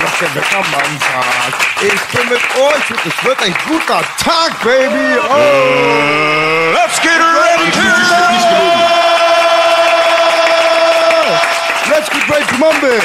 [0.00, 1.66] Was der Wettermann sagt.
[1.80, 5.18] Ich bin mit euch und es wird ein guter Tag, Baby.
[5.18, 6.72] Oh!
[6.74, 7.80] Let's get ready to
[11.90, 12.10] Let's
[12.68, 13.00] mumble.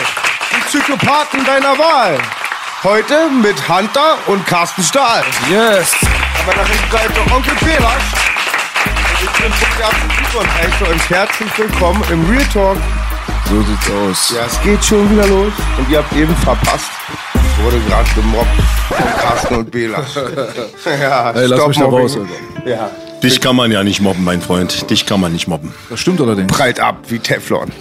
[0.51, 2.17] Die Psychopathen deiner Wahl.
[2.83, 5.23] Heute mit Hunter und Carsten Stahl.
[5.49, 5.91] Yes.
[6.43, 8.03] Aber nach rechten Seite Onkel Pelas.
[8.85, 9.95] Und ich bin Bundesrat
[10.37, 12.77] und heiße euch herzlich willkommen im Real Talk
[13.49, 14.35] So sieht's aus.
[14.35, 16.89] ja, es geht schon wieder los und ihr habt eben verpasst.
[17.33, 18.49] Ich wurde gerade gemobbt
[18.89, 19.99] von Carsten und Bela.
[20.85, 22.17] ja, Ey, lass mich da raus.
[22.65, 22.89] Ja,
[23.23, 24.89] Dich kann man ja nicht mobben, mein Freund.
[24.89, 25.73] Dich kann man nicht mobben.
[25.89, 26.51] Das stimmt allerdings.
[26.51, 27.71] prallt ab wie Teflon.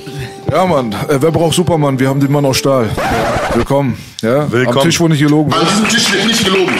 [0.50, 0.92] Ja, Mann.
[0.92, 1.98] Äh, wer braucht Superman?
[1.98, 2.88] Wir haben den Mann aus Stahl.
[3.54, 3.98] Willkommen.
[4.20, 4.50] Ja?
[4.52, 4.78] Willkommen.
[4.78, 6.74] Am Tisch, wo nicht gelogen An diesem Tisch wird nicht gelogen.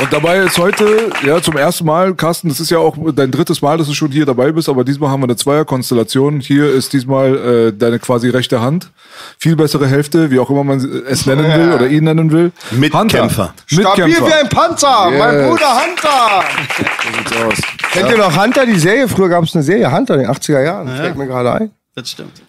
[0.00, 3.60] Und dabei ist heute, ja, zum ersten Mal, Carsten, das ist ja auch dein drittes
[3.62, 6.38] Mal, dass du schon hier dabei bist, aber diesmal haben wir eine Zweierkonstellation.
[6.38, 8.90] Hier ist diesmal äh, deine quasi rechte Hand.
[9.38, 12.52] Viel bessere Hälfte, wie auch immer man es nennen will oder ihn nennen will.
[12.70, 13.22] Mitkämpfer.
[13.22, 13.54] Hunter.
[13.66, 14.26] Stabil Mitkämpfer.
[14.26, 15.48] wie ein Panzer, mein Yes.
[15.48, 16.44] Bruder Hunter.
[16.78, 17.90] So sieht's aus.
[17.92, 19.08] Kennt ihr noch Hunter, die Serie?
[19.08, 20.88] Früher gab es eine Serie, Hunter, in den 80er Jahren.
[20.88, 21.70] Fällt mir gerade ein.
[21.96, 22.40] Das stimmt.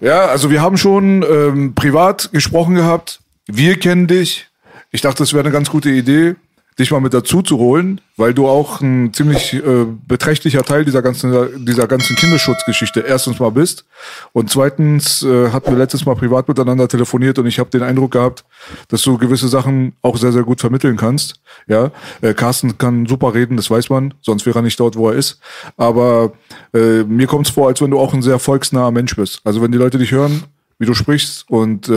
[0.00, 3.20] Ja, also wir haben schon ähm, privat gesprochen gehabt.
[3.46, 4.46] Wir kennen dich.
[4.90, 6.36] Ich dachte, es wäre eine ganz gute Idee,
[6.78, 11.00] dich mal mit dazu zu holen, weil du auch ein ziemlich äh, beträchtlicher Teil dieser
[11.00, 13.86] ganzen dieser ganzen Kinderschutzgeschichte erstens mal bist
[14.32, 18.12] und zweitens äh, hatten wir letztes Mal privat miteinander telefoniert und ich habe den Eindruck
[18.12, 18.44] gehabt,
[18.88, 21.40] dass du gewisse Sachen auch sehr sehr gut vermitteln kannst.
[21.66, 25.08] Ja, äh, Carsten kann super reden, das weiß man, sonst wäre er nicht dort, wo
[25.08, 25.40] er ist.
[25.78, 26.32] Aber
[26.74, 29.40] äh, mir kommt es vor, als wenn du auch ein sehr volksnaher Mensch bist.
[29.44, 30.44] Also wenn die Leute dich hören,
[30.78, 31.92] wie du sprichst und äh,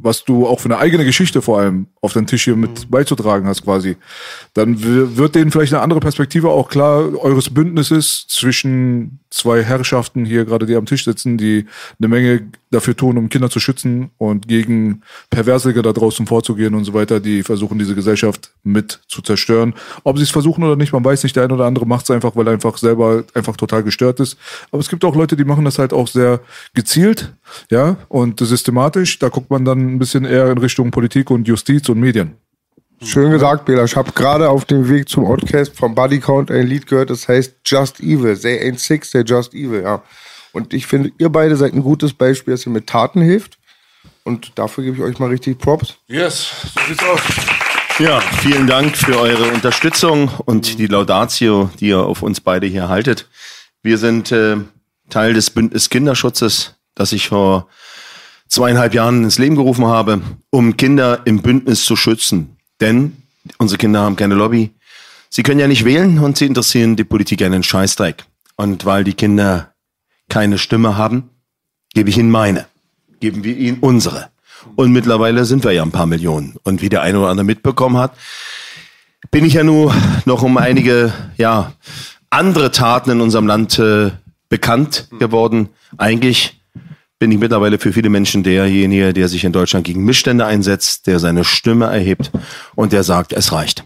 [0.00, 3.46] was du auch für eine eigene Geschichte vor allem auf den Tisch hier mit beizutragen
[3.46, 3.96] hast quasi,
[4.54, 10.44] dann wird denen vielleicht eine andere Perspektive auch klar eures Bündnisses zwischen zwei Herrschaften hier
[10.44, 11.66] gerade, die am Tisch sitzen, die
[11.98, 16.84] eine Menge dafür tun, um Kinder zu schützen und gegen Perversiger da draußen vorzugehen und
[16.84, 19.74] so weiter, die versuchen, diese Gesellschaft mit zu zerstören.
[20.04, 22.10] Ob sie es versuchen oder nicht, man weiß nicht, der eine oder andere macht es
[22.10, 24.36] einfach, weil er einfach selber einfach total gestört ist.
[24.70, 26.40] Aber es gibt auch Leute, die machen das halt auch sehr
[26.74, 27.32] gezielt,
[27.70, 29.18] ja, und systematisch.
[29.18, 32.36] Da guckt man dann ein bisschen eher in Richtung Politik und Justiz und Medien.
[33.02, 33.84] Schön gesagt, Bela.
[33.84, 37.28] Ich habe gerade auf dem Weg zum Outcast vom Body Count ein Lied gehört, das
[37.28, 38.38] heißt Just Evil.
[38.38, 40.02] They ain't six, they're just evil, ja.
[40.52, 43.58] Und ich finde, ihr beide seid ein gutes Beispiel, dass ihr mit Taten hilft.
[44.24, 45.94] Und dafür gebe ich euch mal richtig Props.
[46.06, 47.20] Yes, so sieht's aus.
[47.98, 52.88] Ja, vielen Dank für eure Unterstützung und die Laudatio, die ihr auf uns beide hier
[52.88, 53.28] haltet.
[53.82, 54.56] Wir sind äh,
[55.10, 57.68] Teil des Bündnis Kinderschutzes, das ich vor
[58.48, 60.20] zweieinhalb Jahren ins Leben gerufen habe,
[60.50, 62.56] um Kinder im Bündnis zu schützen.
[62.80, 63.16] Denn
[63.58, 64.70] unsere Kinder haben keine Lobby.
[65.28, 68.24] Sie können ja nicht wählen und sie interessieren die Politik einen Scheißdreck.
[68.56, 69.74] Und weil die Kinder
[70.28, 71.30] keine Stimme haben,
[71.94, 72.66] gebe ich ihnen meine.
[73.20, 74.28] Geben wir ihnen unsere.
[74.74, 76.56] Und mittlerweile sind wir ja ein paar Millionen.
[76.64, 78.12] Und wie der eine oder andere mitbekommen hat,
[79.30, 81.72] bin ich ja nur noch um einige, ja,
[82.30, 84.10] andere Taten in unserem Land äh,
[84.48, 85.68] bekannt geworden.
[85.96, 86.55] Eigentlich
[87.18, 91.18] bin ich mittlerweile für viele Menschen derjenige, der sich in Deutschland gegen Missstände einsetzt, der
[91.18, 92.30] seine Stimme erhebt
[92.74, 93.84] und der sagt, es reicht.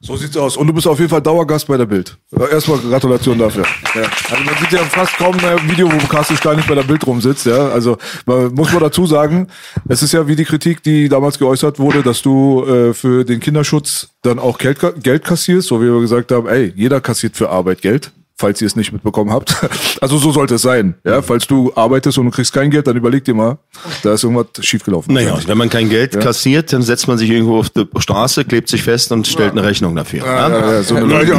[0.00, 0.58] So sieht's aus.
[0.58, 2.18] Und du bist auf jeden Fall Dauergast bei der Bild.
[2.32, 3.64] Äh, Erstmal Gratulation dafür.
[3.94, 4.02] Ja.
[4.30, 7.06] Also man sieht ja fast kaum ein Video, wo Carsten Stein nicht bei der Bild
[7.06, 7.46] rumsitzt.
[7.46, 7.70] Ja.
[7.70, 7.96] Also
[8.26, 9.48] man, muss man dazu sagen,
[9.88, 13.40] es ist ja wie die Kritik, die damals geäußert wurde, dass du äh, für den
[13.40, 17.48] Kinderschutz dann auch Geld, Geld kassierst, so wie wir gesagt haben, ey, jeder kassiert für
[17.48, 18.12] Arbeit Geld.
[18.38, 19.56] Falls ihr es nicht mitbekommen habt.
[20.02, 20.94] Also so sollte es sein.
[21.04, 23.56] Ja, falls du arbeitest und du kriegst kein Geld, dann überleg dir mal,
[24.02, 25.14] da ist irgendwas schiefgelaufen.
[25.14, 28.68] Naja, wenn man kein Geld kassiert, dann setzt man sich irgendwo auf die Straße, klebt
[28.68, 30.20] sich fest und stellt eine Rechnung dafür.
[30.20, 30.58] Ja, Ja?
[30.60, 31.32] ja, ja, so eine Leute.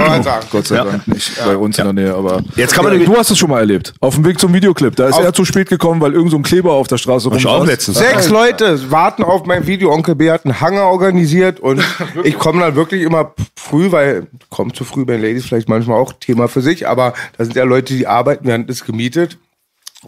[0.51, 0.85] Gott sei Ja.
[0.85, 3.51] Dank nicht bei uns in der Nähe, aber Jetzt kann man- du hast es schon
[3.51, 3.93] mal erlebt.
[3.99, 6.37] Auf dem Weg zum Videoclip, da ist Auf- er zu spät gekommen, weil irgend so
[6.37, 7.67] ein Kleber auf der Straße Ich auch rumsaß.
[7.67, 7.97] letztens.
[7.99, 9.91] Sechs Leute warten auf mein Video.
[9.93, 11.79] Onkel B hat einen Hanger organisiert und
[12.23, 15.99] ich komme dann wirklich immer früh, weil kommt zu früh bei den Ladies vielleicht manchmal
[15.99, 16.86] auch Thema für sich.
[16.87, 19.37] Aber da sind ja Leute, die arbeiten, wir haben das gemietet.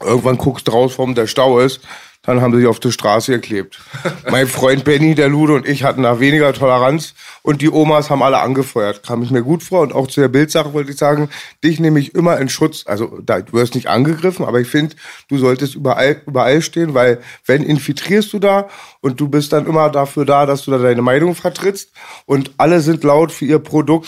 [0.02, 1.82] Irgendwann guckst du raus, warum der Stau ist.
[2.24, 3.80] Dann haben sie sich auf die Straße geklebt.
[4.30, 8.22] mein Freund Benny, der Lude und ich hatten da weniger Toleranz und die Omas haben
[8.22, 9.04] alle angefeuert.
[9.04, 11.30] Kam ich mir gut vor und auch zu der Bildsache wollte ich sagen,
[11.64, 12.84] dich nehme ich immer in Schutz.
[12.86, 14.98] Also da, du wirst nicht angegriffen, aber ich finde,
[15.30, 18.68] du solltest überall, überall stehen, weil wenn infiltrierst du da
[19.00, 21.92] und du bist dann immer dafür da, dass du da deine Meinung vertrittst
[22.26, 24.08] und alle sind laut für ihr Produkt,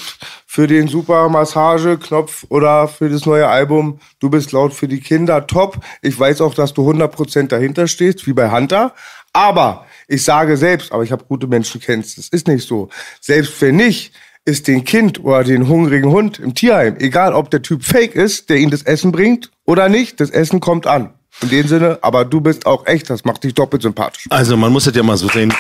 [0.53, 4.01] für den super Massage-Knopf oder für das neue Album.
[4.19, 5.77] Du bist laut für die Kinder, top.
[6.01, 8.93] Ich weiß auch, dass du 100% dahinter stehst, wie bei Hunter.
[9.31, 12.89] Aber ich sage selbst, aber ich habe gute Menschen kennst, das ist nicht so.
[13.21, 14.11] Selbst wenn nicht,
[14.43, 18.49] ist den Kind oder den hungrigen Hund im Tierheim, egal ob der Typ fake ist,
[18.49, 21.13] der ihm das Essen bringt oder nicht, das Essen kommt an.
[21.41, 24.25] In dem Sinne, aber du bist auch echt, das macht dich doppelt sympathisch.
[24.29, 25.53] Also man muss es ja mal so sehen.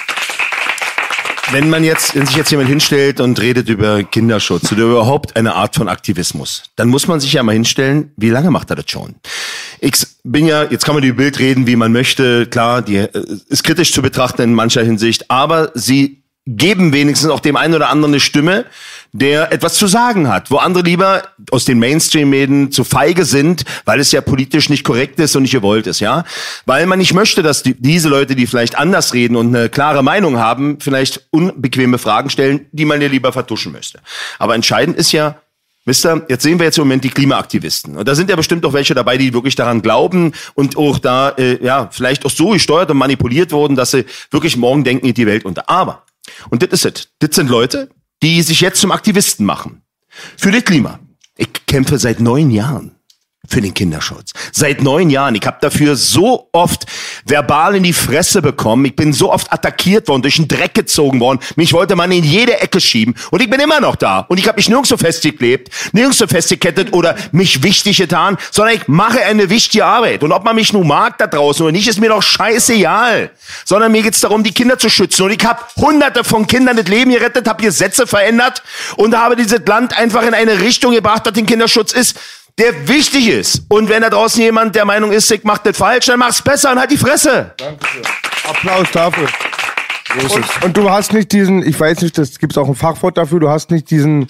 [1.51, 5.53] Wenn man jetzt, wenn sich jetzt jemand hinstellt und redet über Kinderschutz oder überhaupt eine
[5.53, 8.89] Art von Aktivismus, dann muss man sich ja mal hinstellen, wie lange macht er das
[8.89, 9.15] schon?
[9.81, 13.09] Ich bin ja, jetzt kann man die Bild reden, wie man möchte, klar, die äh,
[13.49, 17.89] ist kritisch zu betrachten in mancher Hinsicht, aber sie geben wenigstens auch dem einen oder
[17.89, 18.65] anderen eine Stimme,
[19.13, 23.99] der etwas zu sagen hat, wo andere lieber aus den Mainstream-Medien zu feige sind, weil
[23.99, 26.23] es ja politisch nicht korrekt ist und nicht gewollt ist, ja?
[26.65, 30.01] Weil man nicht möchte, dass die, diese Leute, die vielleicht anders reden und eine klare
[30.01, 33.99] Meinung haben, vielleicht unbequeme Fragen stellen, die man ja lieber vertuschen möchte.
[34.39, 35.35] Aber entscheidend ist ja,
[35.83, 37.97] Wisst ihr, jetzt sehen wir jetzt im Moment die Klimaaktivisten.
[37.97, 41.29] Und da sind ja bestimmt auch welche dabei, die wirklich daran glauben und auch da,
[41.29, 45.25] äh, ja, vielleicht auch so gesteuert und manipuliert wurden, dass sie wirklich morgen denken, die
[45.25, 45.67] Welt unter.
[45.67, 46.03] Aber
[46.49, 47.09] und das ist es.
[47.19, 47.89] Das sind Leute,
[48.21, 49.83] die sich jetzt zum Aktivisten machen.
[50.37, 50.99] Für das Klima.
[51.37, 52.95] Ich kämpfe seit neun Jahren
[53.47, 54.33] für den Kinderschutz.
[54.51, 55.33] Seit neun Jahren.
[55.35, 56.85] Ich habe dafür so oft
[57.25, 58.85] verbal in die Fresse bekommen.
[58.85, 61.39] Ich bin so oft attackiert worden, durch den Dreck gezogen worden.
[61.55, 63.15] Mich wollte man in jede Ecke schieben.
[63.31, 64.19] Und ich bin immer noch da.
[64.19, 69.21] Und ich habe mich nirgendwo festgeklebt, nirgendwo festgekettet oder mich wichtig getan, sondern ich mache
[69.21, 70.23] eine wichtige Arbeit.
[70.23, 73.31] Und ob man mich nun mag da draußen oder nicht, ist mir doch scheißegal.
[73.65, 75.23] Sondern mir geht's darum, die Kinder zu schützen.
[75.23, 78.61] Und ich habe hunderte von Kindern das Leben gerettet, habe Gesetze verändert
[78.97, 82.17] und habe dieses Land einfach in eine Richtung gebracht, dass den Kinderschutz ist,
[82.57, 83.63] der wichtig ist.
[83.69, 86.71] Und wenn da draußen jemand der Meinung ist, ich mach das falsch, dann mach's besser
[86.71, 87.53] und halt die Fresse.
[87.57, 88.03] Dankeschön.
[88.47, 89.27] Applaus dafür.
[90.19, 93.39] Und, und, du hast nicht diesen, ich weiß nicht, das gibt auch ein Fachwort dafür,
[93.39, 94.27] du hast nicht diesen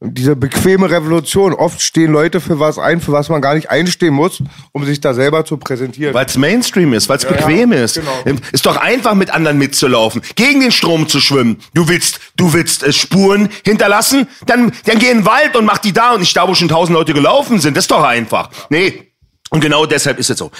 [0.00, 1.52] diese bequeme Revolution.
[1.52, 4.42] Oft stehen Leute für was ein, für was man gar nicht einstehen muss,
[4.72, 6.14] um sich da selber zu präsentieren.
[6.14, 7.96] Weil es Mainstream ist, weil es ja, bequem ja, ist.
[7.96, 8.38] Genau.
[8.52, 11.58] Ist doch einfach mit anderen mitzulaufen, gegen den Strom zu schwimmen.
[11.74, 15.78] Du willst, du willst äh, Spuren hinterlassen, dann, dann geh in den Wald und mach
[15.78, 17.76] die da und nicht da, wo schon tausend Leute gelaufen sind.
[17.76, 18.50] Das ist doch einfach.
[18.70, 19.12] Nee.
[19.50, 20.50] Und genau deshalb ist es so.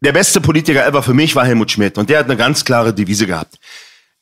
[0.00, 2.94] Der beste Politiker ever für mich war Helmut Schmidt und der hat eine ganz klare
[2.94, 3.58] Devise gehabt.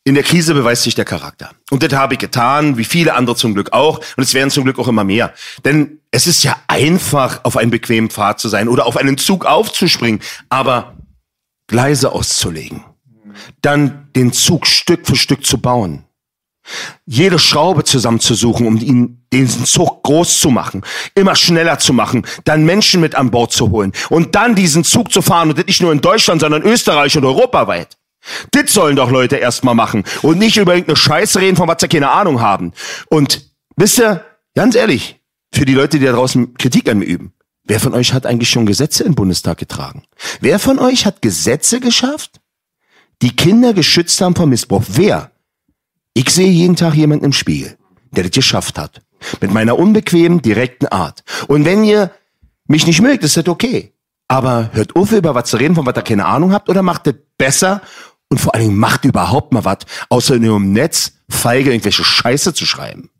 [0.05, 1.51] In der Krise beweist sich der Charakter.
[1.71, 3.99] Und das habe ich getan, wie viele andere zum Glück auch.
[4.17, 5.35] Und es werden zum Glück auch immer mehr.
[5.65, 9.45] Denn es ist ja einfach, auf einem bequemen Pfad zu sein oder auf einen Zug
[9.45, 10.21] aufzuspringen.
[10.49, 10.95] Aber
[11.67, 12.85] Gleise auszulegen.
[13.61, 16.05] Dann den Zug Stück für Stück zu bauen.
[17.07, 20.83] Jede Schraube zusammenzusuchen, um ihn, diesen Zug groß zu machen,
[21.15, 25.13] immer schneller zu machen, dann Menschen mit an Bord zu holen und dann diesen Zug
[25.13, 27.97] zu fahren und nicht nur in Deutschland, sondern Österreich und europaweit.
[28.51, 31.89] Das sollen doch Leute erstmal machen und nicht über irgendeine Scheiße reden, von was sie
[31.89, 32.73] keine Ahnung haben.
[33.09, 34.25] Und wisst ihr,
[34.55, 35.21] ganz ehrlich,
[35.53, 37.33] für die Leute, die da draußen Kritik an mir üben,
[37.65, 40.05] wer von euch hat eigentlich schon Gesetze im Bundestag getragen?
[40.41, 42.41] Wer von euch hat Gesetze geschafft,
[43.23, 44.85] die Kinder geschützt haben vor Missbrauch?
[44.89, 45.31] Wer?
[46.15, 47.77] Ich sehe jeden Tag jemanden im Spiegel,
[48.11, 49.01] der das geschafft hat.
[49.41, 51.23] Mit meiner unbequemen, direkten Art.
[51.47, 52.11] Und wenn ihr
[52.67, 53.93] mich nicht mögt, ist das okay.
[54.29, 57.07] Aber hört auf, über was zu reden, von was ihr keine Ahnung habt, oder macht
[57.07, 57.83] das besser
[58.31, 62.55] und vor allen Dingen macht überhaupt mal was, außer nur im Netz feige irgendwelche Scheiße
[62.55, 63.11] zu schreiben.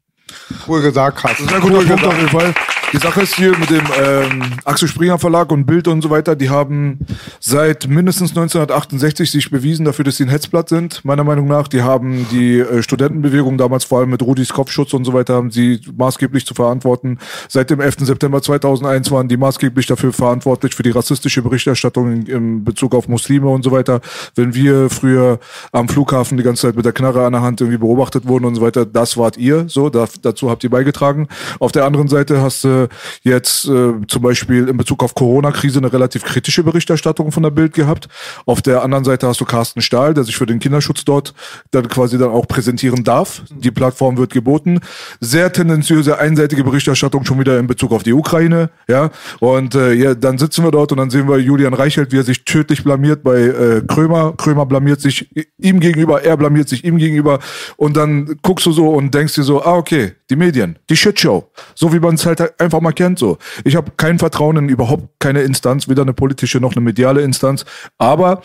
[0.67, 1.33] Cool gesagt, krass.
[1.39, 2.55] Das ist ein guter cool Punkt auf jeden Fall.
[2.93, 6.35] Die Sache ist hier mit dem ähm, Axel Springer Verlag und Bild und so weiter,
[6.35, 6.99] die haben
[7.39, 11.69] seit mindestens 1968 sich bewiesen dafür, dass sie ein Hetzblatt sind, meiner Meinung nach.
[11.69, 15.53] Die haben die äh, Studentenbewegung damals vor allem mit Rudis Kopfschutz und so weiter, haben
[15.53, 17.19] sie maßgeblich zu verantworten.
[17.49, 17.99] Seit dem 11.
[18.01, 23.07] September 2001 waren die maßgeblich dafür verantwortlich für die rassistische Berichterstattung in, in Bezug auf
[23.07, 24.01] Muslime und so weiter.
[24.35, 25.39] Wenn wir früher
[25.71, 28.57] am Flughafen die ganze Zeit mit der Knarre an der Hand irgendwie beobachtet wurden und
[28.57, 31.29] so weiter, das wart ihr, so, da, dazu habt ihr beigetragen.
[31.61, 32.80] Auf der anderen Seite hast du
[33.23, 37.75] jetzt äh, zum Beispiel in Bezug auf Corona-Krise eine relativ kritische Berichterstattung von der Bild
[37.75, 38.09] gehabt.
[38.47, 41.35] Auf der anderen Seite hast du Carsten Stahl, der sich für den Kinderschutz dort
[41.71, 43.43] dann quasi dann auch präsentieren darf.
[43.51, 44.81] Die Plattform wird geboten.
[45.21, 48.71] Sehr tendenziöse, einseitige Berichterstattung schon wieder in Bezug auf die Ukraine.
[48.89, 49.11] Ja,
[49.41, 52.25] und äh, ja, dann sitzen wir dort und dann sehen wir Julian Reichelt, wie er
[52.25, 54.35] sich tödlich blamiert bei äh, Krömer.
[54.37, 57.39] Krömer blamiert sich ihm gegenüber, er blamiert sich ihm gegenüber.
[57.77, 61.51] Und dann guckst du so und denkst dir so, ah, okay, die Medien, die Shitshow.
[61.75, 63.19] So wie man es halt einfach mal kennt.
[63.19, 67.23] So, ich habe kein Vertrauen in überhaupt keine Instanz, weder eine politische noch eine mediale
[67.23, 67.65] Instanz.
[67.99, 68.43] Aber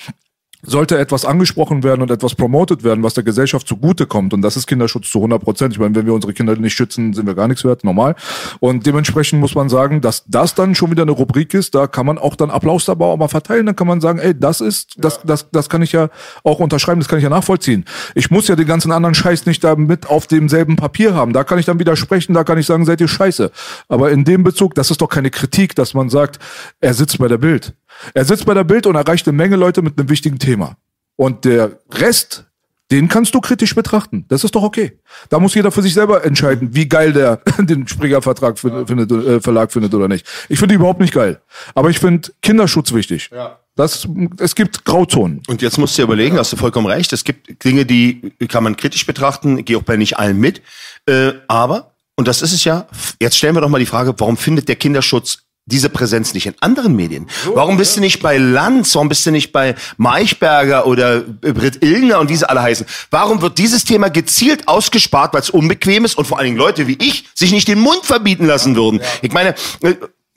[0.66, 4.68] sollte etwas angesprochen werden und etwas promotet werden, was der Gesellschaft zugutekommt, und das ist
[4.68, 5.74] Kinderschutz zu 100 Prozent.
[5.74, 8.16] Ich meine, wenn wir unsere Kinder nicht schützen, sind wir gar nichts wert, normal.
[8.60, 12.06] Und dementsprechend muss man sagen, dass das dann schon wieder eine Rubrik ist, da kann
[12.06, 14.96] man auch dann Applaus dabei auch mal verteilen, dann kann man sagen, ey, das ist,
[14.98, 16.10] das, das, das kann ich ja
[16.44, 17.86] auch unterschreiben, das kann ich ja nachvollziehen.
[18.14, 21.34] Ich muss ja den ganzen anderen Scheiß nicht da mit auf demselben Papier haben.
[21.34, 23.52] Da kann ich dann widersprechen, da kann ich sagen, seid ihr scheiße.
[23.88, 26.40] Aber in dem Bezug, das ist doch keine Kritik, dass man sagt,
[26.80, 27.74] er sitzt bei der Bild.
[28.14, 30.78] Er sitzt bei der Bild und erreicht eine Menge Leute mit einem wichtigen Thema.
[31.16, 32.46] Und der Rest,
[32.92, 34.26] den kannst du kritisch betrachten.
[34.28, 35.00] Das ist doch okay.
[35.30, 39.72] Da muss jeder für sich selber entscheiden, wie geil der den Springer-Vertrag findet, äh, Verlag
[39.72, 40.28] findet oder nicht.
[40.50, 41.42] Ich finde überhaupt nicht geil.
[41.74, 43.30] Aber ich finde Kinderschutz wichtig.
[43.34, 43.60] Ja.
[43.76, 44.08] Das,
[44.40, 45.42] es gibt Grauzonen.
[45.48, 47.12] Und jetzt musst du dir überlegen, hast du vollkommen recht.
[47.12, 50.62] Es gibt Dinge, die kann man kritisch betrachten, gehe auch bei nicht allen mit.
[51.08, 52.88] Äh, aber, und das ist es ja,
[53.22, 56.54] jetzt stellen wir doch mal die Frage, warum findet der Kinderschutz diese Präsenz nicht in
[56.60, 57.28] anderen Medien?
[57.54, 58.94] Warum bist du nicht bei Lanz?
[58.94, 62.86] Warum bist du nicht bei Maichberger oder Britt Illner und wie sie alle heißen?
[63.10, 66.88] Warum wird dieses Thema gezielt ausgespart, weil es unbequem ist und vor allen Dingen Leute
[66.88, 69.02] wie ich sich nicht den Mund verbieten lassen würden?
[69.24, 69.96] Ich meine, äh,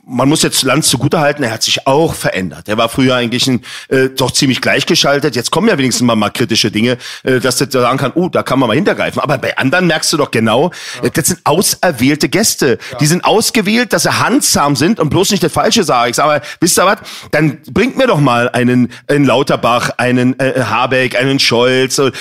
[0.08, 2.68] man muss jetzt Lanz zugutehalten, er hat sich auch verändert.
[2.68, 5.36] Er war früher eigentlich ein, äh, doch ziemlich gleichgeschaltet.
[5.36, 8.42] Jetzt kommen ja wenigstens mal, mal kritische Dinge, äh, dass du sagen kann, oh, da
[8.42, 9.20] kann man mal hintergreifen.
[9.20, 10.72] Aber bei anderen merkst du doch genau,
[11.02, 11.10] ja.
[11.10, 12.78] das sind auserwählte Gäste.
[12.90, 12.98] Ja.
[12.98, 16.18] Die sind ausgewählt, dass sie handsam sind und bloß nicht der Falsche sage ich.
[16.18, 16.98] Aber wisst ihr was?
[17.30, 22.12] Dann bringt mir doch mal einen, einen Lauterbach, einen äh, Habeck, einen Scholz, äh,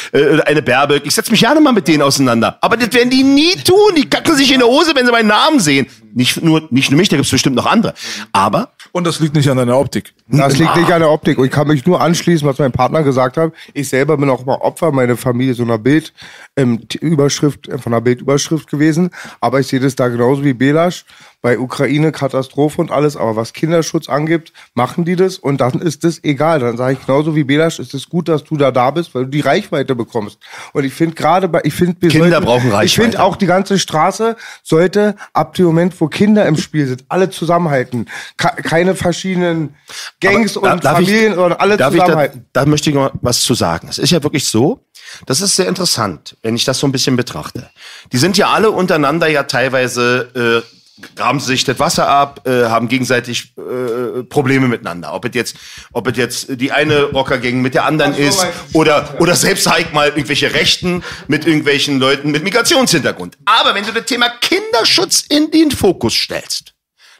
[0.46, 1.06] eine Baerbock.
[1.06, 2.58] Ich setze mich gerne mal mit denen auseinander.
[2.62, 3.96] Aber das werden die nie tun.
[3.96, 5.88] Die kacken sich in der Hose, wenn sie meinen Namen sehen.
[6.14, 7.94] Nicht nur, nicht nur mich, da gibt's bestimmt noch andere.
[8.32, 8.72] Aber.
[8.92, 10.14] Und das liegt nicht an deiner Optik.
[10.28, 11.38] Das liegt nicht an der Optik.
[11.38, 13.54] Und ich kann mich nur anschließen, was mein Partner gesagt hat.
[13.74, 18.70] Ich selber bin auch mal Opfer, meine Familie so einer Bildüberschrift, ähm, von einer Bildüberschrift
[18.70, 19.10] gewesen.
[19.42, 21.06] Aber ich sehe das da genauso wie Belasch
[21.42, 26.04] bei Ukraine Katastrophe und alles, aber was Kinderschutz angibt, machen die das und dann ist
[26.04, 26.60] das egal.
[26.60, 29.26] Dann sage ich genauso wie Belasch, ist es gut, dass du da da bist, weil
[29.26, 30.40] du die Reichweite bekommst.
[30.74, 32.86] Und ich finde gerade bei, ich finde, Kinder sollten, brauchen Reichweite.
[32.86, 37.06] Ich finde auch die ganze Straße sollte ab dem Moment, wo Kinder im Spiel sind,
[37.08, 38.08] alle zusammenhalten.
[38.38, 39.76] keine verschiedenen
[40.20, 42.46] Gangs aber, und Familien, ich, sondern alle zusammenhalten.
[42.54, 43.88] Da, da möchte ich noch was zu sagen.
[43.90, 44.84] Es ist ja wirklich so,
[45.26, 47.70] das ist sehr interessant, wenn ich das so ein bisschen betrachte.
[48.12, 50.78] Die sind ja alle untereinander ja teilweise äh,
[51.16, 55.14] graben sich das Wasser ab, äh, haben gegenseitig äh, Probleme miteinander.
[55.14, 55.56] Ob es jetzt,
[55.94, 60.10] ob es jetzt die eine Rockergang mit der anderen ist oder oder selbst halt mal
[60.10, 63.38] irgendwelche Rechten mit irgendwelchen Leuten mit Migrationshintergrund.
[63.46, 66.74] Aber wenn du das Thema Kinderschutz in den Fokus stellst,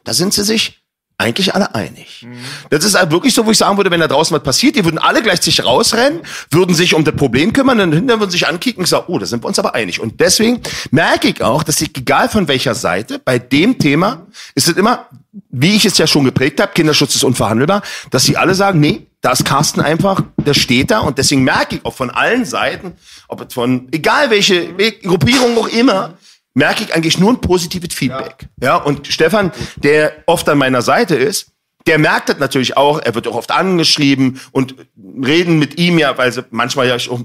[0.04, 0.82] da sind sie sich
[1.20, 2.26] eigentlich alle einig.
[2.28, 2.38] Mhm.
[2.70, 4.86] Das ist halt wirklich so, wo ich sagen würde, wenn da draußen was passiert, die
[4.86, 6.22] würden alle gleich rausrennen,
[6.52, 9.26] würden sich um das Problem kümmern und hinterher würden sich ankicken und sagen, oh, da
[9.26, 10.00] sind wir uns aber einig.
[10.00, 14.68] Und deswegen merke ich auch, dass ich, egal von welcher Seite, bei dem Thema ist
[14.68, 15.08] es immer,
[15.50, 17.82] wie ich es ja schon geprägt habe, Kinderschutz ist unverhandelbar,
[18.12, 21.78] dass sie alle sagen, nee, da ist Carsten einfach, der steht da und deswegen merke
[21.78, 22.94] ich auch von allen Seiten,
[23.28, 26.14] ob es von, egal welche Gruppierung auch immer,
[26.58, 28.48] merke ich eigentlich nur ein positives Feedback.
[28.60, 31.52] Ja, ja und Stefan, der oft an meiner Seite ist,
[31.86, 34.74] der merkt das natürlich auch, er wird auch oft angeschrieben und
[35.24, 37.22] reden mit ihm ja, weil sie manchmal ja auch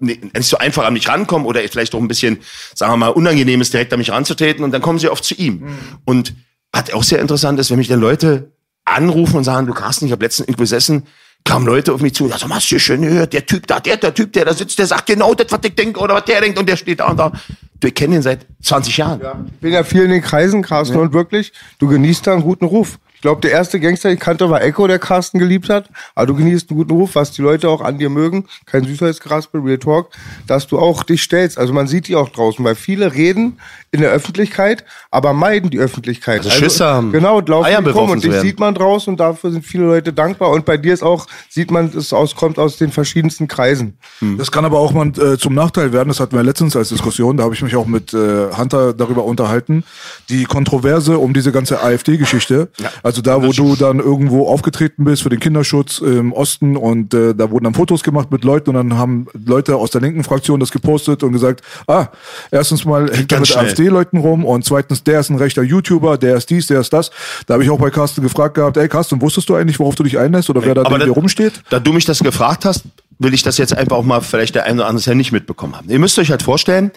[0.00, 2.38] nicht so einfach an mich rankommen oder vielleicht auch ein bisschen,
[2.74, 5.34] sagen wir mal, unangenehm ist, direkt an mich ranzutreten und dann kommen sie oft zu
[5.34, 5.60] ihm.
[5.60, 5.78] Mhm.
[6.06, 6.34] Und
[6.72, 8.52] was auch sehr interessant ist, wenn mich dann Leute
[8.86, 11.06] anrufen und sagen, du Carsten, ich habe letztens irgendwo gesessen,
[11.44, 14.14] kamen Leute auf mich zu, also hast du schon gehört, der Typ da, der, der
[14.14, 16.58] Typ, der da sitzt, der sagt genau das, was ich denke oder was der denkt
[16.58, 17.32] und der steht da und da.
[17.82, 19.20] Du kennst ihn seit 20 Jahren.
[19.20, 19.44] Ja.
[19.44, 21.02] Ich bin ja viel in den Kreisen, Carsten, ja.
[21.02, 23.00] und wirklich, du genießt da einen guten Ruf.
[23.22, 25.88] Ich glaube, der erste Gangster, den ich kannte, war Echo, der Carsten geliebt hat.
[26.16, 28.46] Aber du genießt einen guten Ruf, was die Leute auch an dir mögen.
[28.66, 30.08] Kein Süßheitsgeraspel, Real Talk,
[30.48, 31.56] dass du auch dich stellst.
[31.56, 33.58] Also man sieht die auch draußen, weil viele reden
[33.92, 36.38] in der Öffentlichkeit, aber meiden die Öffentlichkeit.
[36.38, 37.12] Also, also Schüsse haben.
[37.12, 40.50] Genau, laufen die rum und dich sieht man draußen und dafür sind viele Leute dankbar.
[40.50, 43.98] Und bei dir ist auch, sieht man, es aus, kommt aus den verschiedensten Kreisen.
[44.20, 44.38] Hm.
[44.38, 46.08] Das kann aber auch mal äh, zum Nachteil werden.
[46.08, 47.36] Das hatten wir letztens als Diskussion.
[47.36, 49.84] Da habe ich mich auch mit äh, Hunter darüber unterhalten.
[50.30, 52.70] Die Kontroverse um diese ganze AfD-Geschichte.
[52.78, 52.90] Ja.
[53.02, 57.34] Also da, wo du dann irgendwo aufgetreten bist für den Kinderschutz im Osten und äh,
[57.34, 60.60] da wurden dann Fotos gemacht mit Leuten und dann haben Leute aus der linken Fraktion
[60.60, 62.06] das gepostet und gesagt, ah,
[62.50, 66.36] erstens mal hängt er mit AfD-Leuten rum und zweitens, der ist ein rechter YouTuber, der
[66.36, 67.10] ist dies, der ist das.
[67.46, 70.04] Da habe ich auch bei Carsten gefragt gehabt, ey Carsten, wusstest du eigentlich, worauf du
[70.04, 71.62] dich einlässt oder wer da neben dir rumsteht?
[71.68, 72.84] Da du mich das gefragt hast,
[73.18, 75.76] will ich das jetzt einfach auch mal vielleicht der eine oder andere ja nicht mitbekommen
[75.76, 75.90] haben.
[75.90, 76.92] Ihr müsst euch halt vorstellen,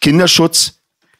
[0.00, 0.74] Kinderschutz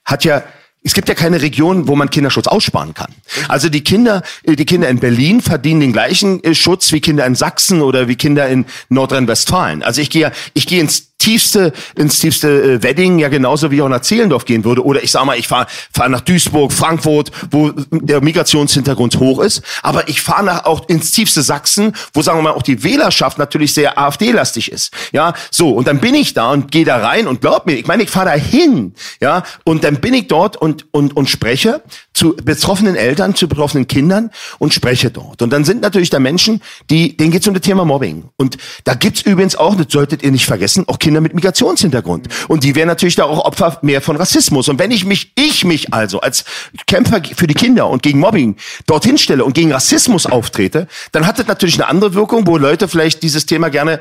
[0.05, 0.43] hat ja
[0.87, 3.13] es gibt ja keine Region, wo man Kinderschutz aussparen kann.
[3.49, 7.27] Also die Kinder, äh, die Kinder in Berlin verdienen den gleichen äh, Schutz wie Kinder
[7.27, 9.83] in Sachsen oder wie Kinder in Nordrhein-Westfalen.
[9.83, 13.89] Also ich gehe, ich gehe ins tiefste, ins tiefste äh, Wedding ja genauso wie auch
[13.89, 14.85] nach Zehlendorf gehen würde.
[14.85, 19.63] Oder ich sag mal, ich fahre fahr nach Duisburg, Frankfurt, wo der Migrationshintergrund hoch ist.
[19.83, 23.73] Aber ich fahre auch ins tiefste Sachsen, wo sagen wir mal auch die Wählerschaft natürlich
[23.73, 24.93] sehr AfD-lastig ist.
[25.13, 27.87] Ja, so und dann bin ich da und gehe da rein und glaub mir, ich
[27.87, 31.83] meine, ich fahre da hin, ja, und dann bin ich dort und und und spreche
[32.13, 35.43] zu betroffenen Eltern, zu betroffenen Kindern und spreche dort.
[35.43, 38.25] Und dann sind natürlich da Menschen, die denen geht es um das Thema Mobbing.
[38.37, 42.27] Und da gibt's übrigens auch, das solltet ihr nicht vergessen, auch Kinder mit Migrationshintergrund.
[42.49, 44.69] Und die werden natürlich da auch Opfer mehr von Rassismus.
[44.69, 46.45] Und wenn ich mich, ich mich also als
[46.89, 48.57] Kämpfer für die Kinder und gegen Mobbing
[48.89, 52.89] dorthin stelle und gegen Rassismus auftrete, dann hat das natürlich eine andere Wirkung, wo Leute
[52.89, 54.01] vielleicht dieses Thema gerne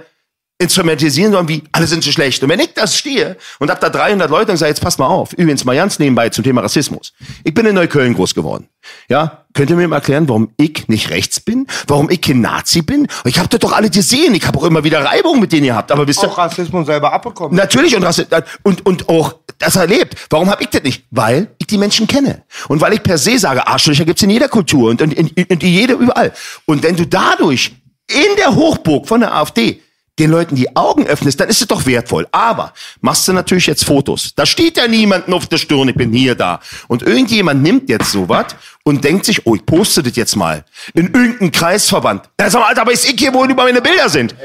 [0.58, 2.42] instrumentalisieren sollen, wie alle sind so schlecht.
[2.42, 5.08] Und wenn ich das stehe und hab da 300 Leute und sage, jetzt passt mal
[5.08, 7.14] auf, übrigens mal ganz nebenbei zum Thema Rassismus.
[7.44, 8.70] Ich bin in Neukölln groß geworden.
[9.10, 11.68] Ja, könnt ihr mir mal erklären, warum ich nicht rechts bin?
[11.88, 13.08] Warum ich kein Nazi bin?
[13.26, 14.34] Ich hab das doch alle gesehen.
[14.34, 15.92] Ich habe auch immer wieder Reibung mit denen ihr habt.
[15.92, 17.56] Aber wisst ihr, Auch Rassismus selber abbekommen.
[17.56, 18.26] Natürlich und, Rassi-
[18.64, 20.16] und, und auch das erlebt.
[20.30, 21.06] Warum habe ich das nicht?
[21.12, 22.44] Weil ich die Menschen kenne.
[22.70, 25.46] Und weil ich per se sage, Arschlöcher gibt's in jeder Kultur und in, in, in,
[25.46, 26.32] in jeder überall.
[26.66, 27.74] Und wenn du dadurch
[28.08, 29.82] in der Hochburg von der AfD
[30.20, 32.28] den Leuten die Augen öffnest, dann ist es doch wertvoll.
[32.32, 34.34] Aber machst du natürlich jetzt Fotos.
[34.36, 36.60] Da steht ja niemanden auf der Stirn, ich bin hier da.
[36.88, 38.48] Und irgendjemand nimmt jetzt sowas
[38.88, 40.64] und denkt sich, oh, ich poste das jetzt mal
[40.94, 42.30] in irgendeinen Kreisverband.
[42.40, 44.36] Ja, sag mal, Alter, weiß ich hier, wo über meine Bilder sind.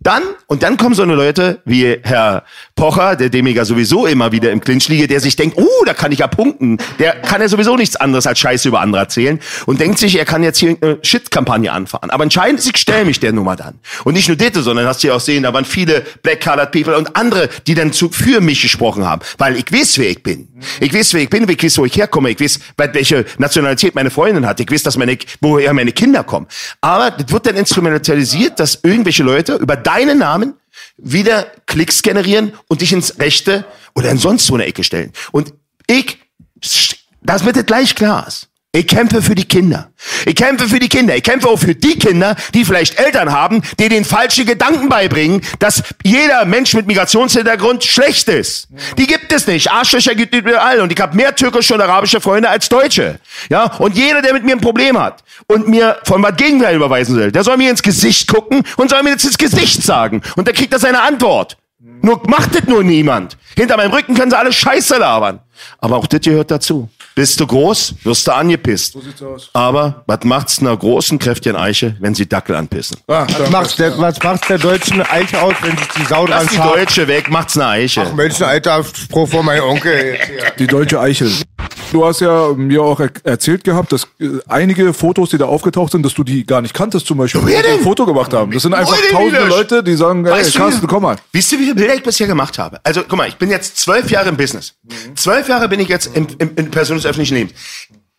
[0.00, 4.32] Dann, und dann kommen so eine Leute wie Herr Pocher, der dem ja sowieso immer
[4.32, 6.78] wieder im Clinch liege, der sich denkt, oh, da kann ich ja punkten.
[6.98, 10.24] Der kann ja sowieso nichts anderes als Scheiße über andere erzählen und denkt sich, er
[10.24, 12.08] kann jetzt hier eine Shit-Kampagne anfahren.
[12.08, 13.80] Aber entscheidend ist, ich stelle mich der Nummer dann.
[14.04, 16.96] Und nicht nur Ditte, sondern hast du ja auch sehen, da waren viele Black-Colored People
[16.96, 19.20] und andere, die dann zu, für mich gesprochen haben.
[19.36, 20.48] Weil ich weiß, wer ich bin.
[20.80, 24.10] Ich weiß, wer ich bin, ich weiß, wo ich herkomme, ich weiß, welche Nationalität meine
[24.10, 26.46] Freundin hat, ich weiß, dass meine, woher meine Kinder kommen.
[26.80, 30.54] Aber das wird dann instrumentalisiert, dass irgendwelche Leute über deinen Namen
[30.96, 35.12] wieder Klicks generieren und dich ins Rechte oder in sonst so eine Ecke stellen.
[35.32, 35.54] Und
[35.86, 36.18] ich,
[37.22, 38.49] das wird gleich klar ist.
[38.72, 39.90] Ich kämpfe für die Kinder.
[40.26, 41.16] Ich kämpfe für die Kinder.
[41.16, 45.40] Ich kämpfe auch für die Kinder, die vielleicht Eltern haben, die den falschen Gedanken beibringen,
[45.58, 48.68] dass jeder Mensch mit Migrationshintergrund schlecht ist.
[48.96, 49.72] Die gibt es nicht.
[49.72, 50.80] Arschlöcher gibt es überall.
[50.82, 53.18] Und ich habe mehr türkische und arabische Freunde als Deutsche.
[53.48, 57.16] Ja, und jeder, der mit mir ein Problem hat und mir von was Gegenteil überweisen
[57.16, 60.22] will, der soll mir ins Gesicht gucken und soll mir jetzt ins Gesicht sagen.
[60.36, 61.56] Und dann kriegt er seine Antwort.
[62.02, 63.36] Nur macht das nur niemand.
[63.56, 65.40] Hinter meinem Rücken können sie alle Scheiße labern.
[65.78, 66.88] Aber auch das gehört dazu.
[67.14, 68.92] Bist du groß, wirst du angepisst.
[68.92, 69.50] So sieht's aus.
[69.52, 72.98] Aber was macht's einer großen, kräftigen Eiche, wenn sie Dackel anpissen?
[73.08, 76.44] Ah, Was macht der, was macht der deutschen Eiche aus, wenn sich die Sau dran
[76.44, 76.56] Lass die?
[76.56, 78.06] Deutsche weg, macht's eine Eiche.
[78.14, 79.92] Mensch, alter Spruch von meinem Onkel.
[79.92, 80.50] jetzt hier.
[80.58, 81.30] Die deutsche Eichel.
[81.92, 85.90] Du hast ja mir auch er erzählt gehabt, dass äh, einige Fotos, die da aufgetaucht
[85.90, 88.52] sind, dass du die gar nicht kanntest, zum Beispiel, die ein Foto gemacht haben.
[88.52, 89.48] Das sind einfach tausende wieder?
[89.48, 91.16] Leute, die sagen, hey, Weißt du, Carsten, komm mal.
[91.32, 92.78] Wisst ihr, wie viele Bilder ich bisher gemacht habe?
[92.84, 94.74] Also, guck mal, ich bin jetzt zwölf Jahre im Business.
[95.16, 97.54] Zwölf Jahre bin ich jetzt im, im, im Person des öffentlichen Lebens.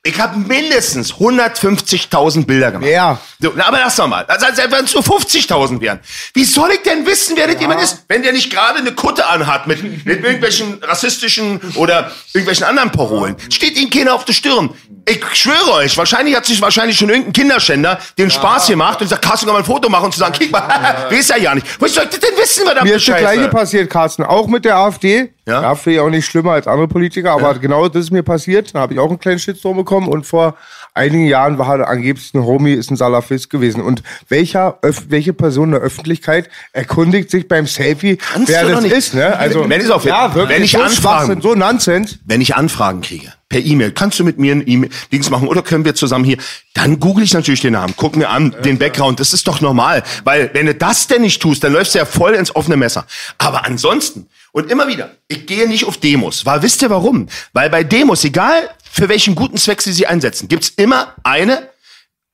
[0.03, 2.89] Ich habe mindestens 150.000 Bilder gemacht.
[2.89, 3.19] Ja.
[3.39, 4.25] So, na, aber lass doch mal.
[4.25, 5.99] Also, also wenn es nur 50.000 wären.
[6.33, 9.27] Wie soll ich denn wissen, wer das jemand ist, wenn der nicht gerade eine Kutte
[9.27, 13.35] anhat mit, mit irgendwelchen rassistischen oder irgendwelchen anderen Parolen?
[13.51, 14.71] Steht ihm keiner auf der Stirn.
[15.09, 19.23] Ich schwöre euch, wahrscheinlich hat sich wahrscheinlich schon irgendein Kinderschänder den Spaß gemacht und sagt,
[19.23, 21.65] Carsten, kann mal ein Foto machen und zu sagen, kick mal, weiß ja ja nicht.
[21.81, 24.23] Was soll ich das denn wissen, verdammt Mir ist das Gleiche passiert, Carsten.
[24.23, 25.33] Auch mit der AfD.
[25.47, 25.61] Ja?
[25.63, 28.75] Ja, finde ich auch nicht schlimmer als andere Politiker, aber genau das ist mir passiert.
[28.75, 30.55] Da habe ich auch einen kleinen Shitstorm bekommen und vor
[30.93, 33.81] einigen Jahren war halt angeblich ein Homie, ist ein Salafist gewesen.
[33.81, 34.77] Und welcher,
[35.09, 39.35] welche Person in der Öffentlichkeit erkundigt sich beim Selfie, Kannst wer das ist, ne?
[39.37, 42.19] Also, Wenn auf- ja, wirklich, wenn ich so anfragen- so Nonsens.
[42.25, 45.83] wenn ich Anfragen kriege, per E-Mail, kannst du mit mir ein E-Mail-Dings machen oder können
[45.83, 46.37] wir zusammen hier,
[46.73, 50.03] dann google ich natürlich den Namen, guck mir an, den Background, das ist doch normal,
[50.23, 53.05] weil wenn du das denn nicht tust, dann läufst du ja voll ins offene Messer.
[53.37, 57.27] Aber ansonsten, und immer wieder, ich gehe nicht auf Demos, weil wisst ihr warum?
[57.51, 61.69] Weil bei Demos, egal für welchen guten Zweck sie sie einsetzen, gibt's immer eine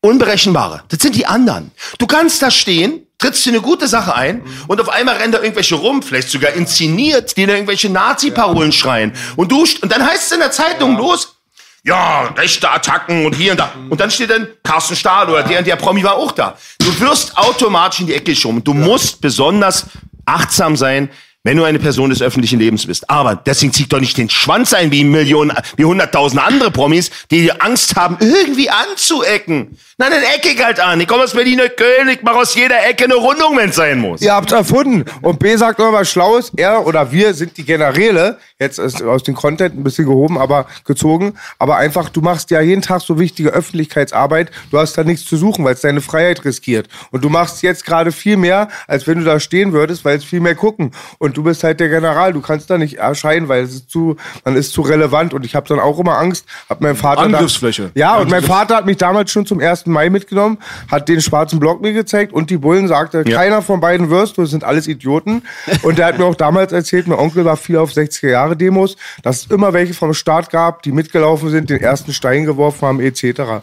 [0.02, 0.84] unberechenbare.
[0.90, 1.72] Das sind die anderen.
[1.98, 5.40] Du kannst da stehen, trittst dir eine gute Sache ein und auf einmal rennen da
[5.40, 9.14] irgendwelche rum, vielleicht sogar inszeniert, die da irgendwelche Nazi-Parolen schreien.
[9.36, 11.36] Und du, und dann heißt es in der Zeitung los,
[11.84, 13.72] ja, rechte Attacken und hier und da.
[13.90, 16.58] Und dann steht dann Carsten Stahl oder der und der Promi war auch da.
[16.80, 18.64] Du wirst automatisch in die Ecke geschoben.
[18.64, 19.86] Du musst besonders
[20.26, 21.10] achtsam sein,
[21.48, 23.10] wenn du eine Person des öffentlichen Lebens bist.
[23.10, 27.50] Aber deswegen zieht doch nicht den Schwanz ein wie Millionen, wie hunderttausend andere Promis, die
[27.62, 29.78] Angst haben, irgendwie anzuecken.
[29.98, 31.00] Nein, dann ecke ich halt an.
[31.00, 33.98] Ich komme aus Berliner Köln, ich mache aus jeder Ecke eine Rundung, wenn es sein
[34.00, 34.22] muss.
[34.22, 35.06] Ihr habt's erfunden.
[35.22, 36.52] Und B sagt immer was Schlaues.
[36.58, 38.38] Er oder wir sind die Generäle.
[38.60, 41.34] Jetzt ist aus dem Content ein bisschen gehoben, aber gezogen.
[41.60, 44.52] Aber einfach, du machst ja jeden Tag so wichtige Öffentlichkeitsarbeit.
[44.70, 46.90] Du hast da nichts zu suchen, weil es deine Freiheit riskiert.
[47.12, 50.26] Und du machst jetzt gerade viel mehr, als wenn du da stehen würdest, weil es
[50.26, 50.92] viel mehr gucken.
[51.20, 52.34] Und du bist halt der General.
[52.34, 55.34] Du kannst da nicht erscheinen, weil es ist zu, man ist zu relevant.
[55.34, 56.46] Und ich habe dann auch immer Angst.
[56.68, 57.92] Hab mein Vater Angriffsfläche.
[57.94, 59.86] Da, ja, und mein Vater hat mich damals schon zum 1.
[59.86, 60.58] Mai mitgenommen,
[60.90, 63.38] hat den schwarzen Block mir gezeigt und die Bullen sagte, Ja.
[63.38, 65.44] keiner von beiden wirst du, das sind alles Idioten.
[65.84, 68.96] Und der hat mir auch damals erzählt, mein Onkel war viel auf 60er Jahre Demos,
[69.22, 73.00] dass es immer welche vom Staat gab, die mitgelaufen sind, den ersten Stein geworfen haben,
[73.00, 73.62] etc.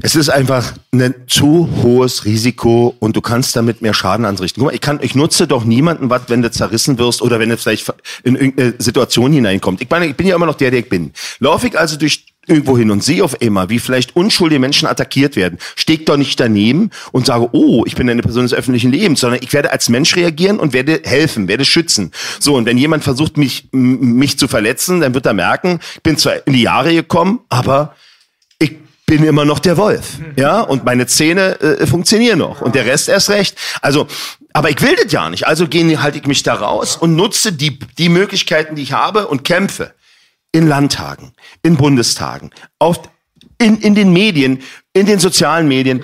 [0.00, 4.60] Es ist einfach ein zu hohes Risiko und du kannst damit mehr Schaden anrichten.
[4.60, 7.50] Guck mal, ich, kann, ich nutze doch niemanden was, wenn du zerrissen wirst oder wenn
[7.50, 7.92] du vielleicht
[8.24, 9.82] in irgendeine Situation hineinkommt.
[9.82, 11.12] Ich meine, ich bin ja immer noch der, der ich bin.
[11.40, 15.36] Laufe ich also durch irgendwo hin und sehe auf einmal, wie vielleicht unschuldige Menschen attackiert
[15.36, 19.20] werden, stehe doch nicht daneben und sage, oh, ich bin eine Person des öffentlichen Lebens,
[19.20, 22.10] sondern ich werde als Mensch reagieren und werde helfen, werde schützen.
[22.40, 26.16] So, und wenn jemand versucht, mich, mich zu verletzen, dann wird er merken, ich bin
[26.16, 27.94] zwar in die Jahre gekommen, aber
[29.12, 33.10] bin immer noch der Wolf, ja, und meine Zähne äh, funktionieren noch und der Rest
[33.10, 33.58] erst recht.
[33.82, 34.06] Also,
[34.54, 35.46] aber ich will das ja nicht.
[35.46, 39.26] Also gehe halte ich mich da raus und nutze die die Möglichkeiten, die ich habe
[39.26, 39.92] und kämpfe
[40.50, 43.02] in Landtagen, in Bundestagen, auf
[43.58, 44.62] in, in den Medien,
[44.94, 46.02] in den sozialen Medien.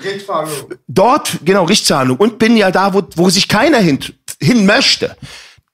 [0.87, 2.19] Dort, genau, Richtsverhandlung.
[2.19, 3.97] Und bin ja da, wo, wo sich keiner hin,
[4.39, 5.17] hin möchte.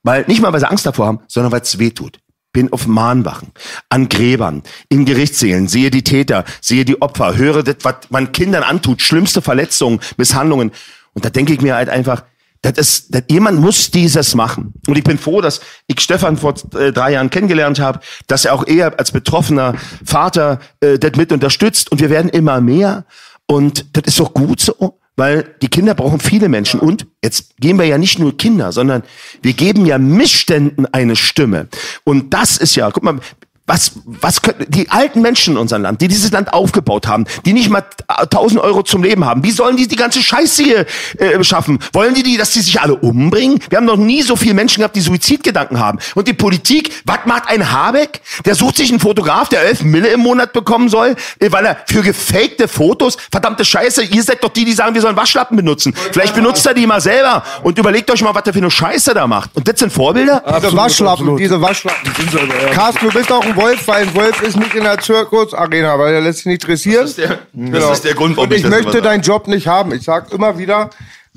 [0.03, 2.17] Weil, nicht mal, weil sie Angst davor haben, sondern weil es weh tut.
[2.55, 3.51] Bin auf Mahnwachen,
[3.89, 8.63] an Gräbern, in Gerichtssälen, sehe die Täter, sehe die Opfer, höre das, was man Kindern
[8.63, 10.71] antut, schlimmste Verletzungen, Misshandlungen.
[11.13, 12.23] Und da denke ich mir halt einfach,
[12.61, 14.73] das ist, das, jemand muss dieses machen.
[14.87, 18.53] Und ich bin froh, dass ich Stefan vor äh, drei Jahren kennengelernt habe, dass er
[18.53, 21.91] auch eher als betroffener Vater äh, das mit unterstützt.
[21.91, 23.03] Und wir werden immer mehr.
[23.47, 26.79] Und das ist doch gut so, weil die Kinder brauchen viele Menschen.
[26.79, 29.03] Und jetzt geben wir ja nicht nur Kinder, sondern
[29.41, 31.67] wir geben ja Missständen eine Stimme.
[32.03, 33.19] Und das ist ja, guck mal,
[33.67, 37.53] was, was können, die alten Menschen in unserem Land, die dieses Land aufgebaut haben, die
[37.53, 40.85] nicht mal 1000 Euro zum Leben haben, wie sollen die die ganze Scheiße hier
[41.17, 41.79] äh, schaffen?
[41.91, 43.59] Wollen die, die, dass die sich alle umbringen?
[43.69, 45.97] Wir haben noch nie so viele Menschen gehabt, die Suizidgedanken haben.
[46.13, 48.21] Und die Politik, was macht ein Habeck?
[48.45, 51.77] Der sucht sich einen Fotograf, der 11 Mille im Monat bekommen soll, äh, weil er
[51.87, 55.95] für gefakte Fotos, verdammte Scheiße, ihr seid doch die, die sagen, wir sollen Waschlappen benutzen.
[56.11, 59.15] Vielleicht benutzt er die mal selber und überlegt euch mal, was er für eine Scheiße
[59.15, 59.49] da macht.
[59.55, 60.43] Und das sind Vorbilder?
[60.45, 61.39] Diese Absolut, Waschlappen, absolut.
[61.39, 62.11] diese Waschlappen.
[62.15, 62.69] Sind selber, ja.
[62.69, 66.13] Carsten, du bist auch ein Wolf, weil ein Wolf ist nicht in der Zirkusarena, weil
[66.13, 67.01] er lässt sich nicht dressieren.
[67.01, 69.67] Das ist der- das ist der Grund, warum Und ich ich möchte deinen Job nicht
[69.67, 69.93] haben.
[69.93, 70.89] Ich sag immer wieder,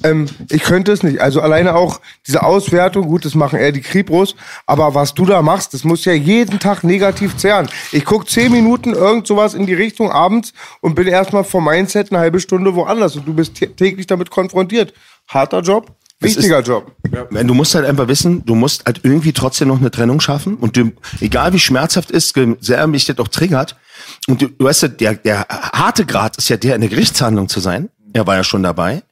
[0.04, 1.20] ähm, ich könnte es nicht.
[1.20, 5.42] Also alleine auch diese Auswertung, gut, das machen eher die Kripros, aber was du da
[5.42, 7.68] machst, das muss ja jeden Tag negativ zehren.
[7.90, 12.11] Ich guck zehn Minuten irgend sowas in die Richtung abends und bin erstmal vom Mindset
[12.12, 14.94] eine halbe Stunde woanders und du bist tä- täglich damit konfrontiert.
[15.26, 16.92] Harter Job, wichtiger Job.
[17.31, 20.57] Wenn du musst halt einfach wissen, du musst halt irgendwie trotzdem noch eine Trennung schaffen
[20.57, 23.76] und du, egal wie schmerzhaft ist, sehr mich das auch triggert.
[24.26, 27.48] Und du, du weißt ja, der, der harte Grad ist ja der, in der Gerichtsverhandlung
[27.48, 27.88] zu sein.
[28.12, 29.02] Er war ja schon dabei.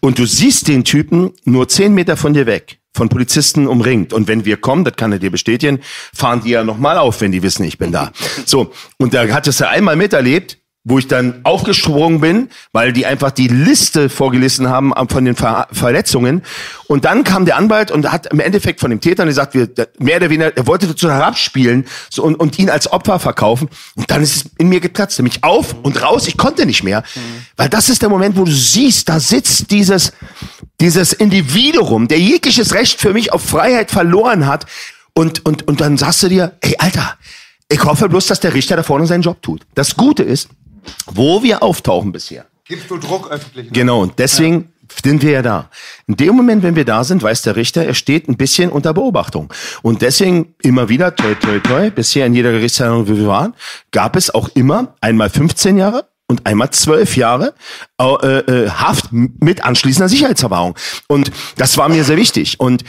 [0.00, 4.12] Und du siehst den Typen nur zehn Meter von dir weg, von Polizisten umringt.
[4.12, 5.80] Und wenn wir kommen, das kann er dir bestätigen,
[6.14, 8.12] fahren die ja nochmal auf, wenn die wissen, ich bin da.
[8.46, 8.72] So.
[8.98, 13.30] Und da hat es ja einmal miterlebt, wo ich dann aufgesprungen bin, weil die einfach
[13.30, 16.42] die Liste vorgelesen haben von den Ver Verletzungen.
[16.86, 20.16] Und dann kam der Anwalt und hat im Endeffekt von dem Täter gesagt, wir, mehr
[20.16, 23.68] oder weniger, er wollte dazu herabspielen so, und, und ihn als Opfer verkaufen.
[23.96, 26.26] Und dann ist es in mir geplatzt, nämlich auf und raus.
[26.26, 27.02] Ich konnte nicht mehr,
[27.56, 30.12] weil das ist der Moment, wo du siehst, da sitzt dieses,
[30.80, 34.64] dieses Individuum, der jegliches Recht für mich auf Freiheit verloren hat.
[35.12, 37.16] Und, und, und dann sagst du dir, ey, Alter,
[37.70, 39.66] ich hoffe bloß, dass der Richter da vorne seinen Job tut.
[39.74, 40.48] Das Gute ist,
[41.06, 42.46] wo wir auftauchen bisher.
[42.64, 43.72] Gibst du Druck öffentlich?
[43.72, 44.72] Genau, und deswegen
[45.02, 45.70] sind wir ja da.
[46.06, 48.94] In dem Moment, wenn wir da sind, weiß der Richter, er steht ein bisschen unter
[48.94, 49.52] Beobachtung.
[49.82, 53.54] Und deswegen immer wieder, toi, toi, toi, bisher in jeder Gerichtsverhandlung, wie wir waren,
[53.90, 57.54] gab es auch immer einmal 15 Jahre und einmal zwölf Jahre
[57.98, 60.74] äh, äh, Haft mit anschließender Sicherheitsverwahrung.
[61.06, 62.60] Und das war mir sehr wichtig.
[62.60, 62.84] Und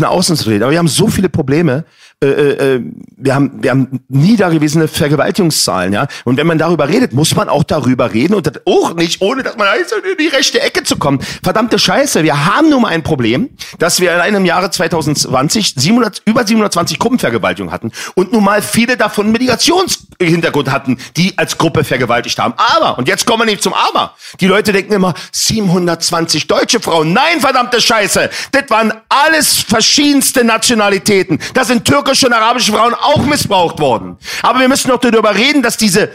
[0.00, 0.62] nach außen zu treten.
[0.62, 1.84] Aber wir haben so viele Probleme.
[2.22, 2.80] Äh, äh,
[3.16, 6.06] wir haben wir haben nie dagewesene Vergewaltigungszahlen, ja.
[6.24, 9.42] Und wenn man darüber redet, muss man auch darüber reden und das auch nicht, ohne
[9.42, 11.20] dass man heißt, in die rechte Ecke zu kommen.
[11.42, 16.22] Verdammte Scheiße, wir haben nun mal ein Problem, dass wir allein im Jahre 2020 700,
[16.24, 22.38] über 720 Gruppenvergewaltigungen hatten und nun mal viele davon Migrationshintergrund hatten, die als Gruppe vergewaltigt
[22.38, 22.54] haben.
[22.56, 24.14] Aber, und jetzt kommen wir nicht zum Aber.
[24.40, 27.12] Die Leute denken immer, 720 deutsche Frauen.
[27.12, 28.30] Nein, verdammte Scheiße.
[28.52, 31.38] Das waren alles verschiedenste Nationalitäten.
[31.54, 34.16] Da sind türkische und arabische Frauen auch missbraucht worden.
[34.42, 36.10] Aber wir müssen doch darüber reden, dass diese,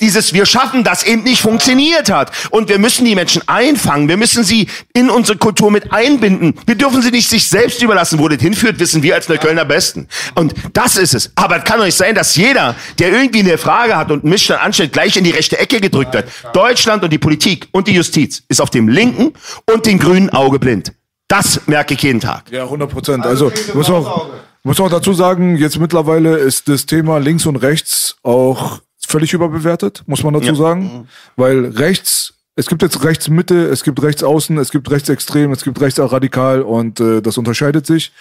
[0.00, 2.32] dieses Wir schaffen das eben nicht funktioniert hat.
[2.50, 4.08] Und wir müssen die Menschen einfangen.
[4.08, 6.54] Wir müssen sie in unsere Kultur mit einbinden.
[6.66, 8.18] Wir dürfen sie nicht sich selbst überlassen.
[8.18, 10.08] Wo das hinführt, wissen wir als Neuköllner besten.
[10.34, 11.30] Und das ist es.
[11.34, 14.30] Aber es kann doch nicht sein, dass jeder, der irgendwie eine Frage hat und einen
[14.30, 16.28] Missstand anstellt, gleich in die rechte Ecke gedrückt wird.
[16.52, 19.32] Deutschland und die Politik und die Justiz ist auf dem linken
[19.72, 20.92] und den grünen Auge blind.
[21.30, 22.50] Das merke ich jeden Tag.
[22.50, 23.24] Ja, 100 Prozent.
[23.24, 24.30] Also, muss auch,
[24.64, 30.02] muss auch dazu sagen, jetzt mittlerweile ist das Thema links und rechts auch völlig überbewertet,
[30.06, 30.54] muss man dazu Ja.
[30.56, 31.08] sagen.
[31.36, 35.62] Weil rechts, es gibt jetzt rechts Mitte, es gibt rechts außen, es gibt rechtsextrem, es
[35.62, 38.12] gibt rechts radikal und äh, das unterscheidet sich.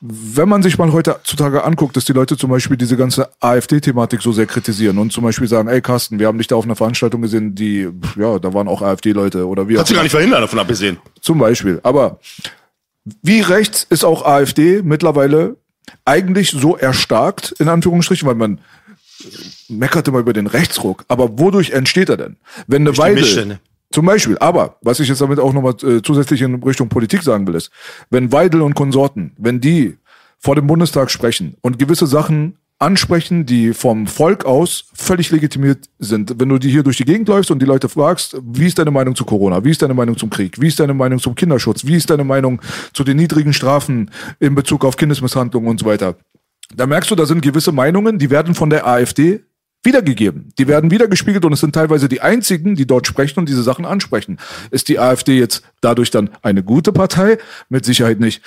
[0.00, 4.32] Wenn man sich mal heutzutage anguckt, dass die Leute zum Beispiel diese ganze AfD-Thematik so
[4.32, 7.22] sehr kritisieren und zum Beispiel sagen, ey Carsten, wir haben dich da auf einer Veranstaltung
[7.22, 10.58] gesehen, die, ja, da waren auch AfD-Leute oder auch Kannst du gar nicht verhindern, davon
[10.58, 10.98] abgesehen.
[11.20, 11.80] zum Beispiel.
[11.82, 12.20] Aber
[13.22, 15.56] wie rechts ist auch AfD mittlerweile
[16.04, 18.60] eigentlich so erstarkt, in Anführungsstrichen, weil man
[19.68, 21.04] meckert immer über den Rechtsruck.
[21.08, 22.36] Aber wodurch entsteht er denn?
[22.66, 23.60] Wenn eine Missstände.
[23.90, 27.46] zum Beispiel, aber was ich jetzt damit auch nochmal äh, zusätzlich in Richtung Politik sagen
[27.46, 27.70] will, ist,
[28.10, 29.96] wenn Weidel und Konsorten, wenn die
[30.38, 36.34] vor dem Bundestag sprechen und gewisse Sachen ansprechen, die vom Volk aus völlig legitimiert sind.
[36.38, 38.90] Wenn du die hier durch die Gegend läufst und die Leute fragst, wie ist deine
[38.90, 39.64] Meinung zu Corona?
[39.64, 40.60] Wie ist deine Meinung zum Krieg?
[40.60, 41.86] Wie ist deine Meinung zum Kinderschutz?
[41.86, 42.60] Wie ist deine Meinung
[42.92, 46.16] zu den niedrigen Strafen in Bezug auf Kindesmisshandlung und so weiter?
[46.74, 49.44] Da merkst du, da sind gewisse Meinungen, die werden von der AfD
[49.84, 50.52] wiedergegeben.
[50.58, 53.84] Die werden wiedergespiegelt und es sind teilweise die einzigen, die dort sprechen und diese Sachen
[53.84, 54.38] ansprechen.
[54.70, 57.38] Ist die AfD jetzt dadurch dann eine gute Partei?
[57.68, 58.42] Mit Sicherheit nicht.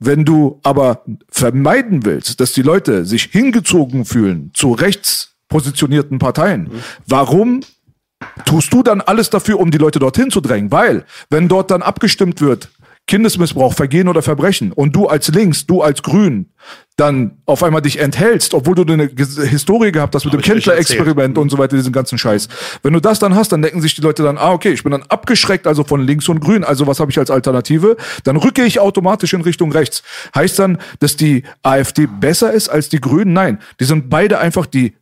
[0.00, 6.70] Wenn du aber vermeiden willst, dass die Leute sich hingezogen fühlen zu rechtspositionierten Parteien,
[7.06, 7.60] warum
[8.44, 10.72] tust du dann alles dafür, um die Leute dorthin zu drängen?
[10.72, 12.70] Weil, wenn dort dann abgestimmt wird,
[13.06, 16.50] Kindesmissbrauch, Vergehen oder Verbrechen und du als Links, du als Grün
[16.96, 19.10] dann auf einmal dich enthältst, obwohl du eine
[19.48, 22.48] Historie gehabt hast mit dem ich euch Kindler-Experiment und so weiter, diesen ganzen Scheiß.
[22.82, 24.92] Wenn du das dann hast, dann denken sich die Leute dann, ah, okay, ich bin
[24.92, 27.96] dann abgeschreckt, also von links und grün, also was habe ich als Alternative?
[28.24, 30.02] Dann rücke ich automatisch in Richtung rechts.
[30.34, 33.32] Heißt dann, dass die AfD besser ist als die Grünen?
[33.32, 34.94] Nein, die sind beide einfach die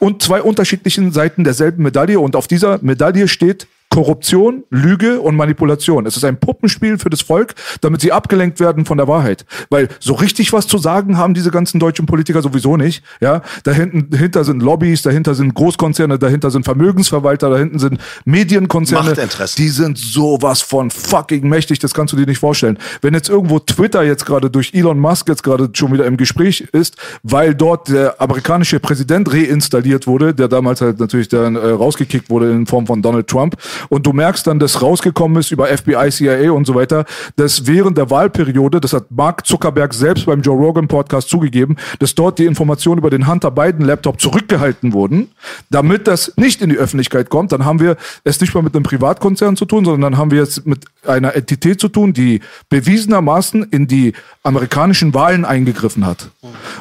[0.00, 6.04] und zwei unterschiedlichen Seiten derselben Medaille und auf dieser Medaille steht Korruption, Lüge und Manipulation.
[6.04, 9.46] Es ist ein Puppenspiel für das Volk, damit sie abgelenkt werden von der Wahrheit.
[9.70, 13.04] Weil so richtig was zu sagen haben diese ganzen deutschen Politiker sowieso nicht.
[13.20, 19.10] Ja, da hinten, dahinter sind Lobbys, dahinter sind Großkonzerne, dahinter sind Vermögensverwalter, dahinten sind Medienkonzerne.
[19.10, 19.62] Machtinteressen.
[19.62, 22.80] Die sind sowas von fucking mächtig, das kannst du dir nicht vorstellen.
[23.00, 26.62] Wenn jetzt irgendwo Twitter jetzt gerade durch Elon Musk jetzt gerade schon wieder im Gespräch
[26.72, 32.28] ist, weil dort der amerikanische Präsident reinstalliert wurde, der damals halt natürlich dann äh, rausgekickt
[32.28, 33.56] wurde in Form von Donald Trump
[33.88, 37.04] und du merkst dann, dass rausgekommen ist über FBI, CIA und so weiter,
[37.36, 42.14] dass während der Wahlperiode, das hat Mark Zuckerberg selbst beim Joe Rogan Podcast zugegeben, dass
[42.14, 45.30] dort die Informationen über den Hunter Biden Laptop zurückgehalten wurden,
[45.70, 48.84] damit das nicht in die Öffentlichkeit kommt, dann haben wir es nicht mal mit einem
[48.84, 53.64] Privatkonzern zu tun, sondern dann haben wir es mit einer Entität zu tun, die bewiesenermaßen
[53.64, 56.30] in die amerikanischen Wahlen eingegriffen hat.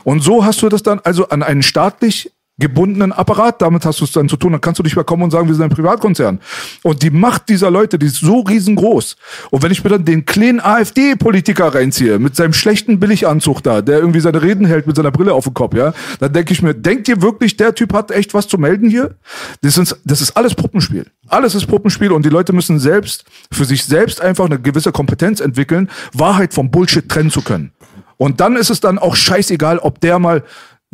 [0.03, 4.05] Und so hast du das dann also an einen staatlich gebundenen Apparat, damit hast du
[4.05, 5.69] es dann zu tun, dann kannst du nicht mehr kommen und sagen, wir sind ein
[5.71, 6.39] Privatkonzern.
[6.83, 9.15] Und die Macht dieser Leute, die ist so riesengroß.
[9.49, 13.99] Und wenn ich mir dann den kleinen AfD-Politiker reinziehe, mit seinem schlechten Billiganzug da, der
[13.99, 16.75] irgendwie seine Reden hält mit seiner Brille auf dem Kopf, ja, dann denke ich mir,
[16.75, 19.15] denkt ihr wirklich, der Typ hat echt was zu melden hier?
[19.61, 21.07] Das ist, das ist alles Puppenspiel.
[21.27, 25.39] Alles ist Puppenspiel und die Leute müssen selbst, für sich selbst einfach eine gewisse Kompetenz
[25.39, 27.71] entwickeln, Wahrheit vom Bullshit trennen zu können.
[28.17, 30.43] Und dann ist es dann auch scheißegal, ob der mal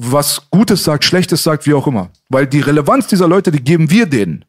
[0.01, 2.09] was Gutes sagt, Schlechtes sagt, wie auch immer.
[2.29, 4.45] Weil die Relevanz dieser Leute, die geben wir denen.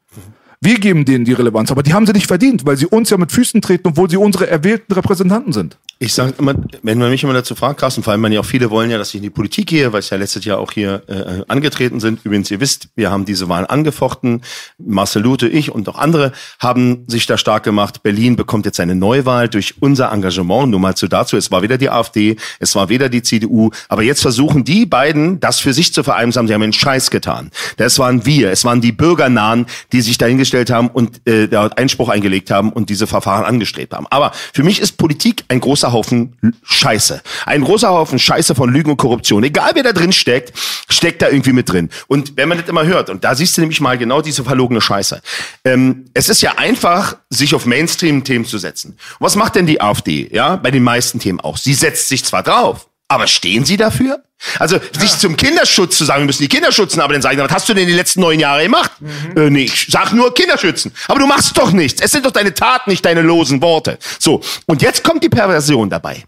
[0.62, 3.16] Wir geben denen die Relevanz, aber die haben sie nicht verdient, weil sie uns ja
[3.16, 5.78] mit Füßen treten, obwohl sie unsere erwählten Repräsentanten sind.
[6.02, 8.44] Ich sage immer, wenn man mich immer dazu fragt, Carsten, vor allem, man ja auch
[8.44, 10.72] viele wollen ja, dass ich in die Politik gehe, weil es ja letztes Jahr auch
[10.72, 12.20] hier äh, angetreten sind.
[12.24, 14.42] Übrigens, ihr wisst, wir haben diese Wahlen angefochten.
[14.78, 18.02] Marcel Lute, ich und auch andere haben sich da stark gemacht.
[18.02, 20.70] Berlin bekommt jetzt eine Neuwahl durch unser Engagement.
[20.70, 24.02] Nur mal zu dazu, es war weder die AfD, es war weder die CDU, aber
[24.02, 26.48] jetzt versuchen die beiden, das für sich zu vereinsamen.
[26.48, 27.50] Sie haben einen Scheiß getan.
[27.76, 32.08] Das waren wir, es waren die Bürgernahen, die sich dahingestellt haben und äh, da Einspruch
[32.08, 34.06] eingelegt haben und diese Verfahren angestrebt haben.
[34.10, 37.22] Aber für mich ist Politik ein großer Haufen Scheiße.
[37.46, 39.44] Ein großer Haufen Scheiße von Lügen und Korruption.
[39.44, 40.52] Egal wer da drin steckt,
[40.88, 41.90] steckt da irgendwie mit drin.
[42.08, 44.80] Und wenn man das immer hört, und da siehst du nämlich mal genau diese verlogene
[44.80, 45.22] Scheiße.
[45.64, 48.96] Ähm, es ist ja einfach, sich auf Mainstream-Themen zu setzen.
[49.18, 50.28] Was macht denn die AfD?
[50.32, 51.56] Ja, bei den meisten Themen auch.
[51.56, 54.22] Sie setzt sich zwar drauf, aber stehen Sie dafür?
[54.58, 57.50] Also sich zum Kinderschutz zu sagen, wir müssen die Kinder schützen, aber dann sagen, was
[57.50, 58.92] hast du denn die letzten neun Jahre gemacht?
[59.36, 60.92] Äh, nee, ich sag nur Kinder schützen.
[61.08, 62.00] Aber du machst doch nichts.
[62.00, 63.98] Es sind doch deine Taten, nicht deine losen Worte.
[64.18, 66.24] So, und jetzt kommt die Perversion dabei.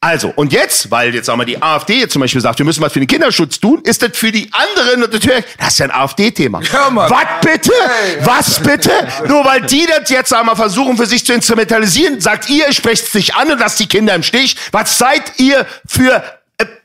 [0.00, 2.82] Also, und jetzt, weil jetzt sagen wir die AfD jetzt zum Beispiel sagt, wir müssen
[2.82, 5.86] was für den Kinderschutz tun, ist das für die anderen und natürlich, das ist ja
[5.86, 6.60] ein AfD-Thema.
[6.60, 7.72] Was bitte?
[8.24, 8.90] Was bitte?
[9.28, 13.06] Nur weil die das jetzt wir, versuchen für sich zu instrumentalisieren, sagt ihr, ihr sprecht
[13.06, 14.56] es nicht an und lasst die Kinder im Stich.
[14.72, 16.22] Was seid ihr für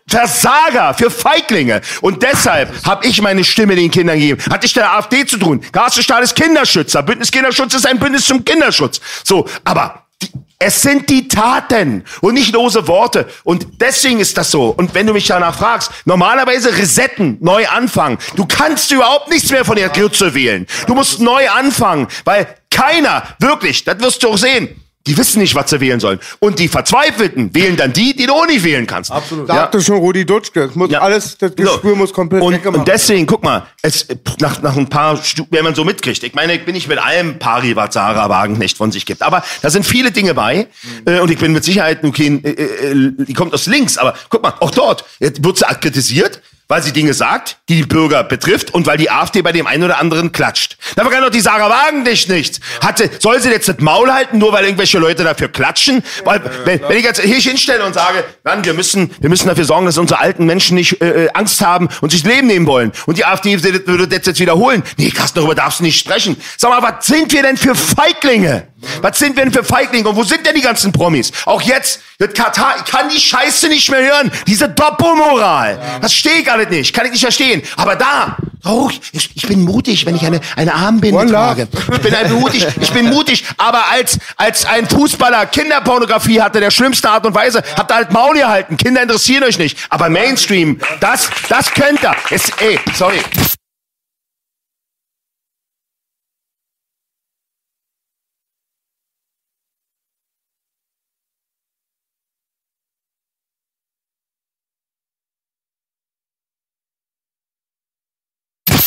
[0.07, 1.81] Versager, für Feiglinge.
[2.01, 4.41] Und deshalb habe ich meine Stimme den Kindern gegeben.
[4.49, 5.61] Hat nicht der AfD zu tun.
[5.71, 7.03] Carsten Stahl ist Kinderschützer.
[7.03, 9.01] Bündnis Kinderschutz ist ein Bündnis zum Kinderschutz.
[9.23, 13.27] So, aber Die, es sind die Taten und nicht lose Worte.
[13.43, 14.69] Und deswegen ist das so.
[14.69, 18.17] Und wenn du mich danach fragst, normalerweise resetten, neu anfangen.
[18.35, 20.65] Du kannst überhaupt nichts mehr von der Grütze wählen.
[20.87, 25.55] Du musst neu anfangen, weil keiner, wirklich, das wirst du auch sehen, die wissen nicht,
[25.55, 26.19] was sie wählen sollen.
[26.39, 29.11] Und die Verzweifelten wählen dann die, die du auch nicht wählen kannst.
[29.11, 29.47] Absolut.
[29.47, 30.63] Sagte schon Rudi Dutschke.
[30.63, 30.99] Es muss Ja.
[30.99, 31.95] alles, das Gespür So.
[31.95, 34.05] muss komplett und, weggemacht und deswegen, guck mal, es,
[34.39, 36.99] nach, nach ein paar, Stu wenn man so mitkriegt, ich meine, ich bin nicht mit
[36.99, 40.67] allem pari, was Sarah Wagenknecht von sich gibt, aber da sind viele Dinge bei
[41.05, 44.43] äh, und ich bin mit Sicherheit, okay, äh, äh, die kommt aus links, aber guck
[44.43, 48.73] mal, auch dort jetzt wird sie kritisiert, weil sie Dinge sagt, die die Bürger betrifft
[48.73, 50.77] und weil die AfD bei dem einen oder anderen klatscht.
[50.95, 52.59] Dafür kann doch die Sarah Wagenknecht nichts.
[52.81, 56.03] Hatte, soll sie jetzt das Maul halten, nur weil irgendwelche Leute dafür klatschen?
[56.23, 59.65] Weil, wenn, wenn ich jetzt hier hinstelle und sage, Mann, wir müssen, wir müssen dafür
[59.65, 62.65] sorgen, dass unsere alten Menschen nicht äh, äh, Angst haben und sich das Leben nehmen
[62.65, 62.91] wollen.
[63.05, 64.83] Und die AfD würde würde das jetzt wiederholen.
[64.97, 66.35] Nee, Carsten, darüber darfst du nicht sprechen.
[66.57, 68.67] Sag mal, was sind wir denn für Feiglinge?
[69.01, 70.07] Was sind wir denn für Feiglinge?
[70.09, 71.31] Und wo sind denn die ganzen Promis?
[71.45, 74.31] Auch jetzt, das Katar, ich kann die Scheiße nicht mehr hören.
[74.45, 75.79] Diese Doppelmoral.
[76.01, 76.93] Das stehe ich alles nicht.
[76.93, 77.61] Kann ich nicht verstehen.
[77.75, 81.31] Aber da, oh, ich, ich bin mutig, wenn ich eine, eine Armbinde love.
[81.31, 81.67] trage.
[81.93, 83.45] Ich bin ein mutig, ich bin mutig.
[83.57, 88.11] Aber als, als ein Fußballer Kinderpornografie hatte, der schlimmste Art und Weise, habt ihr halt
[88.11, 88.77] Maul gehalten.
[88.77, 89.77] Kinder interessieren euch nicht.
[89.89, 92.15] Aber Mainstream, das, das könnt ihr.
[92.29, 93.19] Es, ey, sorry.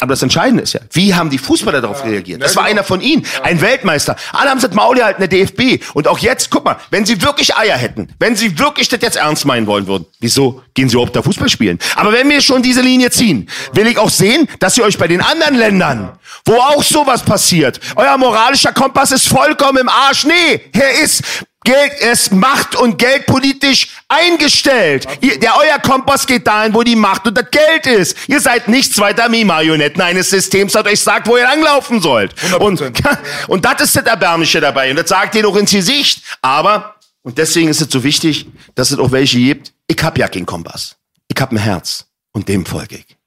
[0.01, 2.43] Aber das Entscheidende ist ja, wie haben die Fußballer darauf reagiert?
[2.43, 4.17] Das war einer von ihnen, ein Weltmeister.
[4.33, 5.85] Alle haben das Maul gehalten, der DFB.
[5.95, 9.17] Und auch jetzt, guck mal, wenn sie wirklich Eier hätten, wenn sie wirklich das jetzt
[9.17, 11.79] ernst meinen wollen würden, wieso gehen sie überhaupt da Fußball spielen?
[11.97, 15.07] Aber wenn wir schon diese Linie ziehen, will ich auch sehen, dass ihr euch bei
[15.07, 20.25] den anderen Ländern, wo auch sowas passiert, euer moralischer Kompass ist vollkommen im Arsch.
[20.25, 21.23] Nee, er ist
[21.63, 25.07] Geld, er ist macht- und geldpolitisch eingestellt.
[25.21, 28.17] Ihr, der euer Kompass geht dahin, wo die Macht und das Geld ist.
[28.29, 32.35] Ihr seid nichts weiter wie Marionetten eines Systems, das euch sagt, wo ihr langlaufen sollt.
[32.59, 33.19] Und, 100%.
[33.49, 34.91] und das ist das Erbärmliche dabei.
[34.91, 36.23] Und das sagt ihr doch ins Gesicht.
[36.41, 39.75] Aber, und deswegen ist es so wichtig, dass es auch welche gibt.
[39.87, 40.97] Ich hab ja keinen Kompass.
[41.29, 42.07] Ich hab ein Herz.
[42.33, 43.20] Und dem folge ich.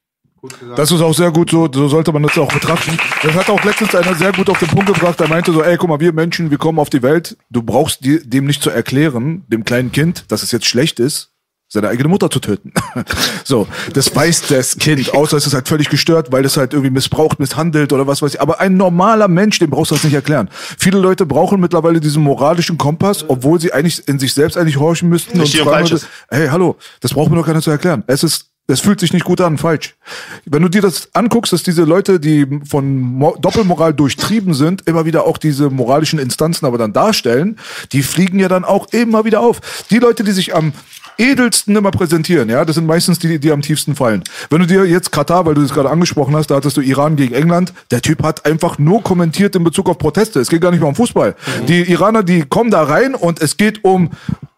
[0.75, 2.97] Das ist auch sehr gut so, so sollte man das auch betrachten.
[3.21, 5.77] Das hat auch letztens einer sehr gut auf den Punkt gebracht, der meinte so, ey,
[5.77, 8.69] guck mal, wir Menschen, wir kommen auf die Welt, du brauchst dir, dem nicht zu
[8.69, 11.33] erklären, dem kleinen Kind, dass es jetzt schlecht ist,
[11.69, 12.73] seine eigene Mutter zu töten.
[13.45, 16.91] so, das weiß das Kind, außer es ist halt völlig gestört, weil es halt irgendwie
[16.91, 18.41] missbraucht, misshandelt oder was weiß ich.
[18.41, 20.49] Aber ein normaler Mensch, dem brauchst du das nicht erklären.
[20.51, 25.09] Viele Leute brauchen mittlerweile diesen moralischen Kompass, obwohl sie eigentlich in sich selbst eigentlich horchen
[25.09, 28.03] müssten Richtig und fragen, hey, hallo, das braucht mir doch keiner zu erklären.
[28.07, 29.95] Es ist es fühlt sich nicht gut an, falsch.
[30.45, 35.05] Wenn du dir das anguckst, dass diese Leute, die von Mo Doppelmoral durchtrieben sind, immer
[35.05, 37.57] wieder auch diese moralischen Instanzen aber dann darstellen,
[37.91, 39.61] die fliegen ja dann auch immer wieder auf.
[39.91, 40.73] Die Leute, die sich am
[41.17, 44.23] edelsten immer präsentieren, ja, das sind meistens die, die am tiefsten fallen.
[44.49, 47.15] Wenn du dir jetzt Katar, weil du das gerade angesprochen hast, da hattest du Iran
[47.15, 50.39] gegen England, der Typ hat einfach nur kommentiert in Bezug auf Proteste.
[50.39, 51.35] Es geht gar nicht mehr um Fußball.
[51.67, 54.09] Die Iraner, die kommen da rein und es geht um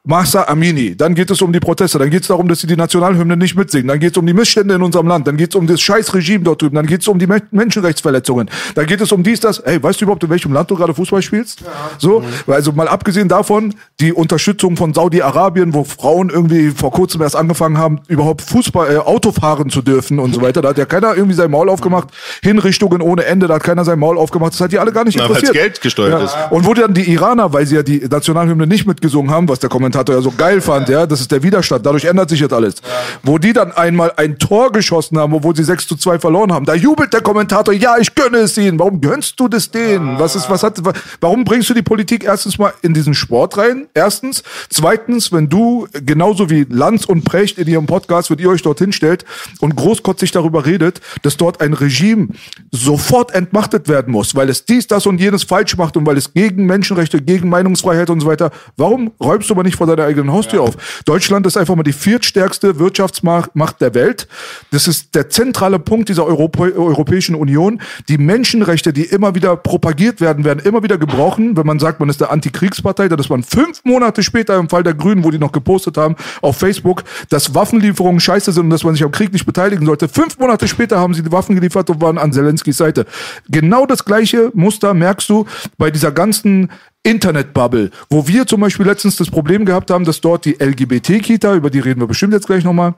[0.06, 2.76] Mahsa Amini, dann geht es um die Proteste, dann geht es darum, dass sie die
[2.76, 5.56] Nationalhymne nicht mitsingen, dann geht es um die Missstände in unserem Land, dann geht es
[5.56, 9.02] um das scheiß Regime dort drüben, dann geht es um die Men Menschenrechtsverletzungen, dann geht
[9.02, 9.60] es um dies, das.
[9.60, 11.64] Ey, weißt du überhaupt, in welchem Land du gerade Fußball spielst?
[11.98, 17.36] So, also mal abgesehen davon, die Unterstützung von Saudi-Arabien, wo Frauen irgendwie vor kurzem erst
[17.36, 20.86] angefangen haben, überhaupt Fußball, äh, Auto fahren zu dürfen und so weiter, da hat ja
[20.86, 22.10] keiner irgendwie sein Maul aufgemacht,
[22.44, 25.18] Hinrichtungen ohne Ende, da hat keiner sein Maul aufgemacht, das hat die alle gar nicht
[25.18, 25.54] Na, interessiert.
[25.54, 26.36] Geld gesteuert ist.
[26.52, 29.70] Und wo dann die Iraner, weil sie ja die Nationalhymne nicht mitgesungen haben, was der
[29.96, 32.76] Kommentator ja so geil fand, ja, das ist der Widerstand, dadurch ändert sich jetzt alles.
[33.24, 36.66] Wo die dann einmal ein Tor geschossen haben, obwohl sie 6 zu 2 verloren haben,
[36.66, 38.78] da jubelt der Kommentator, ja, ich gönne es ihnen.
[38.78, 40.20] Warum gönnst du das denen?
[40.20, 43.58] Was ist, was hat, wa- warum bringst du die Politik erstens mal in diesen Sport
[43.58, 43.88] rein?
[43.94, 44.44] Erstens.
[44.70, 48.92] Zweitens, wenn du genauso wie Lanz und Precht in ihrem Podcast, wenn ihr euch dorthin
[48.92, 49.24] stellt
[49.62, 52.28] und großkotzig darüber redet, dass dort ein Regime
[52.72, 56.34] sofort entmachtet werden muss, weil es dies, das und jenes falsch macht und weil es
[56.34, 58.52] gegen Menschenrechte, gegen Meinungsfreiheit und so weiter.
[58.76, 61.04] Warum räumst du aber nicht vor deiner eigenen Haustür auf?
[61.06, 64.28] Deutschland ist einfach mal die viertstärkste Wirtschaftsmacht Macht der Welt.
[64.72, 67.82] Das ist der zentrale Punkt dieser Europä Europäischen Union.
[68.10, 71.58] Die Menschenrechte, die immer wieder propagiert werden, werden immer wieder gebrochen.
[71.58, 74.84] Wenn man sagt, man ist der Antikriegspartei, dann ist man fünf Monate später im Fall
[74.84, 78.84] der Grünen, wo die noch gepostet haben auf Facebook, dass Waffenlieferungen scheiße sind und dass
[78.84, 80.08] man sich am Krieg nicht beteiligen sollte.
[80.08, 83.06] Fünf Monate später haben sie die Waffen geliefert und waren an Zelenskis Seite.
[83.50, 85.46] Genau das gleiche Muster merkst du
[85.78, 86.70] bei dieser ganzen
[87.06, 91.70] Internetbubble, wo wir zum Beispiel letztens das Problem gehabt haben, dass dort die LGBT-Kita, über
[91.70, 92.96] die reden wir bestimmt jetzt gleich nochmal,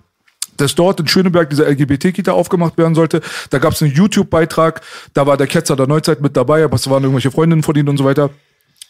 [0.56, 3.22] dass dort in Schöneberg diese LGBT-Kita aufgemacht werden sollte.
[3.50, 4.82] Da gab es einen YouTube-Beitrag,
[5.14, 7.90] da war der Ketzer der Neuzeit mit dabei, aber es waren irgendwelche Freundinnen von ihnen
[7.90, 8.30] und so weiter.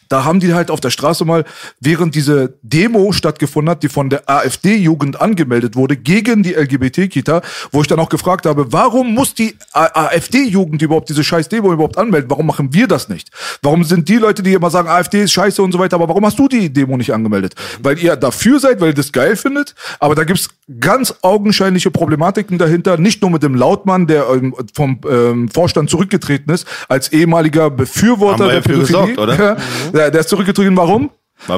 [0.10, 1.45] Da haben die halt auf der Straße mal,
[1.80, 7.41] während diese Demo stattgefunden hat, die von der AfD-Jugend angemeldet wurde, gegen die LGBT-Kita,
[7.72, 11.97] wo ich dann auch gefragt habe, warum muss die AfD-Jugend überhaupt diese scheiß Demo überhaupt
[11.97, 12.30] anmelden?
[12.30, 13.30] Warum machen wir das nicht?
[13.62, 16.26] Warum sind die Leute, die immer sagen, AfD ist scheiße und so weiter, aber warum
[16.26, 17.55] hast du die Demo nicht angemeldet?
[17.82, 20.49] Weil ihr dafür seid, weil ihr das geil findet, aber da gibt's
[20.80, 26.53] ganz augenscheinliche Problematiken dahinter, nicht nur mit dem Lautmann, der ähm, vom ähm, Vorstand zurückgetreten
[26.53, 28.82] ist, als ehemaliger Befürworter der Pädophilie.
[28.82, 29.58] gesorgt, oder?
[29.93, 31.09] Ja, der, der ist zurückgetreten, warum?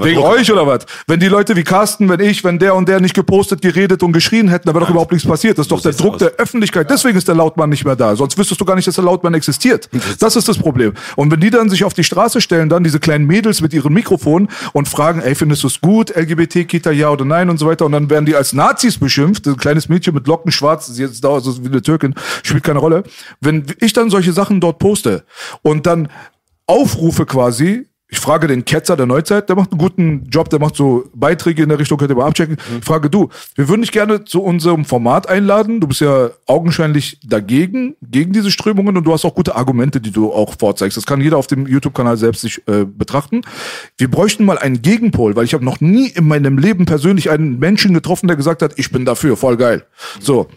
[0.02, 0.86] Wegen euch oder was?
[1.08, 4.12] Wenn die Leute wie Carsten, wenn ich, wenn der und der nicht gepostet, geredet und
[4.12, 5.58] geschrien hätten, dann wäre doch überhaupt nichts passiert.
[5.58, 6.20] Das ist doch der Druck aus.
[6.20, 6.90] der Öffentlichkeit.
[6.90, 8.16] Deswegen ist der Lautmann nicht mehr da.
[8.16, 9.90] Sonst wüsstest du gar nicht, dass der Lautmann existiert.
[10.20, 10.94] Das ist das Problem.
[11.16, 13.94] Und wenn die dann sich auf die Straße stellen, dann diese kleinen Mädels mit ihren
[13.94, 17.86] Mikrofonen und fragen, ey, findest du es gut, LGBT-Kita, ja oder nein und so weiter,
[17.86, 21.24] und dann werden die als Nazis beschimpft, ein kleines Mädchen mit Locken schwarz, sie ist
[21.24, 22.14] da so wie eine Türkin,
[22.44, 23.04] spielt keine Rolle.
[23.40, 25.24] Wenn ich dann solche Sachen dort poste
[25.62, 26.10] und dann
[26.68, 30.76] aufrufe quasi, ich frage den Ketzer der Neuzeit, der macht einen guten Job, der macht
[30.76, 32.58] so Beiträge in der Richtung, könnt ihr mal abchecken.
[32.80, 35.80] Ich frage du, wir würden dich gerne zu unserem Format einladen.
[35.80, 40.10] Du bist ja augenscheinlich dagegen, gegen diese Strömungen und du hast auch gute Argumente, die
[40.10, 40.98] du auch vorzeigst.
[40.98, 43.42] Das kann jeder auf dem YouTube-Kanal selbst sich äh, betrachten.
[44.00, 47.60] Wir bräuchten mal einen Gegenpol, weil ich habe noch nie in meinem Leben persönlich einen
[47.60, 49.86] Menschen getroffen, der gesagt hat, ich bin dafür, voll geil.
[50.20, 50.48] So,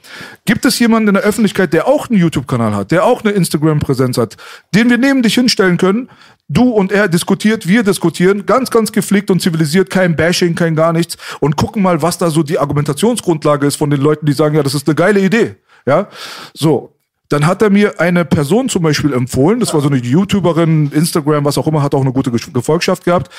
[0.47, 4.17] gibt es jemanden in der Öffentlichkeit, der auch einen YouTube-Kanal hat, der auch eine Instagram-Präsenz
[4.17, 4.39] hat,
[4.75, 6.09] den wir neben dich hinstellen können,
[6.53, 7.09] Du und er
[7.43, 11.83] diskutiert, wir diskutieren, ganz, ganz gepflegt und zivilisiert, kein Bashing, kein gar nichts und gucken
[11.83, 14.87] mal, was da so die Argumentationsgrundlage ist von den Leuten, die sagen, ja, das ist
[14.87, 15.57] eine geile Idee.
[15.87, 16.09] Ja,
[16.55, 16.95] so.
[17.29, 21.45] Dann hat er mir eine Person zum Beispiel empfohlen, das war so eine YouTuberin, Instagram,
[21.47, 23.31] was auch immer, hat auch eine gute Ge- Gefolgschaft gehabt.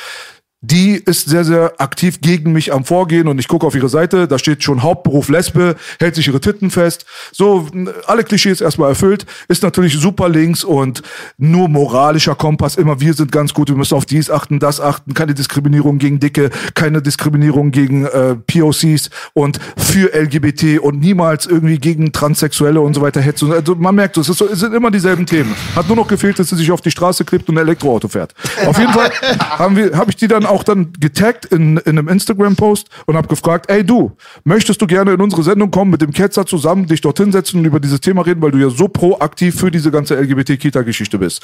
[0.66, 4.30] Die ist sehr, sehr aktiv gegen mich am Vorgehen und ich gucke auf ihre Seite,
[4.30, 7.06] da steht schon Hauptberuf Lesbe, hält sich ihre Titten fest.
[7.34, 7.68] So,
[8.08, 11.04] alle Klischees erstmal erfüllt, ist natürlich super links und
[11.38, 15.14] nur moralischer Kompass, immer wir sind ganz gut, wir müssen auf dies achten, das achten,
[15.14, 21.78] keine Diskriminierung gegen Dicke, keine Diskriminierung gegen äh, POCs und für LGBT und niemals irgendwie
[21.78, 23.52] gegen Transsexuelle und so weiter hetzen.
[23.52, 25.54] Also man merkt, es, so, es sind immer dieselben Themen.
[25.76, 28.34] Hat nur noch gefehlt, dass sie sich auf die Straße klebt und ein Elektroauto fährt.
[28.66, 29.12] Auf jeden Fall
[29.58, 33.84] habe ich die dann auch dann getaggt in, in einem Instagram-Post und habe gefragt, ey
[33.84, 34.12] du,
[34.44, 37.66] möchtest du gerne in unsere Sendung kommen, mit dem Ketzer zusammen, dich dorthin setzen und
[37.66, 41.42] über dieses Thema reden, weil du ja so proaktiv für diese ganze LGBT-Kita-Geschichte bist.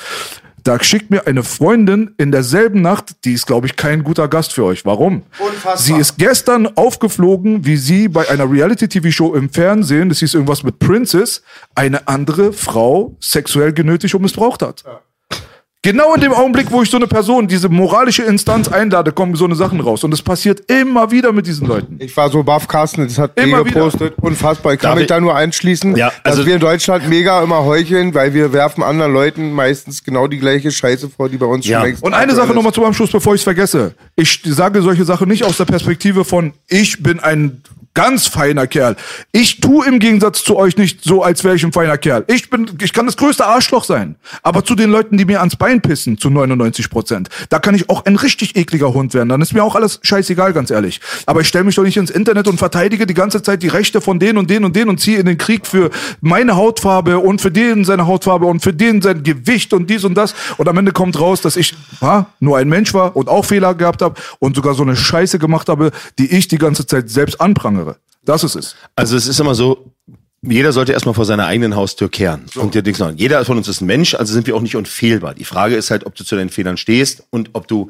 [0.64, 4.53] Da schickt mir eine Freundin in derselben Nacht, die ist, glaube ich, kein guter Gast
[4.53, 4.86] für euch.
[4.86, 5.24] Warum?
[5.39, 5.78] Unfassbar.
[5.78, 10.80] Sie ist gestern aufgeflogen, wie sie bei einer Reality-TV-Show im Fernsehen, das hieß irgendwas mit
[10.80, 11.41] Princess,
[11.76, 14.84] eine andere Frau sexuell genötigt und missbraucht hat.
[15.82, 19.45] Genau in dem Augenblick, wo ich so eine Person, diese moralische Instanz einlade, kommen so
[19.45, 20.03] eine Sachen raus.
[20.03, 21.95] Und es passiert immer wieder mit diesen Leuten.
[21.99, 24.13] Ich war so baff, Carsten, das hat Immer gepostet.
[24.19, 24.73] Unfassbar.
[24.73, 27.41] Ich kann Darf mich ich- da nur einschließen, Ja, also- dass wir in Deutschland mega
[27.41, 31.45] immer heucheln, weil wir werfen anderen Leuten meistens genau die gleiche Scheiße vor, die bei
[31.45, 31.77] uns Ja.
[31.80, 33.93] schon längst Und eine Sache nochmal zum Abschluss, bevor ich es vergesse.
[34.17, 37.61] Ich sage solche Sachen nicht aus der Perspektive von, ich bin ein
[37.99, 38.95] ganz feiner Kerl.
[39.33, 42.23] Ich tu im Gegensatz zu euch nicht so, als wäre ich ein feiner Kerl.
[42.27, 44.15] Ich bin, ich kann das größte Arschloch sein.
[44.41, 47.89] Aber zu den Leuten, die mir ans Bein pissen, zu 99 Prozent, da kann ich
[47.89, 49.27] auch ein richtig ekliger Hund werden.
[49.27, 51.01] Dann ist mir auch alles scheißegal, ganz ehrlich.
[51.25, 53.99] Aber ich stelle mich doch nicht ins Internet und verteidige die ganze Zeit die Rechte
[53.99, 55.89] von denen und denen und denen und ziehe in den Krieg für
[56.21, 60.15] meine Hautfarbe und für den seine Hautfarbe und für den sein Gewicht und dies und
[60.15, 60.35] das.
[60.55, 63.75] Und am Ende kommt raus, dass ich ha, nur ein Mensch war und auch Fehler
[63.75, 67.41] gehabt habe und sogar so eine Scheiße gemacht habe, die ich die ganze Zeit selbst
[67.41, 67.88] anprangere.
[68.30, 68.75] Das ist es.
[68.95, 69.91] Also es ist immer so,
[70.43, 72.45] jeder sollte erstmal vor seiner eigenen Haustür kehren.
[72.55, 72.75] Und
[73.17, 73.23] dir.
[73.23, 75.34] Jeder von uns ist ein Mensch, also sind wir auch nicht unfehlbar.
[75.34, 77.89] Die Frage ist halt, ob du zu deinen Fehlern stehst und ob du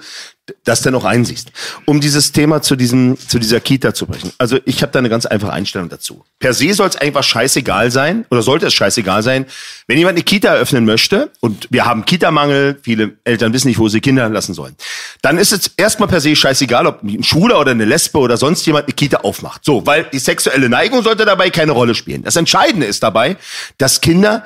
[0.64, 1.52] das dann einsiehst.
[1.86, 4.32] Um dieses Thema zu diesem, zu dieser Kita zu brechen.
[4.38, 6.24] Also ich habe da eine ganz einfache Einstellung dazu.
[6.40, 9.46] Per se soll es einfach scheißegal sein, oder sollte es scheißegal sein,
[9.88, 13.88] wenn jemand eine Kita eröffnen möchte, und wir haben Kitamangel, viele Eltern wissen nicht, wo
[13.88, 14.76] sie Kinder lassen sollen,
[15.22, 18.66] dann ist es erstmal per se scheißegal, ob ein Schwuler oder eine Lesbe oder sonst
[18.66, 19.64] jemand eine Kita aufmacht.
[19.64, 22.24] So, weil die sexuelle Neigung sollte dabei keine Rolle spielen.
[22.24, 23.38] Das Entscheidende ist dabei,
[23.78, 24.46] dass Kinder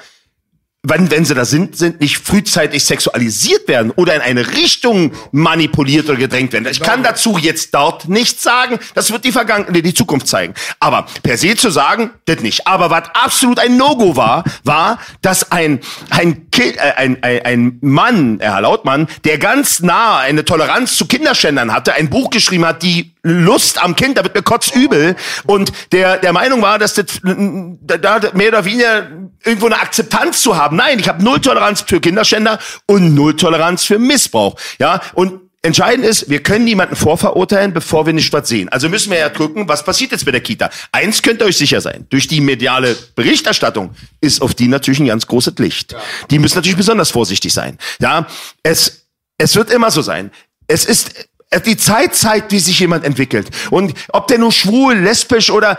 [0.85, 6.09] wenn, wenn sie da sind, sind nicht frühzeitig sexualisiert werden oder in eine Richtung manipuliert
[6.09, 6.67] oder gedrängt werden.
[6.69, 8.77] Ich kann dazu jetzt dort nichts sagen.
[8.93, 10.53] Das wird die Vergangenheit, die Zukunft zeigen.
[10.81, 12.67] Aber per se zu sagen, das nicht.
[12.67, 15.79] Aber was absolut ein No-Go war, war, dass ein,
[16.09, 21.05] ein, Kind, äh, ein, ein, ein Mann, Herr Lautmann, der ganz nah eine Toleranz zu
[21.05, 25.15] Kinderschändern hatte, ein Buch geschrieben hat, die Lust am Kind, da wird mir kotzübel.
[25.45, 29.09] Und der, der Meinung war, dass das, da, mehr oder weniger
[29.43, 30.75] irgendwo eine Akzeptanz zu haben.
[30.75, 34.55] Nein, ich habe null Toleranz für Kinderschänder und null Toleranz für Missbrauch.
[34.77, 38.67] Ja, und Entscheidend ist, wir können niemanden vorverurteilen, bevor wir nicht was sehen.
[38.67, 40.69] Also müssen wir ja gucken, was passiert jetzt mit der Kita.
[40.91, 42.05] Eins könnt ihr euch sicher sein.
[42.09, 45.95] Durch die mediale Berichterstattung ist auf die natürlich ein ganz großes Licht.
[46.31, 47.77] Die müssen natürlich besonders vorsichtig sein.
[48.01, 48.27] Ja,
[48.61, 49.07] es,
[49.37, 50.31] es wird immer so sein.
[50.67, 51.29] Es ist,
[51.61, 53.49] die Zeit zeigt, wie sich jemand entwickelt.
[53.69, 55.77] Und ob der nur schwul, lesbisch oder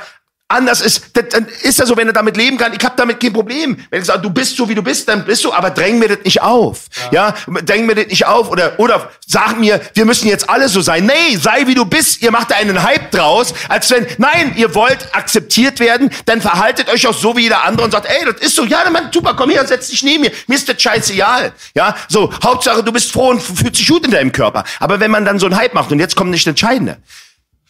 [0.54, 2.72] anders ist, dann ist er so, wenn er damit leben kann.
[2.72, 3.76] Ich habe damit kein Problem.
[3.90, 6.08] Wenn ich sage, du bist so, wie du bist, dann bist du, aber dräng mir
[6.08, 6.86] das nicht auf.
[7.10, 7.60] Ja, ja?
[7.62, 11.06] dräng mir das nicht auf oder, oder sag mir, wir müssen jetzt alle so sein.
[11.06, 12.22] Nee, sei wie du bist.
[12.22, 16.88] Ihr macht da einen Hype draus, als wenn, nein, ihr wollt akzeptiert werden, dann verhaltet
[16.88, 19.34] euch auch so wie jeder andere und sagt, ey, das ist so, ja, Mann, super,
[19.34, 20.32] komm her, setz dich neben mir.
[20.46, 21.52] Mir ist das scheißegal.
[21.74, 24.64] Ja, so, Hauptsache, du bist froh und fühlst dich gut in deinem Körper.
[24.80, 26.98] Aber wenn man dann so einen Hype macht und jetzt kommt nicht das Entscheidende.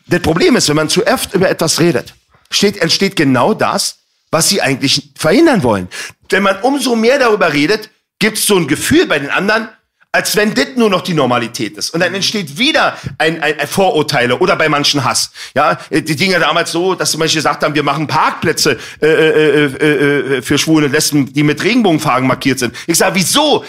[0.06, 2.14] Das Problem ist, wenn man zu oft über etwas redet,
[2.54, 3.98] steht, entsteht genau das,
[4.30, 5.88] was sie eigentlich verhindern wollen.
[6.28, 9.68] Wenn man umso mehr darüber redet, gibt es so ein Gefühl bei den anderen,
[10.14, 11.90] als wenn das nur noch die Normalität ist.
[11.90, 15.32] Und dann entsteht wieder ein, ein, ein Vorurteile oder bei manchen Hass.
[15.56, 19.64] Ja, die Dinge damals so, dass zum Beispiel gesagt haben, wir machen Parkplätze äh, äh,
[19.64, 22.76] äh, äh, für Schwule und Lesben, die mit Regenbogenfarben markiert sind.
[22.86, 23.64] Ich sage, wieso?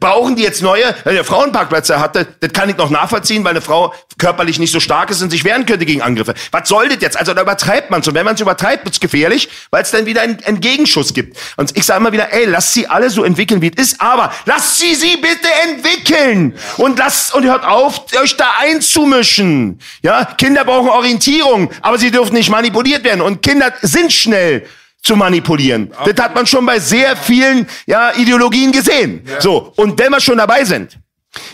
[0.00, 0.94] Brauchen die jetzt neue?
[1.04, 4.80] Wenn ihr Frauenparkplätze hatte, das kann ich noch nachvollziehen, weil eine Frau körperlich nicht so
[4.80, 6.32] stark ist und sich wehren könnte gegen Angriffe.
[6.52, 7.18] Was soll das jetzt?
[7.18, 8.08] Also da übertreibt man es.
[8.08, 11.36] Und wenn man es übertreibt, wird's gefährlich, weil es dann wieder einen, einen Gegenschuss gibt.
[11.58, 14.32] Und ich sage immer wieder, ey, lass sie alle so entwickeln, wie es ist, aber
[14.46, 19.78] lass sie sie bitte entwickeln entwickeln und lasst und hört auf, euch da einzumischen.
[20.02, 24.66] Ja, Kinder brauchen Orientierung, aber sie dürfen nicht manipuliert werden und Kinder sind schnell
[25.02, 25.92] zu manipulieren.
[25.98, 26.12] Okay.
[26.12, 29.26] Das hat man schon bei sehr vielen ja, Ideologien gesehen.
[29.26, 29.40] Ja.
[29.40, 30.98] So, und wenn wir schon dabei sind,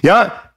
[0.02, 0.50] ja,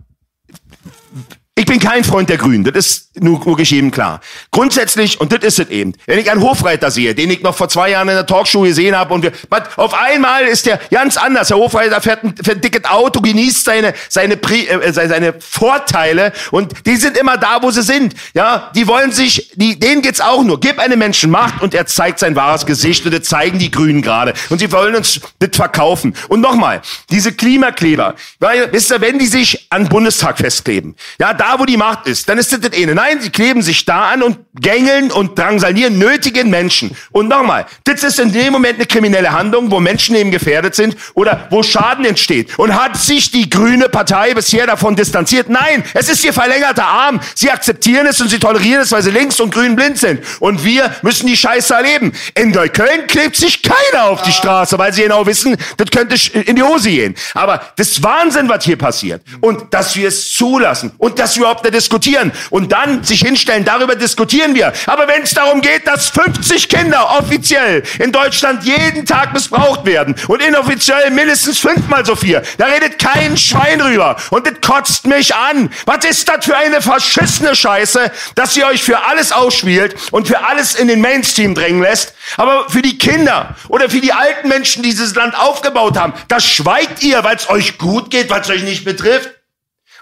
[1.56, 4.22] ich bin kein Freund der Grünen, das ist nur, nur geschehen klar.
[4.52, 7.68] Grundsätzlich, und das ist es eben, wenn ich einen Hofreiter sehe, den ich noch vor
[7.68, 9.34] zwei Jahren in der Talkshow gesehen habe, und wir,
[9.76, 11.50] auf einmal ist der ganz anders.
[11.50, 16.74] Der Hofreiter fährt ein, fährt ein dickes Auto, genießt seine, seine, äh, seine Vorteile, und
[16.86, 18.16] die sind immer da, wo sie sind.
[18.34, 20.60] Ja, die wollen sich, die, denen geht's auch nur.
[20.60, 24.02] Gib einem Menschen Macht, und er zeigt sein wahres Gesicht, und das zeigen die Grünen
[24.02, 24.34] gerade.
[24.50, 26.16] Und sie wollen uns das verkaufen.
[26.30, 31.60] Und nochmal, diese Klimakleber, weil, wisst ihr, wenn die sich an Bundestag festkleben, ja, da
[31.60, 33.01] wo die Macht ist, dann ist das das eine.
[33.02, 36.96] Nein, sie kleben sich da an und gängeln und drangsalieren nötigen Menschen.
[37.12, 40.96] Und nochmal, das ist in dem Moment eine kriminelle Handlung, wo Menschen eben gefährdet sind
[41.14, 42.60] oder wo Schaden entsteht.
[42.60, 45.50] Und hat sich die grüne Partei bisher davon distanziert?
[45.50, 47.22] Nein, es ist ihr verlängerter Arm.
[47.34, 50.22] Sie akzeptieren es und sie tolerieren es, weil sie links und grün blind sind.
[50.40, 52.12] Und wir müssen die Scheiße erleben.
[52.36, 56.58] In Neukölln klebt sich keiner auf die Straße, weil sie genau wissen, das könnte in
[56.58, 57.16] die Hose gehen.
[57.34, 59.22] Aber das ist Wahnsinn, was hier passiert.
[59.40, 63.64] Und dass wir es zulassen und dass wir überhaupt nicht diskutieren und dann sich hinstellen,
[63.64, 64.74] darüber diskutieren wir.
[64.86, 70.16] Aber wenn es darum geht, dass 50 Kinder offiziell in Deutschland jeden Tag missbraucht werden
[70.28, 74.16] und inoffiziell mindestens fünfmal so viel, da redet kein Schwein drüber.
[74.30, 75.70] Und das kotzt mich an.
[75.86, 80.44] Was ist das für eine verschissene Scheiße, dass ihr euch für alles ausspielt und für
[80.46, 84.84] alles in den Mainstream drängen lässt, aber für die Kinder oder für die alten Menschen,
[84.84, 88.50] die dieses Land aufgebaut haben, das schweigt ihr, weil es euch gut geht, weil es
[88.50, 89.41] euch nicht betrifft.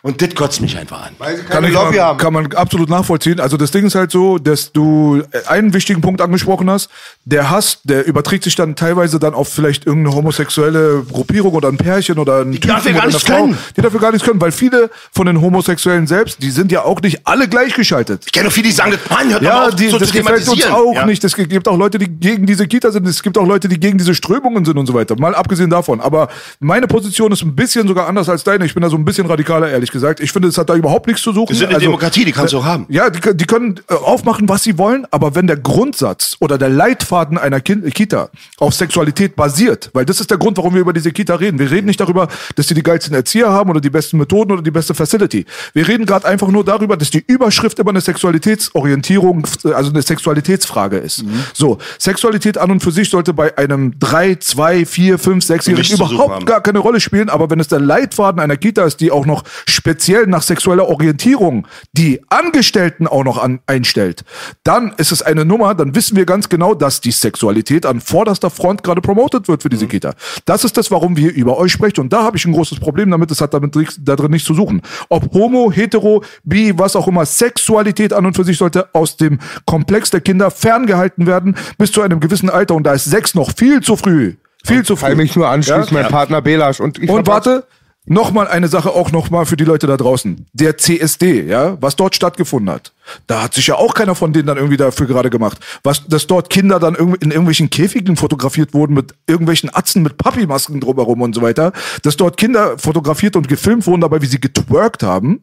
[0.01, 1.13] Und das kotzt mich einfach an.
[1.17, 2.17] Weil sie keine kann, Lobby haben.
[2.17, 3.39] kann man absolut nachvollziehen.
[3.39, 6.89] Also das Ding ist halt so, dass du einen wichtigen Punkt angesprochen hast.
[7.25, 11.77] Der Hass, der überträgt sich dann teilweise dann auf vielleicht irgendeine homosexuelle Gruppierung oder ein
[11.77, 13.57] Pärchen oder ein die Typen dafür gar nichts Frau, können.
[13.75, 17.01] die dafür gar nichts können, weil viele von den Homosexuellen selbst, die sind ja auch
[17.01, 18.23] nicht alle gleichgeschaltet.
[18.25, 20.47] Ich kenne auch viele, die sagen, Mann, hört ja, mal auf, die, so das gefällt
[20.47, 21.05] uns auch ja.
[21.05, 21.23] nicht.
[21.23, 23.07] Es gibt auch Leute, die gegen diese Kita sind.
[23.07, 25.15] Es gibt auch Leute, die gegen diese Strömungen sind und so weiter.
[25.19, 25.99] Mal abgesehen davon.
[25.99, 26.29] Aber
[26.59, 28.65] meine Position ist ein bisschen sogar anders als deine.
[28.65, 30.19] Ich bin da so ein bisschen radikaler, ehrlich gesagt.
[30.19, 31.49] Ich finde, es hat da überhaupt nichts zu suchen.
[31.49, 32.85] Wir sind eine also, Demokratie, die kannst du auch haben.
[32.89, 36.69] Ja, die, die können äh, aufmachen, was sie wollen, aber wenn der Grundsatz oder der
[36.69, 40.93] Leitfaden einer kind, Kita auf Sexualität basiert, weil das ist der Grund, warum wir über
[40.93, 41.59] diese Kita reden.
[41.59, 44.61] Wir reden nicht darüber, dass sie die geilsten Erzieher haben oder die besten Methoden oder
[44.61, 45.45] die beste Facility.
[45.73, 50.97] Wir reden gerade einfach nur darüber, dass die Überschrift immer eine Sexualitätsorientierung, also eine Sexualitätsfrage
[50.97, 51.23] ist.
[51.23, 51.43] Mhm.
[51.53, 56.45] So, Sexualität an und für sich sollte bei einem drei, zwei, vier, fünf, sechsjährigen überhaupt
[56.45, 59.43] gar keine Rolle spielen, aber wenn es der Leitfaden einer Kita ist, die auch noch
[59.79, 64.25] speziell nach sexueller Orientierung die Angestellten auch noch an, einstellt,
[64.63, 68.49] dann ist es eine Nummer, dann wissen wir ganz genau, dass die Sexualität an vorderster
[68.49, 69.89] Front gerade promotet wird für diese mhm.
[69.89, 70.13] Kita.
[70.43, 72.01] Das ist das, warum wir über euch sprechen.
[72.01, 74.53] Und da habe ich ein großes Problem damit, es hat damit da drin nichts zu
[74.53, 74.81] suchen.
[75.07, 79.39] Ob homo, hetero, bi, was auch immer, Sexualität an und für sich sollte aus dem
[79.65, 82.75] Komplex der Kinder ferngehalten werden, bis zu einem gewissen Alter.
[82.75, 84.35] Und da ist Sex noch viel zu früh.
[84.65, 85.07] Viel zu früh.
[85.07, 86.01] Kann mich nur anschließen, ja?
[86.01, 86.81] mein Partner Belasch.
[86.81, 87.65] Und, ich und warte,
[88.11, 90.47] Nochmal eine Sache auch nochmal für die Leute da draußen.
[90.51, 92.91] Der CSD, ja, was dort stattgefunden hat.
[93.27, 95.59] Da hat sich ja auch keiner von denen dann irgendwie dafür gerade gemacht.
[95.83, 100.79] Was, dass dort Kinder dann in irgendwelchen Käfigen fotografiert wurden mit irgendwelchen Atzen mit Papi-Masken
[100.79, 101.71] drumherum und so weiter.
[102.01, 105.41] Dass dort Kinder fotografiert und gefilmt wurden dabei, wie sie getwerkt haben.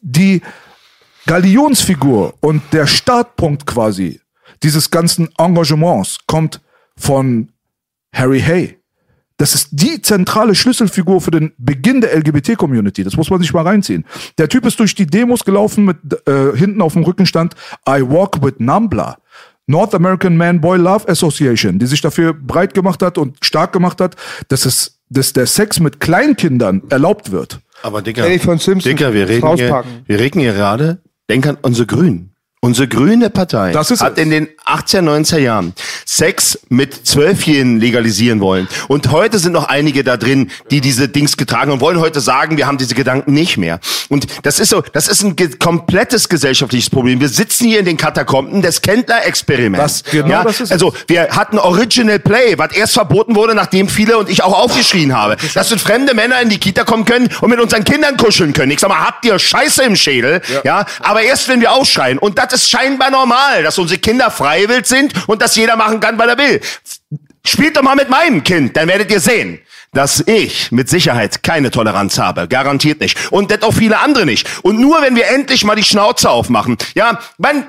[0.00, 0.40] Die
[1.26, 4.22] Galionsfigur und der Startpunkt quasi
[4.62, 6.62] dieses ganzen Engagements kommt
[6.96, 7.52] von
[8.14, 8.77] Harry Hay
[9.38, 13.04] Das ist die zentrale Schlüsselfigur für den Beginn der LGBT-Community.
[13.04, 14.04] Das muss man sich mal reinziehen.
[14.36, 17.54] Der Typ ist durch die Demos gelaufen mit äh, hinten auf dem Rücken stand
[17.88, 19.18] I walk with Nambla.
[19.68, 24.00] North American Man Boy Love Association, die sich dafür breit gemacht hat und stark gemacht
[24.00, 24.16] hat,
[24.48, 27.60] dass es, dass der Sex mit Kleinkindern erlaubt wird.
[27.82, 31.58] Aber Dicker, Eddie von Simpson, Dicker wir, reden hier, wir reden hier gerade, denk an
[31.62, 32.34] unsere Grünen.
[32.60, 34.22] Unsere grüne Partei hat es.
[34.24, 38.66] in den 80er, 90er Jahren Sex mit Zwölfjährigen legalisieren wollen.
[38.88, 42.56] Und heute sind noch einige da drin, die diese Dings getragen und wollen heute sagen,
[42.56, 43.78] wir haben diese Gedanken nicht mehr.
[44.08, 47.20] Und das ist so, das ist ein ge komplettes gesellschaftliches Problem.
[47.20, 50.02] Wir sitzen hier in den Katakomben des Kendler-Experiments.
[50.02, 50.72] Das- genau ja, das ist es.
[50.72, 55.16] also wir hatten Original Play, was erst verboten wurde, nachdem viele und ich auch aufgeschrien
[55.16, 55.36] habe.
[55.54, 58.72] Dass sind fremde Männer in die Kita kommen können und mit unseren Kindern kuscheln können.
[58.72, 60.40] Ich sag mal, habt ihr Scheiße im Schädel?
[60.64, 60.86] Ja.
[61.00, 62.18] Aber erst wenn wir aufschreien.
[62.18, 66.18] Und das ist scheinbar normal, dass unsere Kinder freiwillig sind und dass jeder machen kann,
[66.18, 66.60] was er will.
[67.46, 69.60] Spielt doch mal mit meinem Kind, dann werdet ihr sehen.
[69.94, 72.46] Dass ich mit Sicherheit keine Toleranz habe.
[72.46, 73.32] Garantiert nicht.
[73.32, 74.46] Und das auch viele andere nicht.
[74.62, 76.76] Und nur wenn wir endlich mal die Schnauze aufmachen.
[76.94, 77.64] Ja, wenn,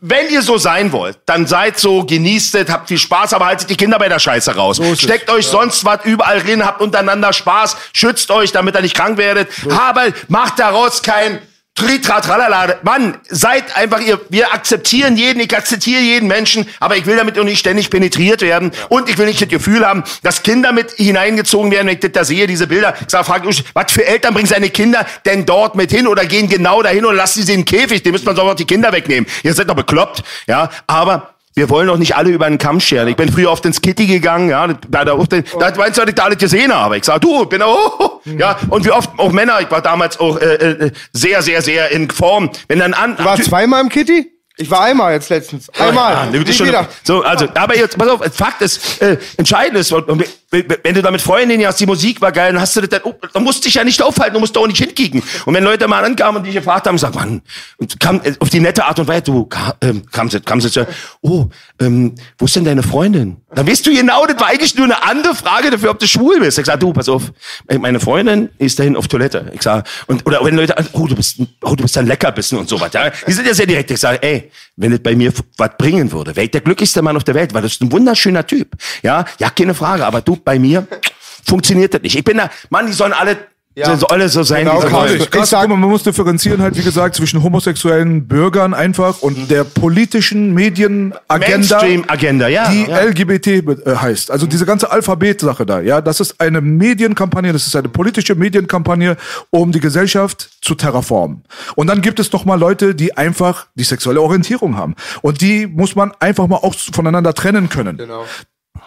[0.00, 3.68] wenn ihr so sein wollt, dann seid so, genießt es, habt viel Spaß, aber haltet
[3.68, 4.80] die Kinder bei der Scheiße raus.
[4.96, 9.18] Steckt euch sonst was überall drin, habt untereinander Spaß, schützt euch, damit ihr nicht krank
[9.18, 9.50] werdet.
[9.70, 11.40] Aber macht daraus kein
[11.80, 12.76] Tritratralala.
[12.82, 17.38] Mann, seid einfach ihr, wir akzeptieren jeden, ich akzeptiere jeden Menschen, aber ich will damit
[17.38, 20.90] auch nicht ständig penetriert werden und ich will nicht das Gefühl haben, dass Kinder mit
[20.92, 22.94] hineingezogen werden, wenn ich das da sehe, diese Bilder.
[23.00, 26.50] Ich sage, frag was für Eltern bringen seine Kinder denn dort mit hin oder gehen
[26.50, 29.26] genau dahin oder lassen sie in den Käfig, dem müsste man sofort die Kinder wegnehmen.
[29.42, 33.08] Ihr seid doch bekloppt, ja, aber wir wollen doch nicht alle über einen Kamm scheren.
[33.08, 36.14] Ich bin früher oft ins Kitty gegangen, ja, da, da, da meinst du, dass ich
[36.14, 36.96] da alles gesehen habe.
[36.96, 40.18] Ich sag, du, ich bin auch, ja, und wie oft auch Männer, ich war damals
[40.20, 42.50] auch äh, äh, sehr, sehr, sehr in Form.
[42.68, 44.30] Wenn dann an, Du warst zweimal im Kitty?
[44.60, 45.70] Ich war einmal jetzt letztens.
[45.70, 46.12] Einmal.
[46.12, 46.86] Ja, das ist schon, wieder.
[47.02, 51.22] so, also, aber jetzt, pass auf, Fakt ist, äh, entscheidend ist, wenn du da mit
[51.22, 53.64] Freundinnen hast, die Musik war geil, dann hast du das, dann, oh, dann musst du
[53.64, 55.22] dich ja nicht aufhalten, du musst doch auch nicht hinkicken.
[55.46, 57.40] Und wenn Leute mal ankamen und dich gefragt haben, sag, Mann,
[57.78, 59.48] und kam äh, auf die nette Art und Weise, du,
[59.80, 60.86] ähm, kam sie, kam sie zu,
[61.22, 61.46] oh,
[61.80, 63.38] ähm, wo ist denn deine Freundin?
[63.54, 66.40] Dann weißt du genau, das war eigentlich nur eine andere Frage dafür, ob du schwul
[66.40, 66.58] bist.
[66.58, 67.32] Ich sag, du, pass auf,
[67.68, 69.50] äh, meine Freundin ist dahin auf Toilette.
[69.54, 72.68] Ich sag, und, oder wenn Leute, oh, du bist, oh, du bist ein Leckerbissen und
[72.68, 73.10] so was, ja.
[73.26, 73.90] Die sind ja sehr direkt.
[73.90, 77.16] Ich sage, ey, wenn es bei mir was bringen würde, wäre ich der glücklichste Mann
[77.16, 78.76] auf der Welt, weil das ist ein wunderschöner Typ.
[79.02, 80.86] Ja, ja, keine Frage, aber du, bei mir
[81.44, 82.16] funktioniert das nicht.
[82.16, 83.38] Ich bin da, Mann, die sollen alle,
[83.80, 83.96] Ja.
[83.96, 85.14] sollen alle so sein, Genau, wie.
[85.16, 89.22] Ich Krass, sag- guck mal, man muss differenzieren halt, wie gesagt, zwischen homosexuellen Bürgern einfach
[89.22, 92.70] und der politischen Medienagenda, Mainstream-Agenda, ja.
[92.70, 93.00] die ja.
[93.00, 94.30] LGBT äh, heißt.
[94.30, 99.16] Also diese ganze Alphabet-Sache da, ja, das ist eine Medienkampagne, das ist eine politische Medienkampagne,
[99.50, 101.42] um die Gesellschaft zu terraformen.
[101.76, 104.94] Und dann gibt es noch mal Leute, die einfach die sexuelle Orientierung haben.
[105.22, 107.96] Und die muss man einfach mal auch voneinander trennen können.
[107.96, 108.24] Genau.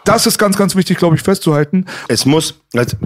[0.06, 1.86] Das ist ganz, ganz wichtig, glaube ich, festzuhalten.
[2.08, 2.98] Es muss, also,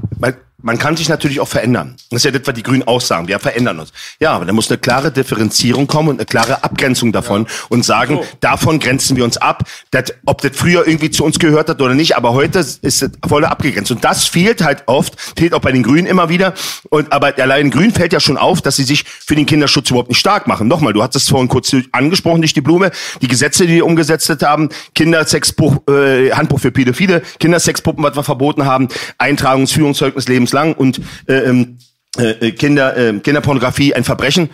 [0.61, 1.95] man, kann sich natürlich auch verändern.
[2.09, 3.27] Das ist ja das, was die Grünen auch sagen.
[3.27, 3.91] Wir verändern uns.
[4.19, 8.19] Ja, aber da muss eine klare Differenzierung kommen und eine klare Abgrenzung davon und sagen,
[8.39, 9.63] davon grenzen wir uns ab.
[9.91, 13.09] Das, ob das früher irgendwie zu uns gehört hat oder nicht, aber heute ist es
[13.27, 13.91] voll abgegrenzt.
[13.91, 16.53] Und das fehlt halt oft, fehlt auch bei den Grünen immer wieder.
[16.89, 20.09] Und, aber allein Grünen fällt ja schon auf, dass sie sich für den Kinderschutz überhaupt
[20.09, 20.67] nicht stark machen.
[20.67, 22.91] Nochmal, du hattest es vorhin kurz angesprochen, durch die Blume.
[23.21, 28.65] Die Gesetze, die wir umgesetzt haben, Kindersexbuch, äh, Handbuch für Pädophile, Kindersexpuppen, was wir verboten
[28.65, 28.87] haben,
[29.17, 31.77] Eintragungsführungszeugnis lebenslang und äh, ähm,
[32.17, 34.49] äh, Kinder, äh, Kinderpornografie ein Verbrechen.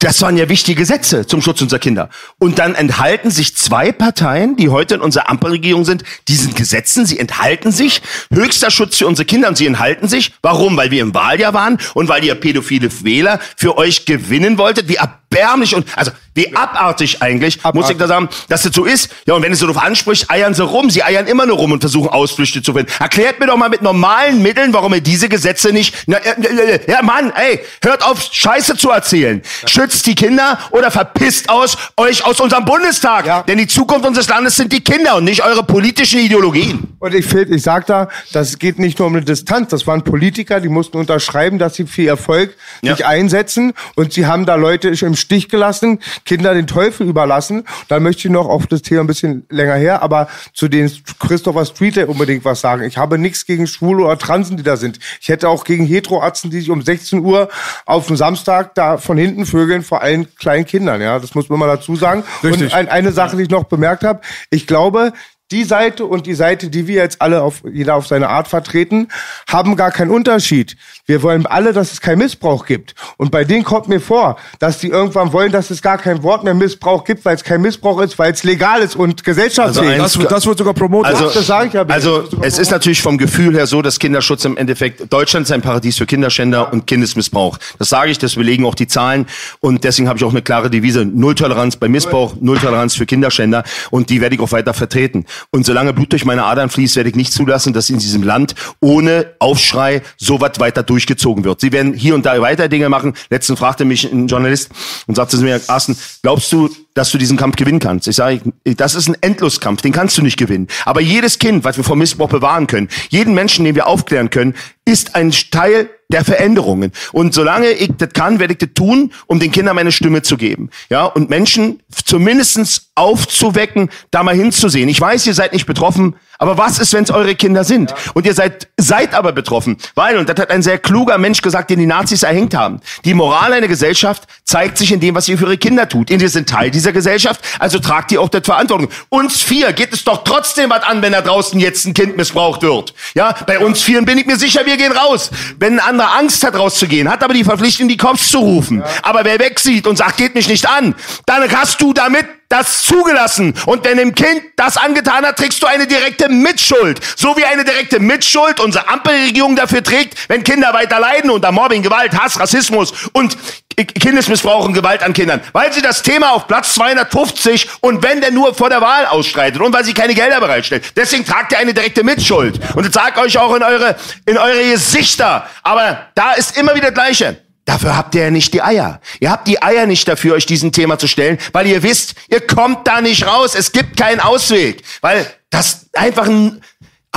[0.00, 2.08] Das waren ja wichtige Gesetze zum Schutz unserer Kinder.
[2.38, 7.04] Und dann enthalten sich zwei Parteien, die heute in unserer Ampelregierung sind, diesen Gesetzen.
[7.04, 8.00] Sie enthalten sich.
[8.32, 10.34] Höchster Schutz für unsere Kinder und sie enthalten sich.
[10.40, 10.76] Warum?
[10.76, 14.88] Weil wir im Wahljahr waren und weil ihr pädophile Wähler für euch gewinnen wolltet.
[14.88, 19.10] Wie erbärmlich und, also, wie abartig eigentlich, muss ich da sagen, dass das so ist.
[19.26, 20.88] Ja, und wenn es so darauf anspricht, eiern sie rum.
[20.88, 22.92] Sie eiern immer nur rum und versuchen Ausflüchte zu finden.
[23.00, 26.74] Erklärt mir doch mal mit normalen Mitteln, warum ihr diese Gesetze nicht, na, äh, äh,
[26.76, 29.42] äh, ja Mann, ey, hört auf, Scheiße zu erzählen.
[29.88, 33.24] Schützt die Kinder oder verpisst aus euch aus unserem Bundestag.
[33.24, 33.42] Ja.
[33.44, 36.88] Denn die Zukunft unseres Landes sind die Kinder und nicht eure politischen Ideologien.
[36.98, 39.70] Und ich, ich sag da, das geht nicht nur um eine Distanz.
[39.70, 42.96] Das waren Politiker, die mussten unterschreiben, dass sie für ihr Volk Ja.
[42.96, 43.72] sich einsetzen.
[43.94, 47.64] Und sie haben da Leute im Stich gelassen, Kinder den Teufel überlassen.
[47.88, 51.64] Da möchte ich noch auf das Thema ein bisschen länger her, aber zu den Christopher
[51.64, 52.82] Street unbedingt was sagen.
[52.82, 54.98] Ich habe nichts gegen Schwule oder Transen, die da sind.
[55.22, 57.48] Ich hätte auch gegen Heteroatzen, die sich um 16 Uhr
[57.86, 61.00] auf dem Samstag da von hinten vögeln vor allen kleinen Kindern.
[61.00, 62.24] Ja, das muss man mal dazu sagen.
[62.42, 62.62] Richtig.
[62.62, 64.20] Und ein, eine Sache, die ich noch bemerkt habe,
[64.50, 65.12] ich glaube,
[65.50, 69.08] die Seite und die Seite, die wir jetzt alle auf jeder auf seine Art vertreten,
[69.48, 70.76] haben gar keinen Unterschied.
[71.08, 72.94] Wir wollen alle, dass es keinen Missbrauch gibt.
[73.16, 76.44] Und bei denen kommt mir vor, dass die irgendwann wollen, dass es gar kein Wort
[76.44, 79.92] mehr Missbrauch gibt, weil es kein Missbrauch ist, weil es legal ist und gesellschaftsfähig.
[79.92, 81.14] Also Das, wird- das wird sogar promotet.
[81.14, 81.82] Also, das sage ich ja.
[81.86, 85.10] also Das wird sogar es ist natürlich vom Gefühl her so, dass Kinderschutz im Endeffekt
[85.10, 87.56] Deutschland ist ein Paradies für Kinderschänder und Kindesmissbrauch.
[87.78, 89.24] Das sage ich, das belegen auch die Zahlen
[89.60, 94.10] und deswegen habe ich auch eine klare Devise: Nulltoleranz bei Missbrauch, Nulltoleranz für Kinderschänder und
[94.10, 95.24] die werde ich auch weiter vertreten.
[95.52, 98.54] Und solange Blut durch meine Adern fließt, werde ich nicht zulassen, dass in diesem Land
[98.80, 101.60] ohne Aufschrei so was weiter durchgezogen wird.
[101.60, 103.14] Sie werden hier und da weiter Dinge machen.
[103.30, 104.70] Letztens fragte mich ein Journalist
[105.06, 108.08] und sagte zu mir, Carsten, glaubst du, dass du diesen Kampf gewinnen kannst?
[108.08, 110.66] Ich sage, das ist ein Endloskampf, den kannst du nicht gewinnen.
[110.84, 114.54] Aber jedes Kind, was wir vor Missbrauch bewahren können, jeden Menschen, den wir aufklären können,
[114.84, 116.92] ist ein Teil der Veränderungen.
[117.12, 120.36] Und solange ich das kann, werde ich das tun, um den Kindern meine Stimme zu
[120.36, 120.70] geben.
[120.88, 124.88] Ja, und Menschen zumindestens aufzuwecken, da mal hinzusehen.
[124.88, 127.92] Ich weiß, ihr seid nicht betroffen, aber was ist, wenn es eure Kinder sind?
[128.14, 129.76] Und ihr seid, seid aber betroffen.
[129.94, 133.12] Weil, und das hat ein sehr kluger Mensch gesagt, den die Nazis erhängt haben, die
[133.14, 136.10] Moral einer Gesellschaft zeigt sich in dem, was ihr für ihre Kinder tut.
[136.10, 138.88] Und ihr seid Teil dieser Gesellschaft, also tragt ihr auch das Verantwortung.
[139.08, 142.62] Uns vier geht es doch trotzdem was an, wenn da draußen jetzt ein Kind missbraucht
[142.62, 142.94] wird.
[143.14, 145.30] Ja, bei uns vieren bin ich mir sicher, wir gehen raus.
[145.58, 148.82] Wenn ein anderer Angst hat, rauszugehen, hat aber die Verpflichtung, die Cops zu rufen.
[149.02, 150.94] Aber wer wegsieht und sagt, geht mich nicht an,
[151.26, 153.54] dann hast du damit das zugelassen.
[153.66, 157.00] Und wenn dem Kind das angetan hat, trägst du eine direkte Mitschuld.
[157.16, 161.82] So wie eine direkte Mitschuld unsere Ampelregierung dafür trägt, wenn Kinder weiter leiden unter Mobbing,
[161.82, 163.36] Gewalt, Hass, Rassismus und
[163.76, 165.40] Kindesmissbrauch und Gewalt an Kindern.
[165.52, 169.60] Weil sie das Thema auf Platz 250 und wenn denn nur vor der Wahl ausstreitet
[169.60, 170.92] und weil sie keine Gelder bereitstellt.
[170.96, 172.58] Deswegen tragt ihr eine direkte Mitschuld.
[172.74, 173.96] Und das sagt euch auch in eure,
[174.26, 175.46] in eure Gesichter.
[175.62, 177.47] Aber da ist immer wieder das Gleiche.
[177.68, 178.98] Dafür habt ihr ja nicht die Eier.
[179.20, 182.40] Ihr habt die Eier nicht dafür, euch diesem Thema zu stellen, weil ihr wisst, ihr
[182.40, 183.54] kommt da nicht raus.
[183.54, 184.82] Es gibt keinen Ausweg.
[185.02, 186.62] Weil das einfach ein,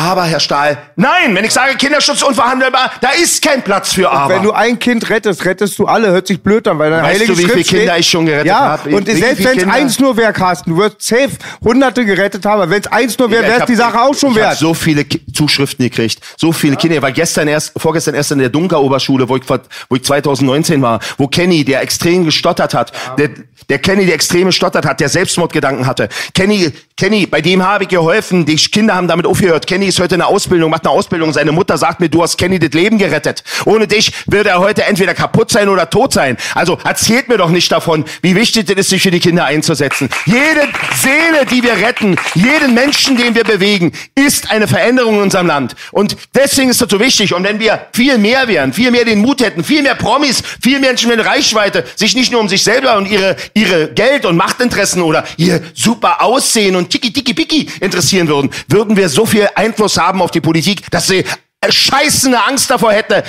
[0.02, 4.36] aber Herr Stahl, nein, wenn ich sage Kinderschutz unverhandelbar, da ist kein Platz für aber.
[4.36, 6.12] Wenn du ein Kind rettest, rettest du alle.
[6.12, 8.26] Hört sich blöd an, weil deine Weißt heilige du, wie Schrift viele Kinder ich schon
[8.26, 8.96] gerettet ja, habe?
[8.96, 9.74] Und selbst wenn es Kinder?
[9.74, 11.30] eins nur wäre, Carsten, du wirst safe
[11.64, 12.70] hunderte gerettet haben.
[12.70, 14.58] Wenn es eins nur wäre, Ich wäre die Sache auch schon ich wert.
[14.58, 16.98] so viele Ki Zuschriften gekriegt, so viele Kinder.
[16.98, 21.00] Ich war gestern erst, vorgestern erst in der Dunker-Oberschule, wo ich, wo ich 2019 war,
[21.18, 23.30] wo Kenny, der extrem gestottert hat, der,
[23.70, 26.10] der Kenny, der extrem gestottert hat, der Selbstmordgedanken hatte.
[26.34, 26.72] Kenny,
[27.02, 29.66] Kenny, bei dem habe ich geholfen, die Kinder haben damit aufgehört.
[29.66, 31.34] Kenny ist heute in der Ausbildung, macht eine Ausbildung.
[31.34, 33.44] Seine Mutter sagt mir, du hast Kenny das Leben gerettet.
[33.66, 36.38] Ohne dich würde er heute entweder kaputt sein oder tot sein.
[36.54, 40.10] Also erzählt mir doch nicht davon, wie wichtig es ist, sich für die Kinder einzusetzen.
[40.28, 45.48] Jede Seele, die wir retten, jeden Menschen, den wir bewegen, ist eine Veränderung in unserem
[45.48, 45.76] Land.
[45.92, 47.34] Und deswegen ist das so wichtig.
[47.34, 50.80] Und wenn wir viel mehr wären, viel mehr den Mut hätten, viel mehr Promis, viel
[50.80, 55.02] Menschen mit Reichweite, sich nicht nur um sich selber und ihre, ihre Geld- und Machtinteressen
[55.02, 59.98] oder ihr super Aussehen und tiki tiki piki interessieren würden, würden wir so viel Einfluss
[59.98, 61.26] haben auf die Politik, dass sie
[61.70, 63.24] scheißende Angst davor hätte,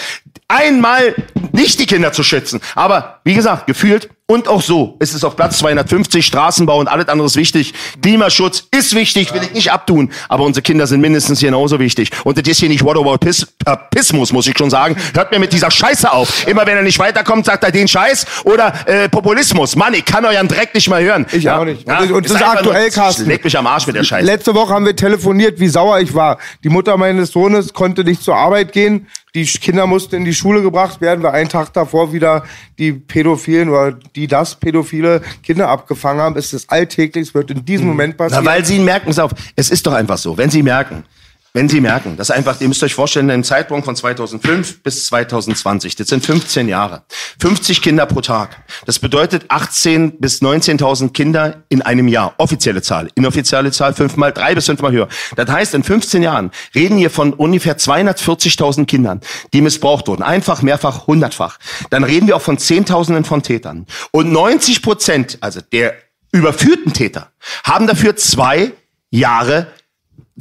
[0.48, 1.14] einmal
[1.52, 2.60] nicht die Kinder zu schützen.
[2.74, 7.08] Aber wie gesagt, gefühlt und auch so ist es auf Platz 250 Straßenbau und alles
[7.08, 7.74] andere ist wichtig.
[8.00, 12.10] Klimaschutz ist wichtig, will ich nicht abtun, aber unsere Kinder sind mindestens genauso wichtig.
[12.24, 14.96] Und das ist hier nicht Whataboutismus, muss ich schon sagen.
[15.14, 16.46] Hört mir mit dieser Scheiße auf.
[16.46, 19.76] Immer wenn er nicht weiterkommt, sagt er den Scheiß oder äh, Populismus.
[19.76, 21.26] Mann, ich kann euren Dreck nicht mal hören.
[21.32, 21.80] Ich auch nicht.
[21.86, 23.26] Und das- und das ist aktuell, Carsten.
[23.26, 24.24] Leg mich am Arsch mit der Scheiße.
[24.24, 26.38] Letzte Woche haben wir telefoniert, wie sauer ich war.
[26.64, 29.08] Die Mutter meines Sohnes konnte nicht zur Arbeit gehen.
[29.34, 32.44] Die Kinder mussten in die Schule gebracht werden, weil einen Tag davor wieder
[32.78, 36.36] die Pädophilen oder die das pädophile Kinder abgefangen haben.
[36.36, 38.44] Es ist alltäglich, es wird in diesem Moment passieren.
[38.44, 39.32] Na, weil sie merken es auf.
[39.56, 40.36] Es ist doch einfach so.
[40.36, 41.04] Wenn sie merken,
[41.54, 45.96] wenn sie merken, das einfach, ihr müsst euch vorstellen, einen Zeitpunkt von 2005 bis 2020,
[45.96, 47.02] das sind 15 Jahre.
[47.40, 48.64] 50 Kinder pro Tag.
[48.86, 52.34] Das bedeutet 18 bis 19.000 Kinder in einem Jahr.
[52.38, 53.10] Offizielle Zahl.
[53.16, 55.08] Inoffizielle Zahl fünfmal, drei bis fünfmal höher.
[55.36, 59.20] Das heißt, in 15 Jahren reden wir von ungefähr 240.000 Kindern,
[59.52, 60.22] die missbraucht wurden.
[60.22, 61.58] Einfach, mehrfach, hundertfach.
[61.90, 63.86] Dann reden wir auch von Zehntausenden von Tätern.
[64.10, 65.94] Und 90 Prozent, also der
[66.32, 67.30] überführten Täter,
[67.64, 68.72] haben dafür zwei
[69.10, 69.66] Jahre,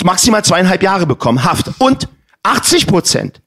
[0.04, 1.72] maximal zweieinhalb Jahre bekommen, Haft.
[1.80, 2.08] Und
[2.44, 3.42] 80 Prozent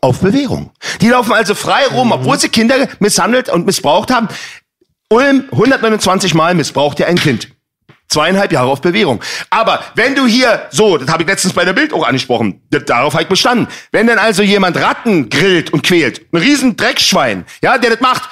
[0.00, 0.70] auf Bewährung.
[1.00, 4.28] Die laufen also frei rum, obwohl sie Kinder misshandelt und missbraucht haben.
[5.10, 7.48] Ulm 129 Mal missbraucht ihr ein Kind.
[8.08, 9.20] Zweieinhalb Jahre auf Bewährung.
[9.50, 13.12] Aber wenn du hier, so, das habe ich letztens bei der Bild auch angesprochen, darauf
[13.12, 13.68] habe ich bestanden.
[13.92, 18.30] Wenn denn also jemand Ratten grillt und quält, ein riesen Dreckschwein, ja, der das macht,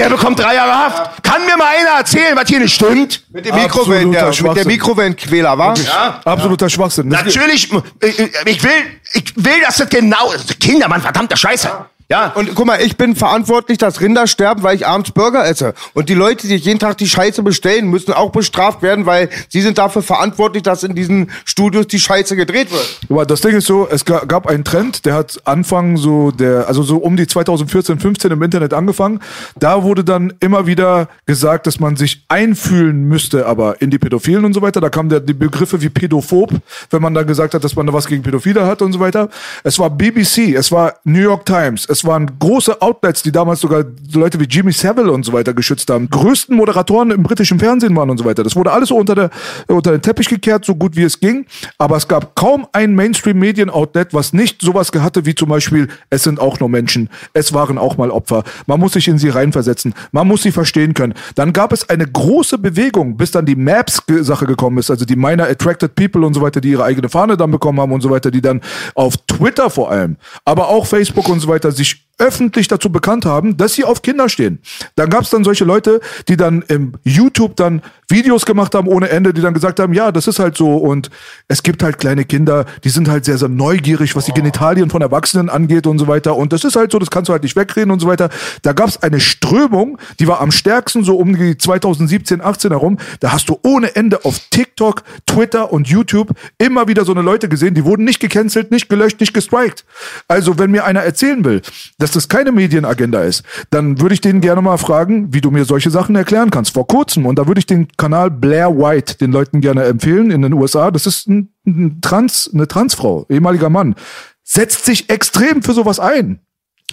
[0.00, 1.22] der bekommt drei Jahre Haft.
[1.22, 3.22] Kann mir mal einer erzählen, was hier nicht stimmt?
[3.30, 4.66] mit dem Mikrowellen, Absoluter der, mit der Schwachsinn.
[4.66, 5.78] Mikrowellenquäler, war?
[5.78, 6.20] Ja.
[6.24, 7.10] Absoluter Schwachsinn.
[7.10, 7.70] Das- Natürlich,
[8.02, 8.70] ich, ich will,
[9.12, 11.68] ich will, dass das genau, Kinder, Mann, verdammter Scheiße.
[11.68, 11.86] Ja.
[12.34, 15.74] Und guck mal, ich bin verantwortlich, dass Rinder sterben, weil ich abends Burger esse.
[15.94, 19.60] Und die Leute, die jeden Tag die Scheiße bestellen, müssen auch bestraft werden, weil sie
[19.60, 22.98] sind dafür verantwortlich, dass in diesen Studios die Scheiße gedreht wird.
[23.08, 26.66] Aber das Ding ist so, es ga- gab einen Trend, der hat Anfang so der,
[26.66, 29.20] also so um die 2014, 15 im Internet angefangen.
[29.58, 34.44] Da wurde dann immer wieder gesagt, dass man sich einfühlen müsste, aber in die Pädophilen
[34.44, 34.80] und so weiter.
[34.80, 36.50] Da kamen die Begriffe wie Pädophob,
[36.90, 39.28] wenn man dann gesagt hat, dass man da was gegen Pädophile hat und so weiter.
[39.62, 43.84] Es war BBC, es war New York Times, es waren große Outlets, die damals sogar
[44.12, 46.08] Leute wie Jimmy Savile und so weiter geschützt haben.
[46.08, 48.42] Größten Moderatoren im britischen Fernsehen waren und so weiter.
[48.42, 49.30] Das wurde alles unter, der,
[49.66, 51.46] unter den Teppich gekehrt, so gut wie es ging.
[51.78, 56.40] Aber es gab kaum ein Mainstream-Medien-Outlet, was nicht sowas hatte wie zum Beispiel, es sind
[56.40, 58.44] auch nur Menschen, es waren auch mal Opfer.
[58.66, 61.14] Man muss sich in sie reinversetzen, man muss sie verstehen können.
[61.34, 65.46] Dann gab es eine große Bewegung, bis dann die Maps-Sache gekommen ist, also die Minor
[65.46, 68.30] Attracted People und so weiter, die ihre eigene Fahne dann bekommen haben und so weiter,
[68.30, 68.60] die dann
[68.94, 73.24] auf Twitter vor allem, aber auch Facebook und so weiter sich British öffentlich dazu bekannt
[73.24, 74.60] haben, dass sie auf Kinder stehen.
[74.94, 79.08] Dann gab es dann solche Leute, die dann im YouTube dann Videos gemacht haben ohne
[79.08, 81.10] Ende, die dann gesagt haben, ja, das ist halt so und
[81.48, 85.00] es gibt halt kleine Kinder, die sind halt sehr, sehr neugierig, was die Genitalien von
[85.00, 87.56] Erwachsenen angeht und so weiter und das ist halt so, das kannst du halt nicht
[87.56, 88.28] wegreden und so weiter.
[88.62, 92.98] Da gab es eine Strömung, die war am stärksten so um die 2017, 18 herum,
[93.20, 97.48] da hast du ohne Ende auf TikTok, Twitter und YouTube immer wieder so eine Leute
[97.48, 99.84] gesehen, die wurden nicht gecancelt, nicht gelöscht, nicht gestrikt.
[100.28, 101.62] Also wenn mir einer erzählen will,
[101.98, 105.64] dass das keine Medienagenda ist, dann würde ich den gerne mal fragen, wie du mir
[105.64, 106.74] solche Sachen erklären kannst.
[106.74, 110.42] Vor kurzem, und da würde ich den Kanal Blair White den Leuten gerne empfehlen in
[110.42, 113.94] den USA, das ist ein, ein Trans, eine Transfrau, ehemaliger Mann,
[114.42, 116.40] setzt sich extrem für sowas ein.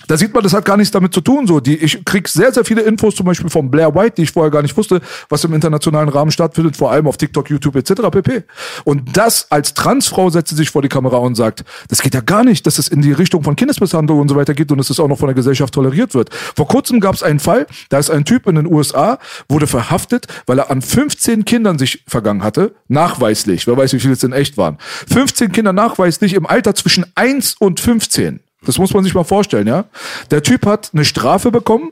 [0.08, 1.48] Da sieht man, das hat gar nichts damit zu tun.
[1.48, 4.32] So, die, ich krieg sehr, sehr viele Infos, zum Beispiel von Blair White, die ich
[4.32, 7.94] vorher gar nicht wusste, was im internationalen Rahmen stattfindet, vor allem auf TikTok, YouTube etc.
[8.12, 8.44] pp.
[8.84, 12.22] Und das als Transfrau setzt sie sich vor die Kamera und sagt, das geht ja
[12.22, 14.90] gar nicht, dass es in die Richtung von Kindesmisshandlung und so weiter geht und dass
[14.90, 16.34] es auch noch von der Gesellschaft toleriert wird.
[16.34, 19.20] Vor kurzem gab es einen Fall, da ist ein Typ in den USA,
[19.50, 24.14] wurde verhaftet, weil er an 15 Kindern sich vergangen hatte, nachweislich, wer weiß, wie viele
[24.14, 24.78] es in echt waren.
[25.12, 28.40] 15 Kinder nachweislich im Alter zwischen 1 und 15.
[28.68, 29.86] Das muss man sich mal vorstellen, ja.
[30.30, 31.92] Der Typ hat eine Strafe bekommen,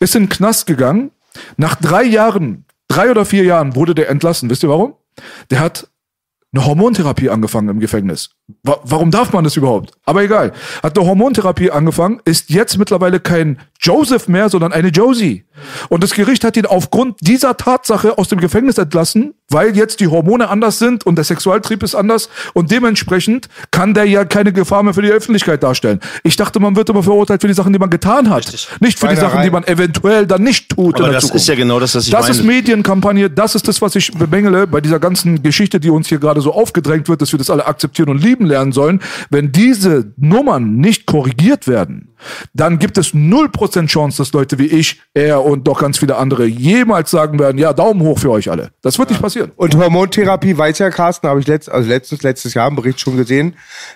[0.00, 1.10] ist in den Knast gegangen.
[1.56, 4.48] Nach drei Jahren, drei oder vier Jahren wurde der entlassen.
[4.48, 4.94] Wisst ihr warum?
[5.50, 5.88] Der hat
[6.52, 8.30] eine Hormontherapie angefangen im Gefängnis.
[8.62, 9.92] Wa warum darf man das überhaupt?
[10.04, 10.52] Aber egal.
[10.84, 15.44] Hat eine Hormontherapie angefangen, ist jetzt mittlerweile kein Joseph mehr, sondern eine Josie.
[15.90, 20.08] Und das Gericht hat ihn aufgrund dieser Tatsache aus dem Gefängnis entlassen, weil jetzt die
[20.08, 24.82] Hormone anders sind und der Sexualtrieb ist anders und dementsprechend kann der ja keine Gefahr
[24.82, 26.00] mehr für die Öffentlichkeit darstellen.
[26.22, 28.46] Ich dachte, man wird immer verurteilt für die Sachen, die man getan hat.
[28.80, 29.20] Nicht für die Schweinerei.
[29.20, 30.98] Sachen, die man eventuell dann nicht tut.
[31.00, 31.42] Aber das Zukunft.
[31.42, 32.34] ist ja genau das, was ich Das meine.
[32.34, 36.18] ist Medienkampagne, das ist das, was ich bemängele bei dieser ganzen Geschichte, die uns hier
[36.18, 39.00] gerade so aufgedrängt wird, dass wir das alle akzeptieren und lieben lernen sollen.
[39.30, 42.08] Wenn diese Nummern nicht korrigiert werden,
[42.54, 43.12] dann gibt es
[43.74, 47.58] 0% Chance, dass Leute wie ich, er und doch ganz viele andere jemals sagen werden,
[47.58, 48.70] ja, Daumen hoch für euch alle.
[48.82, 49.52] Das wird nicht passieren.
[49.56, 53.16] Und Hormontherapie weiß ja Carsten, habe ich letzt, also letztes, letztes Jahr im Bericht schon
[53.16, 53.54] gesehen,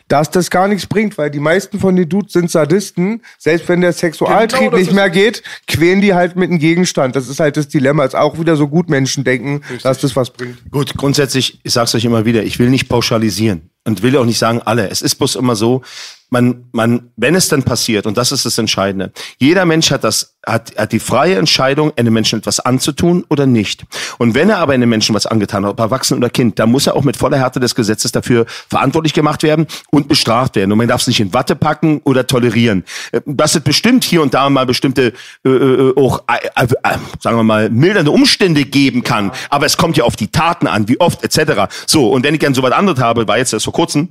[0.09, 3.22] dass das gar nichts bringt, weil die meisten von den Dudes sind Sadisten.
[3.39, 7.16] Selbst wenn der Sexualtrieb Genau, nicht mehr geht, quälen die halt mit einem Gegenstand.
[7.16, 8.05] Das ist halt das Dilemma.
[8.05, 10.59] Ist auch wieder so gut Menschen denken, dass das was bringt.
[10.70, 14.39] Gut, grundsätzlich, ich sag's euch immer wieder, ich will nicht pauschalisieren und will auch nicht
[14.39, 14.91] sagen alle.
[14.91, 15.82] Es ist bloß immer so,
[16.28, 20.36] man, man, wenn es dann passiert, und das ist das Entscheidende, jeder Mensch hat das,
[20.49, 23.84] hat, hat die freie Entscheidung, einem Menschen etwas anzutun oder nicht.
[24.18, 26.86] Und wenn er aber einem Menschen was angetan hat, ob Erwachsen oder Kind, dann muss
[26.86, 30.72] er auch mit voller Härte des Gesetzes dafür verantwortlich gemacht werden und bestraft werden.
[30.72, 32.84] Und man darf es nicht in Watte packen oder tolerieren.
[33.12, 35.12] Äh, Dass es bestimmt hier und da mal bestimmte,
[35.44, 39.32] äh, äh, auch, äh, äh, äh, sagen wir mal, mildernde Umstände geben kann.
[39.51, 41.72] Aber es kommt ja auf die Taten an, wie oft, etc.
[41.86, 44.09] So, und wenn ich dann so was anderes habe, war jetzt erst vor kurzem,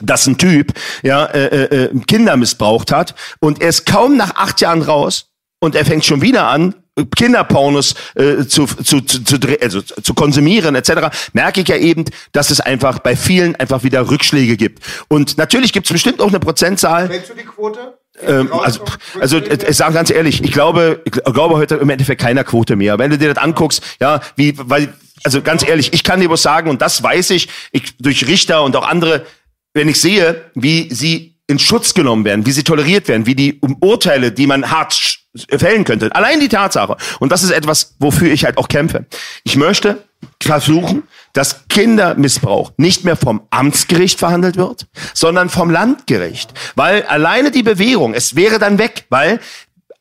[0.00, 0.72] dass ein Typ
[1.02, 5.33] ja äh, äh, Kinder missbraucht hat und er ist kaum nach acht Jahren raus
[5.64, 6.74] und er fängt schon wieder an
[7.16, 12.50] Kinderpornos äh, zu, zu, zu, zu, also zu konsumieren etc., merke ich ja eben, dass
[12.50, 14.84] es einfach bei vielen einfach wieder Rückschläge gibt.
[15.08, 17.98] Und natürlich gibt es bestimmt auch eine Prozentzahl, Kennst du die Quote?
[18.22, 18.84] ähm, also,
[19.18, 22.98] also ich sage ganz ehrlich, ich glaube, ich glaube heute im Endeffekt keiner Quote mehr.
[22.98, 24.92] Wenn du dir das anguckst, ja, wie, weil,
[25.24, 28.62] also ganz ehrlich, ich kann dir was sagen und das weiß ich, ich durch Richter
[28.62, 29.26] und auch andere,
[29.72, 33.60] wenn ich sehe, wie sie in Schutz genommen werden, wie sie toleriert werden, wie die
[33.80, 36.14] Urteile, die man hart fällen könnte.
[36.14, 36.96] Allein die Tatsache.
[37.18, 39.06] Und das ist etwas, wofür ich halt auch kämpfe.
[39.42, 40.04] Ich möchte
[40.42, 46.54] versuchen, dass Kindermissbrauch nicht mehr vom Amtsgericht verhandelt wird, sondern vom Landgericht.
[46.76, 49.40] Weil alleine die Bewährung, es wäre dann weg, weil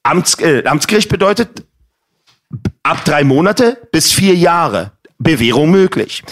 [0.04, 1.66] Amts, äh, Amtsgericht bedeutet
[2.84, 6.24] ab drei Monate bis vier Jahre Bewährung möglich.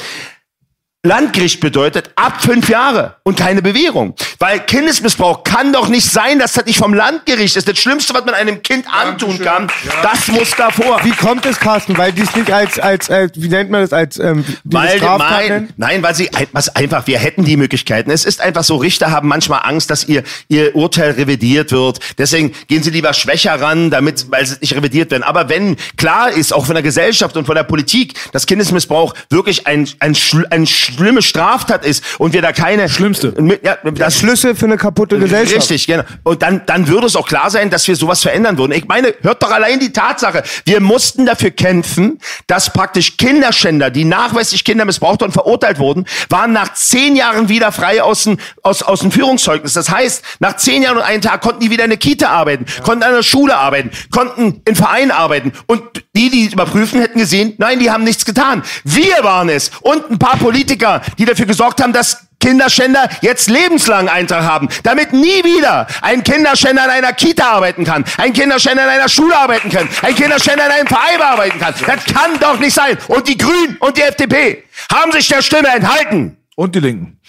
[1.03, 4.13] Landgericht bedeutet ab fünf Jahre und keine Bewährung.
[4.37, 7.67] Weil Kindesmissbrauch kann doch nicht sein, dass das nicht vom Landgericht ist.
[7.67, 9.67] Das Schlimmste, was man einem Kind antun kann,
[10.03, 10.99] das muss davor.
[11.03, 11.97] Wie kommt es, Carsten?
[11.97, 15.69] Weil die es nicht als, als, als, wie nennt man das, als ähm, Weil, nein,
[15.77, 18.11] nein, weil sie was einfach, wir hätten die Möglichkeiten.
[18.11, 21.99] Es ist einfach so, Richter haben manchmal Angst, dass ihr, ihr Urteil revidiert wird.
[22.19, 25.23] Deswegen gehen sie lieber schwächer ran, damit, weil sie nicht revidiert werden.
[25.23, 29.65] Aber wenn klar ist, auch von der Gesellschaft und von der Politik, dass Kindesmissbrauch wirklich
[29.65, 32.89] ein, ein, schl- ein schlimme Straftat ist und wir da keine...
[32.89, 33.33] Schlimmste.
[33.63, 35.57] Ja, das Schlüssel für eine kaputte Gesellschaft.
[35.57, 36.03] Richtig, genau.
[36.23, 38.71] Und dann, dann würde es auch klar sein, dass wir sowas verändern würden.
[38.73, 40.43] Ich meine, hört doch allein die Tatsache.
[40.65, 46.53] Wir mussten dafür kämpfen, dass praktisch Kinderschänder, die nachweislich Kinder missbraucht und verurteilt wurden, waren
[46.53, 49.73] nach zehn Jahren wieder frei aus dem, aus, aus dem Führungszeugnis.
[49.73, 52.65] Das heißt, nach zehn Jahren und einem Tag konnten die wieder in der Kita arbeiten,
[52.83, 55.51] konnten an der Schule arbeiten, konnten in Vereinen arbeiten.
[55.67, 55.81] Und
[56.15, 58.63] die, die es überprüfen, hätten gesehen, nein, die haben nichts getan.
[58.83, 64.09] Wir waren es und ein paar Politiker, die dafür gesorgt haben, dass Kinderschänder jetzt lebenslang
[64.09, 68.89] Eintrag haben, damit nie wieder ein Kinderschänder in einer Kita arbeiten kann, ein Kinderschänder in
[68.89, 71.73] einer Schule arbeiten kann, ein Kinderschänder in einem Verein arbeiten kann.
[71.85, 72.97] Das kann doch nicht sein.
[73.07, 76.37] Und die Grünen und die FDP haben sich der Stimme enthalten.
[76.55, 77.19] Und die Linken.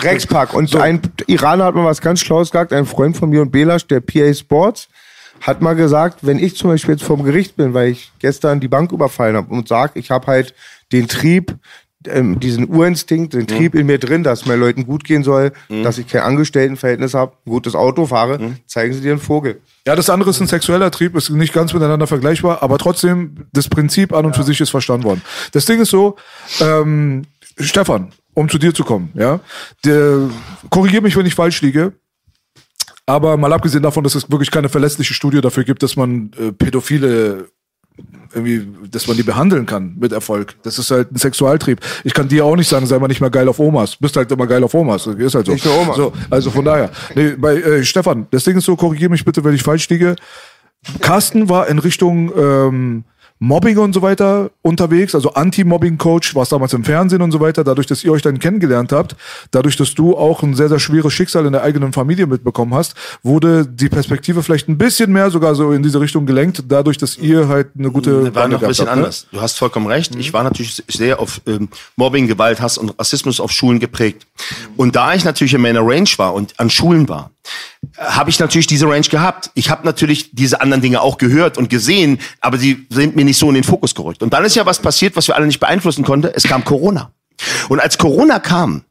[0.00, 0.54] Dreckspack.
[0.54, 3.86] Und ein Iraner hat mal was ganz Schlaues gesagt, ein Freund von mir und Belasch,
[3.86, 4.88] der PA Sports,
[5.42, 8.68] hat mal gesagt, wenn ich zum Beispiel jetzt vorm Gericht bin, weil ich gestern die
[8.68, 10.54] Bank überfallen habe und sag, ich habe halt
[10.92, 11.56] den Trieb,
[12.06, 15.52] ähm, diesen Urinstinkt, den Trieb in mir drin, dass mir Leuten gut gehen soll,
[15.84, 19.60] dass ich kein Angestelltenverhältnis habe, ein gutes Auto fahre, zeigen sie dir einen Vogel.
[19.86, 23.68] Ja, das andere ist ein sexueller Trieb, ist nicht ganz miteinander vergleichbar, aber trotzdem, das
[23.68, 25.22] Prinzip an und für sich ist verstanden worden.
[25.52, 26.16] Das Ding ist so,
[26.60, 27.22] ähm,
[27.58, 29.40] Stefan, um zu dir zu kommen, ja,
[29.84, 30.28] der,
[30.70, 31.92] korrigier mich, wenn ich falsch liege,
[33.06, 36.52] aber mal abgesehen davon, dass es wirklich keine verlässliche Studie dafür gibt, dass man äh,
[36.52, 37.48] Pädophile
[38.34, 40.56] irgendwie, dass man die behandeln kann mit Erfolg.
[40.62, 41.80] Das ist halt ein Sexualtrieb.
[42.04, 43.96] Ich kann dir auch nicht sagen, sei mal nicht mehr geil auf Omas.
[43.96, 45.06] Bist halt immer geil auf Omas.
[45.06, 45.52] Ist halt so.
[45.52, 45.96] Nicht nur Omas.
[45.96, 46.90] So, also von daher.
[47.14, 50.16] Nee, bei äh, Stefan, das Ding ist so, korrigier mich bitte, wenn ich falsch liege.
[51.00, 53.04] Carsten war in Richtung ähm,
[53.42, 57.88] Mobbing und so weiter unterwegs, also Anti-Mobbing-Coach, war damals im Fernsehen und so weiter, dadurch,
[57.88, 59.16] dass ihr euch dann kennengelernt habt,
[59.50, 62.94] dadurch, dass du auch ein sehr, sehr schweres Schicksal in der eigenen Familie mitbekommen hast,
[63.24, 67.18] wurde die Perspektive vielleicht ein bisschen mehr sogar so in diese Richtung gelenkt, dadurch, dass
[67.18, 69.02] ihr halt eine gute war Bande noch ein bisschen habt, ne?
[69.02, 69.26] anders.
[69.32, 70.14] Du hast vollkommen recht.
[70.14, 74.24] Ich war natürlich sehr auf ähm, Mobbing, Gewalt, Hass und Rassismus auf Schulen geprägt.
[74.76, 77.32] Und da ich natürlich in meiner Range war und an Schulen war,
[77.98, 79.50] habe ich natürlich diese Range gehabt.
[79.54, 83.31] Ich habe natürlich diese anderen Dinge auch gehört und gesehen, aber sie sind mir nicht
[83.38, 84.22] so in den Fokus gerückt.
[84.22, 86.30] Und dann ist ja was passiert, was wir alle nicht beeinflussen konnten.
[86.34, 87.12] Es kam Corona.
[87.68, 88.84] Und als Corona kam,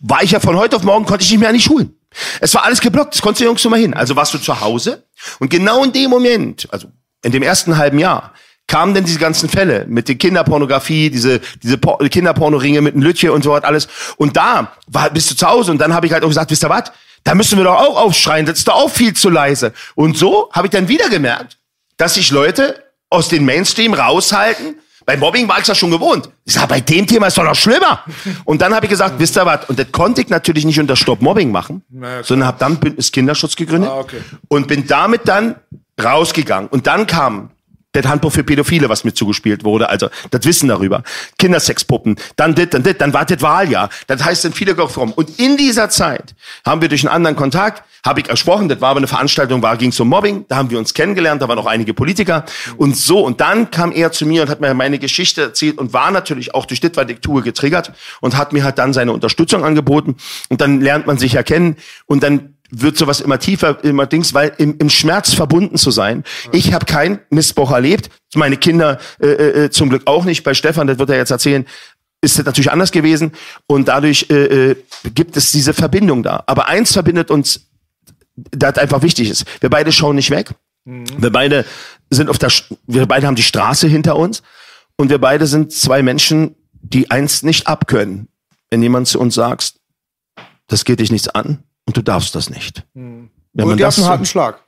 [0.00, 1.96] war ich ja von heute auf morgen, konnte ich nicht mehr an die Schulen.
[2.40, 3.94] Es war alles geblockt, das konntest du so mal hin.
[3.94, 5.04] Also warst du zu Hause
[5.38, 6.88] und genau in dem Moment, also
[7.22, 8.32] in dem ersten halben Jahr,
[8.66, 13.32] kamen denn diese ganzen Fälle mit der Kinderpornografie, diese, diese Por Kinderpornoringe mit dem Lütje
[13.32, 13.88] und so was alles.
[14.16, 16.64] Und da war, bist du zu Hause und dann habe ich halt auch gesagt, wisst
[16.64, 16.92] ihr was?
[17.24, 19.72] Da müssen wir doch auch aufschreien, das ist doch auch viel zu leise.
[19.94, 21.58] Und so habe ich dann wieder gemerkt,
[21.96, 24.76] dass sich Leute aus dem Mainstream raushalten.
[25.06, 26.28] Bei Mobbing war ich ja schon gewohnt.
[26.44, 28.04] Ich sag, bei dem Thema ist doch noch schlimmer.
[28.44, 29.68] Und dann habe ich gesagt, wisst ihr was?
[29.68, 32.22] Und das konnte ich natürlich nicht unter Stopp Mobbing machen, klar.
[32.22, 34.20] sondern habe dann Bündnis Kinderschutz gegründet Ah, okay.
[34.48, 35.56] und bin damit dann
[36.00, 36.68] rausgegangen.
[36.68, 37.50] Und dann kam
[37.92, 41.02] das Handbuch für Pädophile, was mir zugespielt wurde, also das Wissen darüber.
[41.38, 43.90] Kindersexpuppen, dann dit, dann dit, dann war das Wahljahr.
[44.06, 45.12] Das heißt, sind viele gekommen.
[45.12, 46.34] Und in dieser Zeit
[46.64, 49.76] haben wir durch einen anderen Kontakt, habe ich ersprochen, das war aber eine Veranstaltung, war
[49.76, 52.44] ging um Mobbing, da haben wir uns kennengelernt, da waren auch einige Politiker
[52.76, 53.20] und so.
[53.24, 56.54] Und dann kam er zu mir und hat mir meine Geschichte erzählt und war natürlich
[56.54, 60.16] auch durch das, was ich tue, getriggert und hat mir halt dann seine Unterstützung angeboten.
[60.48, 61.76] Und dann lernt man sich ja kennen
[62.06, 66.24] und dann wird sowas immer tiefer, immer Dings, weil im, im Schmerz verbunden zu sein.
[66.52, 70.44] Ich habe keinen Missbrauch erlebt, meine Kinder äh, äh, zum Glück auch nicht.
[70.44, 71.66] Bei Stefan, das wird er jetzt erzählen,
[72.22, 73.32] ist das natürlich anders gewesen
[73.66, 74.76] und dadurch äh, äh,
[75.14, 76.44] gibt es diese Verbindung da.
[76.46, 77.66] Aber eins verbindet uns,
[78.36, 79.44] das einfach wichtig ist.
[79.60, 80.50] Wir beide schauen nicht weg.
[80.84, 81.64] Wir beide
[82.08, 82.50] sind auf der,
[82.86, 84.42] wir beide haben die Straße hinter uns
[84.96, 88.28] und wir beide sind zwei Menschen, die eins nicht abkönnen.
[88.70, 89.74] Wenn jemand zu uns sagt,
[90.68, 92.86] das geht dich nichts an und du darfst das nicht.
[92.94, 94.60] Wenn Und die das haben einen harten Schlag.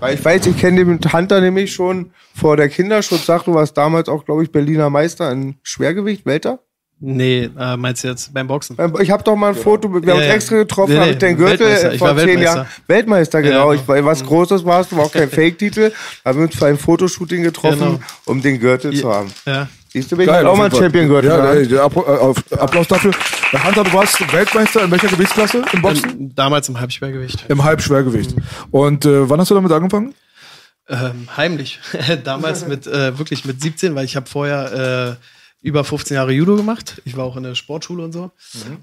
[0.00, 3.26] Weil ich weiß, ich kenne den Hunter nämlich schon vor der Kinderschutz.
[3.26, 6.58] Sag, du warst damals auch, glaube ich, Berliner Meister in Schwergewicht, Welter?
[6.98, 8.74] Nee, äh, meinst du jetzt beim Boxen?
[9.02, 10.32] Ich habe doch mal ein Foto, wir haben uns ja.
[10.34, 11.92] extra getroffen, Nee, habe ich den Gürtel Weltmeister.
[11.92, 12.40] Ich vor war zehn.
[12.40, 12.66] Jahren.
[12.86, 13.72] Weltmeister, genau.
[13.72, 13.78] Ja.
[13.80, 15.92] Ich war was Großes warst, war auch kein Fake-Titel.
[16.24, 18.00] Haben wir uns für ein Fotoshooting getroffen, Genau.
[18.24, 19.30] um den Gürtel zu haben.
[19.44, 19.68] Ja.
[19.96, 20.78] Siehst du, bin ich Geil, auch auf mal Fall.
[20.80, 21.30] Champion-Gürtel.
[21.30, 23.12] Ja, ey, der äh, auf- Applaus dafür.
[23.64, 26.10] Hunter, du warst Weltmeister in welcher Gewichtsklasse im Boxen?
[26.10, 27.46] Ähm, damals im Halbschwergewicht.
[27.48, 28.34] Im Halbschwergewicht.
[28.70, 30.14] Und äh, wann hast du damit angefangen?
[30.90, 31.80] Ähm, heimlich.
[32.24, 35.35] damals mit äh, wirklich mit 17, weil ich habe vorher äh,
[35.66, 37.02] über 15 Jahre Judo gemacht.
[37.04, 38.30] Ich war auch in der Sportschule und so.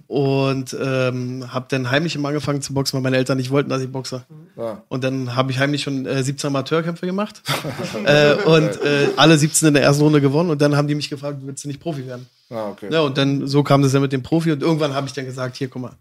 [0.08, 3.82] Und ähm, habe dann heimlich immer angefangen zu boxen, weil meine Eltern nicht wollten, dass
[3.82, 4.26] ich boxe.
[4.58, 4.84] Ja.
[4.90, 7.42] Und dann habe ich heimlich schon äh, 17 Amateurkämpfe gemacht.
[8.06, 10.50] äh, und äh, alle 17 in der ersten Runde gewonnen.
[10.50, 12.28] Und dann haben die mich gefragt, willst du nicht Profi werden?
[12.50, 12.90] Ah, okay.
[12.92, 14.52] Ja, und dann so kam das ja mit dem Profi.
[14.52, 15.94] Und irgendwann habe ich dann gesagt, hier, guck mal,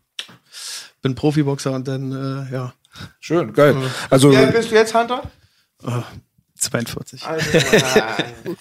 [1.01, 2.75] bin Profiboxer und dann, äh, ja,
[3.21, 3.77] Schön, geil.
[4.11, 5.23] Also, Wie alt bist du jetzt, Hunter?
[6.63, 7.23] 42.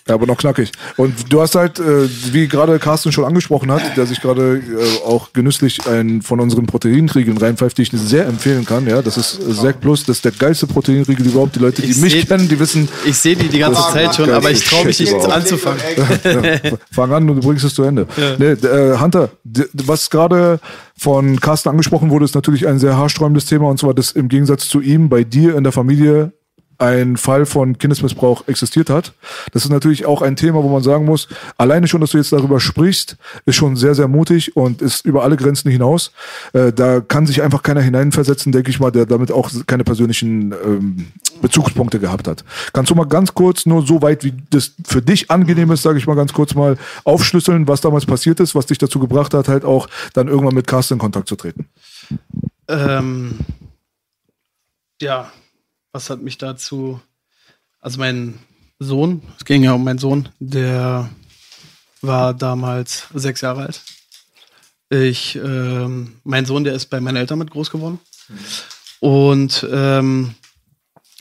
[0.07, 0.71] Ja, aber noch knackig.
[0.97, 5.05] Und du hast halt, äh, wie gerade Carsten schon angesprochen hat, der sich gerade äh,
[5.05, 8.87] auch genüsslich einen von unseren Proteinriegeln reinpfeift, die ich sehr empfehlen kann.
[8.87, 11.55] Ja, das ist äh, Zack Plus, das ist der geilste Proteinriegel überhaupt.
[11.55, 14.15] Die Leute, die Ich mich seh- kennen, die wissen, Ich sehe die die ganze Zeit
[14.15, 15.31] schon, aber ich traue mich nicht überhaupt.
[15.33, 15.81] anzufangen.
[16.23, 18.07] ja, fang an und du bringst es zu Ende.
[18.37, 19.29] Nee, d- äh, Hunter,
[19.73, 20.59] was gerade
[20.97, 24.67] von Carsten angesprochen wurde, ist natürlich ein sehr haarsträubendes Thema und zwar, dass im Gegensatz
[24.69, 26.31] zu ihm bei dir in der Familie
[26.81, 29.13] ein Fall von Kindesmissbrauch existiert hat.
[29.51, 31.27] Das ist natürlich auch ein Thema, wo man sagen muss,
[31.57, 35.23] alleine schon, dass du jetzt darüber sprichst, ist schon sehr, sehr mutig und ist über
[35.23, 36.11] alle Grenzen hinaus.
[36.53, 40.51] Äh, da kann sich einfach keiner hineinversetzen, denke ich mal, der damit auch keine persönlichen
[40.51, 41.07] ähm,
[41.41, 42.43] Bezugspunkte gehabt hat.
[42.73, 45.99] Kannst du mal ganz kurz, nur so weit, wie das für dich angenehm ist, sage
[45.99, 49.47] ich mal ganz kurz mal, aufschlüsseln, was damals passiert ist, was dich dazu gebracht hat,
[49.47, 51.67] halt auch dann irgendwann mit Carsten in Kontakt zu treten?
[52.67, 53.39] Ähm,
[54.99, 55.31] ja,
[55.91, 57.01] was hat mich dazu.
[57.79, 58.39] Also mein
[58.79, 61.09] Sohn, es ging ja um meinen Sohn, der
[62.01, 63.81] war damals sechs Jahre alt.
[64.89, 67.99] Ich, ähm, mein Sohn, der ist bei meinen Eltern mit groß geworden.
[68.99, 70.35] Und ähm,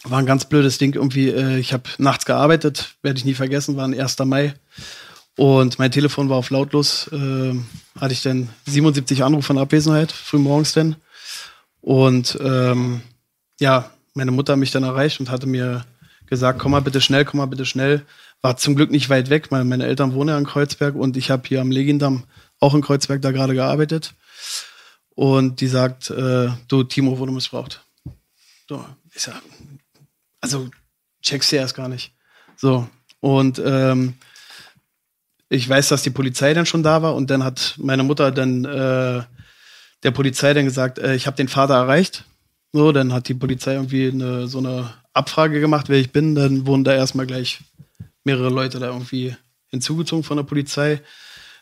[0.05, 1.29] war ein ganz blödes Ding irgendwie.
[1.29, 4.19] Äh, ich habe nachts gearbeitet, werde ich nie vergessen, war ein 1.
[4.21, 4.55] Mai.
[5.37, 7.09] Und mein Telefon war auf lautlos.
[7.13, 7.67] ähm,
[7.99, 10.97] hatte ich dann 77 Anrufe von Abwesenheit, frühmorgens denn.
[11.81, 13.03] Und ähm,
[13.61, 13.91] ja,
[14.21, 15.87] meine Mutter mich dann erreicht und hatte mir
[16.27, 18.05] gesagt, komm mal bitte schnell, komm mal bitte schnell.
[18.43, 21.31] War zum Glück nicht weit weg, weil meine Eltern wohnen ja in Kreuzberg und ich
[21.31, 22.25] habe hier am Legindamm
[22.59, 24.13] auch in Kreuzberg da gerade gearbeitet.
[25.15, 27.83] Und die sagt, äh, du, Timo wurde missbraucht.
[28.69, 29.41] So, ich sag,
[30.43, 30.69] also
[31.23, 32.13] checkst du erst gar nicht.
[32.57, 32.87] So,
[33.21, 34.17] und ähm,
[35.49, 38.67] ich weiß, dass die Polizei dann schon da war und dann hat meine Mutter dann
[38.67, 39.23] äh,
[40.03, 42.27] der Polizei dann gesagt, äh, ich habe den Vater erreicht.
[42.73, 46.35] So, dann hat die Polizei irgendwie eine, so eine Abfrage gemacht, wer ich bin.
[46.35, 47.61] Dann wurden da erstmal gleich
[48.25, 49.35] mehrere Leute da irgendwie
[49.69, 51.01] hinzugezogen von der Polizei.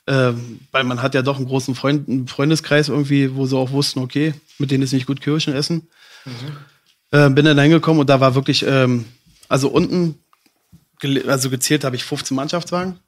[0.06, 3.72] Ähm, weil man hat ja doch einen großen Freund, einen Freundeskreis irgendwie, wo sie auch
[3.72, 5.88] wussten, okay, mit denen ist nicht gut Kirschen essen.
[7.10, 9.04] Äh, bin dann hingekommen und da war wirklich, ähm,
[9.48, 10.18] also unten,
[11.26, 12.98] also gezählt habe ich 15 Mannschaftswagen.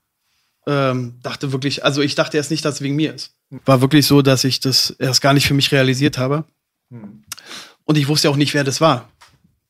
[0.66, 3.34] Ähm, dachte wirklich, also ich dachte erst nicht, dass es wegen mir ist.
[3.64, 6.44] War wirklich so, dass ich das erst gar nicht für mich realisiert habe.
[7.90, 9.10] Und ich wusste auch nicht, wer das war.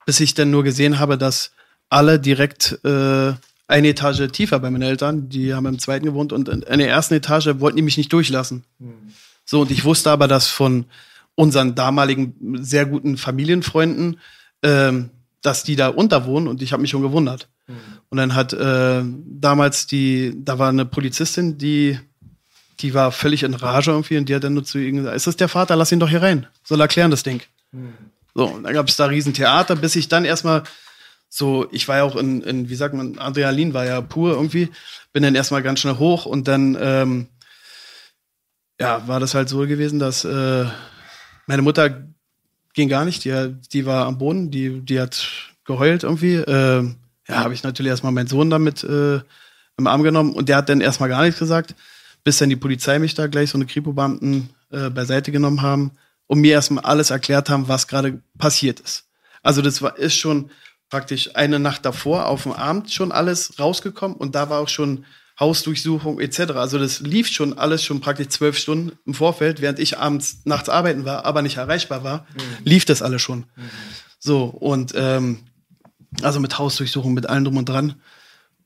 [0.04, 1.52] Bis ich dann nur gesehen habe, dass
[1.88, 3.32] alle direkt äh,
[3.66, 7.14] eine Etage tiefer bei meinen Eltern, die haben im zweiten gewohnt und in der ersten
[7.14, 8.64] Etage wollten die mich nicht durchlassen.
[9.46, 10.84] So, und ich wusste aber, dass von
[11.34, 14.20] unseren damaligen sehr guten Familienfreunden,
[14.62, 15.08] ähm,
[15.40, 17.48] dass die da unter wohnen und ich habe mich schon gewundert.
[18.10, 21.98] Und dann hat äh, damals die, da war eine Polizistin, die,
[22.80, 25.26] die war völlig in Rage irgendwie und die hat dann nur zu ihm gesagt, ist
[25.26, 27.40] das der Vater, lass ihn doch hier rein, soll erklären das Ding.
[28.34, 30.62] So, und dann gab es da riesen Theater, bis ich dann erstmal
[31.28, 34.68] so, ich war ja auch in, in, wie sagt man, Adrenalin war ja pur irgendwie,
[35.12, 37.28] bin dann erstmal ganz schnell hoch und dann, ähm,
[38.80, 40.64] ja, war das halt so gewesen, dass äh,
[41.46, 42.04] meine Mutter
[42.74, 45.28] ging gar nicht, die, die war am Boden, die, die hat
[45.64, 46.36] geheult irgendwie.
[46.36, 46.96] Ähm,
[47.28, 49.20] ja, habe ich natürlich erstmal meinen Sohn damit äh,
[49.76, 51.74] im Arm genommen und der hat dann erstmal gar nichts gesagt,
[52.24, 55.92] bis dann die Polizei mich da gleich so eine Kripo-Beamten äh, beiseite genommen haben
[56.30, 59.08] und mir erstmal alles erklärt haben, was gerade passiert ist.
[59.42, 60.52] Also das war, ist schon
[60.88, 65.04] praktisch eine Nacht davor auf dem Abend schon alles rausgekommen und da war auch schon
[65.40, 66.52] Hausdurchsuchung etc.
[66.52, 70.68] Also das lief schon alles schon praktisch zwölf Stunden im Vorfeld, während ich abends nachts
[70.68, 72.28] arbeiten war, aber nicht erreichbar war,
[72.62, 73.46] lief das alles schon.
[74.20, 75.40] So und ähm,
[76.22, 77.96] also mit Hausdurchsuchung, mit allem drum und dran.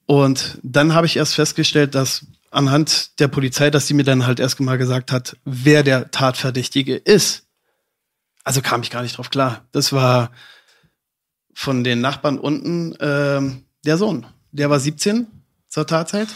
[0.04, 4.38] Und dann habe ich erst festgestellt, dass anhand der Polizei, dass sie mir dann halt
[4.38, 7.43] erst mal gesagt hat, wer der Tatverdächtige ist.
[8.44, 9.64] Also kam ich gar nicht drauf klar.
[9.72, 10.30] Das war
[11.54, 14.26] von den Nachbarn unten ähm, der Sohn.
[14.52, 15.26] Der war 17
[15.68, 16.28] zur Tatzeit.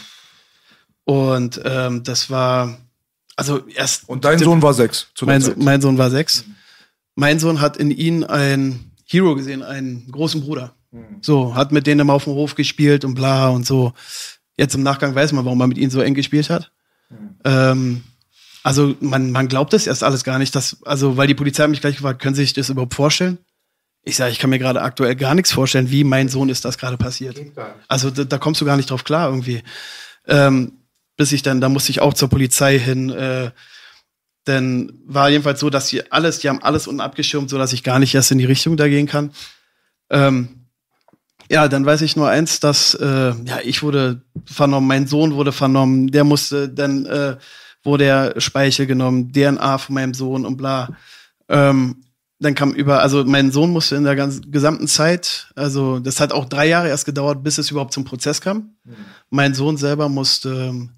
[1.05, 2.77] Und ähm, das war,
[3.35, 4.09] also erst.
[4.09, 5.07] Und dein Sohn war sechs.
[5.15, 6.45] Zu Mein, mein Sohn war sechs.
[7.15, 10.73] Mein Sohn hat in ihn einen Hero gesehen, einen großen Bruder.
[11.21, 13.93] So, hat mit denen immer auf dem Hof gespielt und bla und so.
[14.57, 16.71] Jetzt im Nachgang weiß man, warum er mit ihnen so eng gespielt hat.
[17.43, 18.03] Ähm,
[18.63, 21.69] also man, man glaubt das erst alles gar nicht, dass, also weil die Polizei hat
[21.69, 23.37] mich gleich gefragt, können Sie sich das überhaupt vorstellen?
[24.03, 26.77] Ich sage, ich kann mir gerade aktuell gar nichts vorstellen, wie mein Sohn ist das
[26.77, 27.37] gerade passiert.
[27.87, 29.61] Also da, da kommst du gar nicht drauf klar irgendwie.
[30.27, 30.73] Ähm,
[31.17, 33.09] bis ich dann, da musste ich auch zur Polizei hin.
[33.09, 33.51] Äh,
[34.47, 37.83] denn war jedenfalls so, dass sie alles, die haben alles unten abgeschirmt, so dass ich
[37.83, 39.31] gar nicht erst in die Richtung da gehen kann.
[40.09, 40.65] Ähm,
[41.49, 45.51] ja, dann weiß ich nur eins, dass äh, ja ich wurde vernommen, mein Sohn wurde
[45.51, 47.37] vernommen, der musste, dann äh,
[47.89, 50.95] wurde der Speichel genommen, DNA von meinem Sohn und bla.
[51.47, 52.03] Ähm,
[52.39, 56.31] dann kam über, also mein Sohn musste in der ganzen gesamten Zeit, also das hat
[56.31, 58.75] auch drei Jahre erst gedauert, bis es überhaupt zum Prozess kam.
[58.85, 58.95] Mhm.
[59.29, 60.91] Mein Sohn selber musste ähm,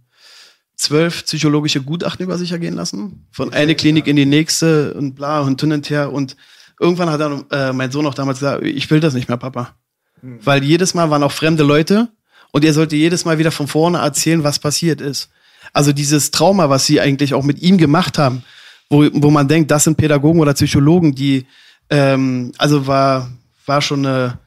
[0.76, 4.12] zwölf psychologische Gutachten über sich ergehen lassen, von okay, einer Klinik ja.
[4.12, 6.12] in die nächste und bla und hin und her.
[6.12, 6.36] Und
[6.80, 9.76] irgendwann hat dann äh, mein Sohn auch damals gesagt, ich will das nicht mehr, Papa.
[10.22, 10.40] Mhm.
[10.44, 12.10] Weil jedes Mal waren auch fremde Leute
[12.52, 15.30] und er sollte jedes Mal wieder von vorne erzählen, was passiert ist.
[15.74, 18.44] Also dieses Trauma, was sie eigentlich auch mit ihm gemacht haben,
[18.90, 21.46] wo, wo man denkt, das sind Pädagogen oder Psychologen, die,
[21.90, 23.30] ähm, also war,
[23.66, 24.38] war schon eine,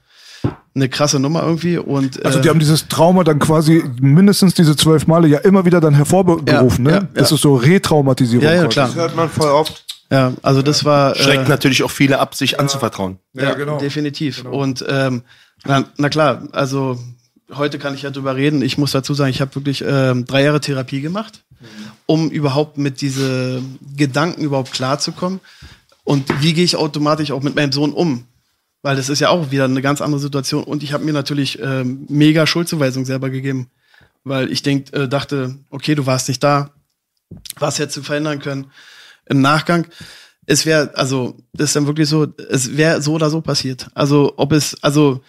[0.74, 1.78] eine krasse Nummer irgendwie.
[1.78, 5.64] Und, also die äh, haben dieses Trauma dann quasi mindestens diese zwölf Male ja immer
[5.64, 6.96] wieder dann hervorgerufen, ja, ne?
[6.98, 7.36] Ja, das ja.
[7.36, 8.44] ist so Retraumatisierung.
[8.44, 8.88] Ja, ja, klar.
[8.88, 9.84] Das hört man voll oft.
[10.10, 11.14] Ja, also das war.
[11.14, 13.18] Schreckt äh, natürlich auch viele ab, sich anzuvertrauen.
[13.32, 13.78] Ja, genau.
[13.78, 14.42] Definitiv.
[14.42, 14.56] Genau.
[14.59, 15.22] Und ähm,
[15.64, 16.98] na, na klar, also
[17.52, 18.62] heute kann ich ja drüber reden.
[18.62, 21.44] Ich muss dazu sagen, ich habe wirklich ähm, drei Jahre Therapie gemacht
[22.06, 23.62] um überhaupt mit diese
[23.96, 25.40] Gedanken überhaupt klarzukommen.
[26.04, 28.26] Und wie gehe ich automatisch auch mit meinem Sohn um?
[28.82, 30.64] Weil das ist ja auch wieder eine ganz andere Situation.
[30.64, 33.70] Und ich habe mir natürlich äh, mega Schuldzuweisung selber gegeben.
[34.24, 36.70] Weil ich denk, äh, dachte, okay, du warst nicht da.
[37.56, 38.66] Was hättest du verändern können?
[39.26, 39.86] Im Nachgang,
[40.44, 43.88] es wäre, also, das ist dann wirklich so, es wäre so oder so passiert.
[43.94, 45.22] Also, ob es, also,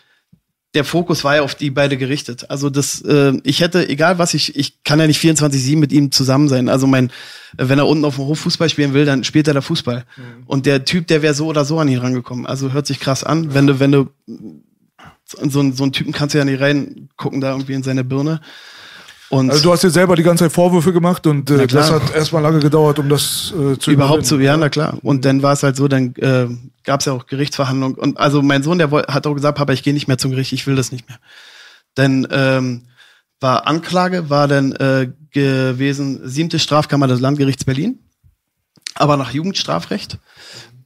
[0.75, 2.49] der Fokus war ja auf die beide gerichtet.
[2.49, 6.11] Also das, äh, ich hätte, egal was ich, ich kann ja nicht 24-7 mit ihm
[6.11, 6.69] zusammen sein.
[6.69, 7.11] Also mein,
[7.53, 10.05] wenn er unten auf dem Hof Fußball spielen will, dann spielt er da Fußball.
[10.17, 10.43] Mhm.
[10.45, 12.45] Und der Typ, der wäre so oder so an ihn rangekommen.
[12.45, 13.53] Also hört sich krass an.
[13.53, 14.09] Wenn du, wenn du
[15.25, 18.41] so, so einen Typen kannst du ja nicht reingucken da irgendwie in seine Birne.
[19.29, 22.13] Und also du hast dir selber die ganze Zeit Vorwürfe gemacht und äh, das hat
[22.13, 24.97] erstmal lange gedauert, um das äh, zu Überhaupt zu, ja, na klar.
[25.01, 26.47] Und dann war es halt so, dann äh,
[26.83, 27.97] gab es ja auch Gerichtsverhandlungen.
[27.97, 30.53] Und also mein Sohn, der hat auch gesagt, Papa, ich gehe nicht mehr zum Gericht,
[30.53, 31.17] ich will das nicht mehr.
[31.95, 32.83] Dann ähm,
[33.39, 37.99] war Anklage, war dann äh, gewesen, siebte Strafkammer des Landgerichts Berlin,
[38.93, 40.19] aber nach Jugendstrafrecht,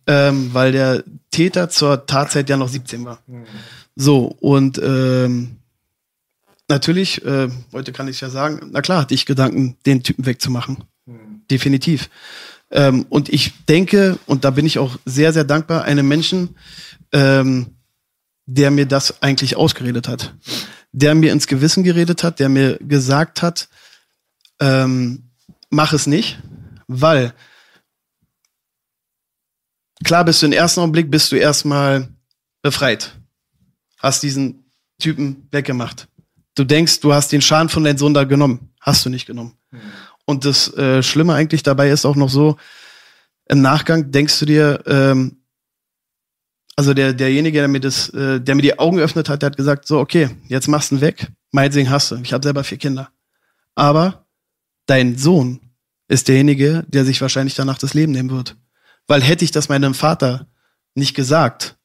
[0.08, 3.20] ähm, weil der Täter zur Tatzeit ja noch 17 war.
[3.28, 3.46] Mhm.
[3.96, 5.59] So, und ähm,
[6.70, 10.84] natürlich, äh, heute kann ich ja sagen, na klar hatte ich Gedanken, den Typen wegzumachen.
[11.06, 11.42] Mhm.
[11.50, 12.10] Definitiv.
[12.72, 16.56] Ähm, und ich denke, und da bin ich auch sehr, sehr dankbar, einem Menschen,
[17.12, 17.76] ähm,
[18.46, 20.36] der mir das eigentlich ausgeredet hat.
[20.92, 23.70] Der mir ins Gewissen geredet hat, der mir gesagt hat,
[24.60, 25.32] ähm,
[25.70, 26.40] mach es nicht,
[26.88, 27.34] weil
[30.04, 32.10] klar bist du im ersten Augenblick, bist du erstmal
[32.62, 33.16] befreit.
[33.98, 34.66] Hast diesen
[35.00, 36.08] Typen weggemacht.
[36.56, 38.72] Du denkst, du hast den Schaden von deinem Sohn da genommen.
[38.82, 39.54] Hast du nicht genommen.
[39.72, 39.80] Mhm.
[40.26, 42.58] Und das äh, Schlimme eigentlich dabei ist auch noch so,
[43.48, 45.38] im Nachgang denkst du dir, ähm,
[46.76, 49.58] also der, derjenige, der mir das, äh, der mir die Augen geöffnet hat, der hat
[49.58, 52.18] gesagt, so, okay, jetzt machst du ihn weg, meinetwegen hast du.
[52.18, 53.10] Ich habe selber vier Kinder.
[53.76, 54.28] Aber
[54.86, 55.60] dein Sohn
[56.08, 58.56] ist derjenige, der sich wahrscheinlich danach das Leben nehmen wird.
[59.08, 60.48] Weil hätte ich das meinem Vater
[60.94, 61.78] nicht gesagt,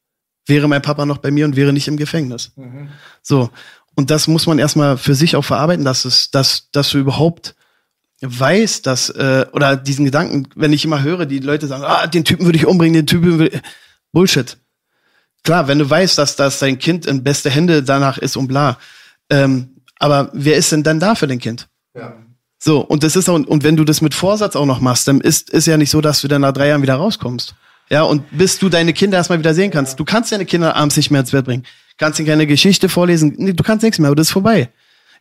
[0.46, 2.52] wäre mein Papa noch bei mir und wäre nicht im Gefängnis.
[2.56, 2.90] Mhm.
[3.22, 3.50] So.
[3.94, 7.54] Und das muss man erstmal für sich auch verarbeiten, dass es, dass, dass du überhaupt
[8.20, 12.24] weißt, dass, äh, oder diesen Gedanken, wenn ich immer höre, die Leute sagen, ah, den
[12.24, 13.60] Typen würde ich umbringen, den Typen würde
[14.12, 14.56] Bullshit.
[15.42, 18.78] Klar, wenn du weißt, dass, dass dein Kind in beste Hände danach ist und bla.
[19.30, 21.68] Ähm, aber wer ist denn dann da für dein Kind?
[21.94, 22.14] Ja.
[22.58, 25.20] So, und das ist auch, und wenn du das mit Vorsatz auch noch machst, dann
[25.20, 27.54] ist, ist ja nicht so, dass du dann nach drei Jahren wieder rauskommst.
[27.90, 30.00] Ja, und bis du deine Kinder erstmal wieder sehen kannst.
[30.00, 31.64] Du kannst deine Kinder abends nicht mehr ins Bett bringen
[31.98, 34.70] kannst ihnen keine Geschichte vorlesen, nee, du kannst nichts mehr, aber das ist vorbei.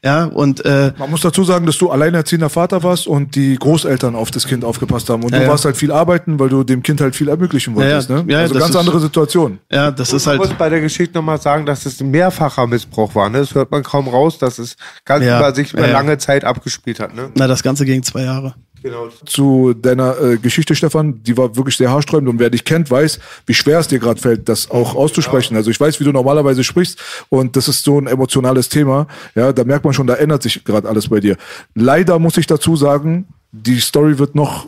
[0.05, 4.15] Ja, und äh, man muss dazu sagen, dass du alleinerziehender Vater warst und die Großeltern
[4.15, 6.83] auf das Kind aufgepasst haben und ja, du warst halt viel arbeiten, weil du dem
[6.83, 8.09] Kind halt viel ermöglichen wolltest.
[8.09, 8.23] Ja, ja.
[8.23, 8.37] Ne?
[8.37, 9.59] also ganz ist, andere Situation.
[9.71, 10.41] Ja, das und ist halt.
[10.41, 13.29] Ich muss bei der Geschichte nochmal sagen, dass es ein mehrfacher Missbrauch war.
[13.29, 13.39] Ne?
[13.39, 14.75] Das hört man kaum raus, dass es
[15.05, 17.15] ganz über sich über lange Zeit abgespielt hat.
[17.15, 17.31] Ne?
[17.35, 18.55] Na, das Ganze ging zwei Jahre.
[18.83, 19.07] Genau.
[19.25, 23.17] Zu deiner äh, Geschichte, Stefan, die war wirklich sehr haarsträubend und wer dich kennt, weiß,
[23.45, 25.53] wie schwer es dir gerade fällt, das auch auszusprechen.
[25.53, 25.59] Ja.
[25.59, 26.99] Also ich weiß, wie du normalerweise sprichst
[27.29, 29.07] und das ist so ein emotionales Thema.
[29.35, 31.37] Ja, da merkt man schon, da ändert sich gerade alles bei dir.
[31.75, 34.67] Leider muss ich dazu sagen, die Story wird noch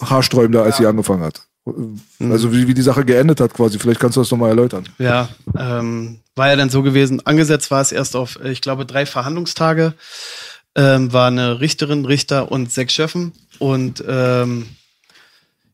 [0.00, 0.82] haarsträubender, als ja.
[0.82, 1.42] sie angefangen hat.
[1.64, 2.30] Mhm.
[2.30, 3.80] Also wie, wie die Sache geendet hat quasi.
[3.80, 4.88] Vielleicht kannst du das nochmal erläutern.
[4.98, 5.28] Ja,
[5.58, 7.26] ähm, war ja dann so gewesen.
[7.26, 9.94] Angesetzt war es erst auf, ich glaube, drei Verhandlungstage
[10.76, 13.32] ähm, war eine Richterin, Richter und sechs Schöffen.
[13.58, 14.68] Und ähm,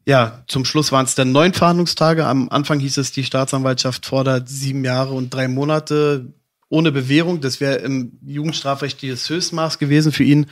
[0.06, 2.24] ja, zum Schluss waren es dann neun Verhandlungstage.
[2.24, 6.32] Am Anfang hieß es, die Staatsanwaltschaft fordert sieben Jahre und drei Monate
[6.68, 7.40] ohne Bewährung.
[7.40, 10.46] Das wäre im Jugendstrafrecht das Höchstmaß gewesen für ihn.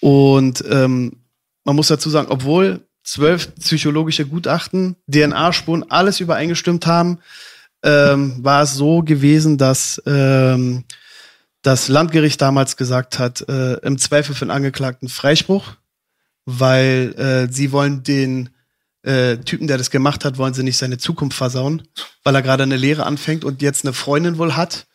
[0.00, 1.24] Und ähm,
[1.64, 7.18] man muss dazu sagen, obwohl zwölf psychologische Gutachten, DNA-Spuren, alles übereingestimmt haben,
[7.82, 10.84] ähm, war es so gewesen, dass ähm,
[11.68, 15.74] das Landgericht damals gesagt hat, äh, im Zweifel für den Angeklagten Freispruch,
[16.46, 18.48] weil äh, sie wollen den
[19.02, 21.86] äh, Typen, der das gemacht hat, wollen sie nicht seine Zukunft versauen,
[22.24, 24.86] weil er gerade eine Lehre anfängt und jetzt eine Freundin wohl hat.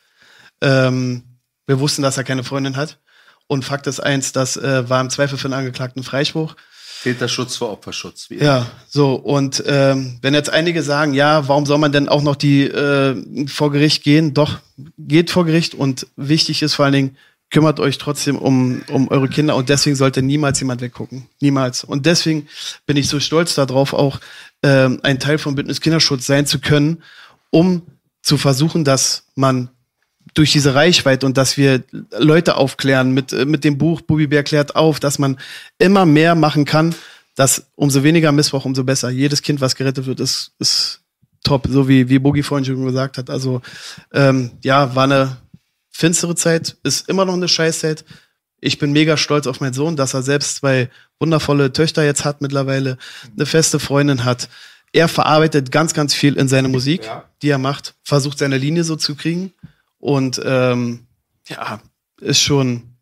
[0.61, 1.37] Ähm,
[1.67, 2.99] wir wussten, dass er keine Freundin hat.
[3.45, 6.55] Und Fakt ist eins, das äh, war im Zweifel für den Angeklagten Freispruch.
[7.03, 8.27] Täterschutz vor Opferschutz.
[8.30, 9.15] Ja, so.
[9.15, 13.47] Und ähm, wenn jetzt einige sagen, ja, warum soll man denn auch noch die äh,
[13.47, 14.34] vor Gericht gehen?
[14.34, 14.59] Doch,
[14.97, 17.17] geht vor Gericht und wichtig ist vor allen Dingen,
[17.49, 21.27] kümmert euch trotzdem um, um eure Kinder und deswegen sollte niemals jemand weggucken.
[21.41, 21.84] Niemals.
[21.84, 22.47] Und deswegen
[22.85, 24.21] bin ich so stolz darauf, auch
[24.63, 27.03] ähm, ein Teil vom Bündnis Kinderschutz sein zu können,
[27.49, 27.84] um
[28.21, 29.69] zu versuchen, dass man
[30.33, 31.83] durch diese Reichweite und dass wir
[32.17, 35.37] Leute aufklären mit, äh, mit dem Buch Bubi Bär klärt auf, dass man
[35.77, 36.95] immer mehr machen kann,
[37.35, 39.09] dass umso weniger Missbrauch, umso besser.
[39.09, 41.01] Jedes Kind, was gerettet wird, ist, ist
[41.43, 43.29] top, so wie, wie Boogie vorhin schon gesagt hat.
[43.29, 43.61] Also
[44.11, 45.37] ähm, ja, war eine
[45.89, 48.05] finstere Zeit, ist immer noch eine Scheißzeit.
[48.59, 50.89] Ich bin mega stolz auf meinen Sohn, dass er selbst zwei
[51.19, 52.97] wundervolle Töchter jetzt hat mittlerweile,
[53.35, 54.49] eine feste Freundin hat.
[54.93, 57.23] Er verarbeitet ganz, ganz viel in seine Musik, ja.
[57.41, 59.53] die er macht, versucht seine Linie so zu kriegen.
[60.03, 61.07] Und ähm,
[61.47, 61.80] ja,
[62.19, 62.97] ist schon,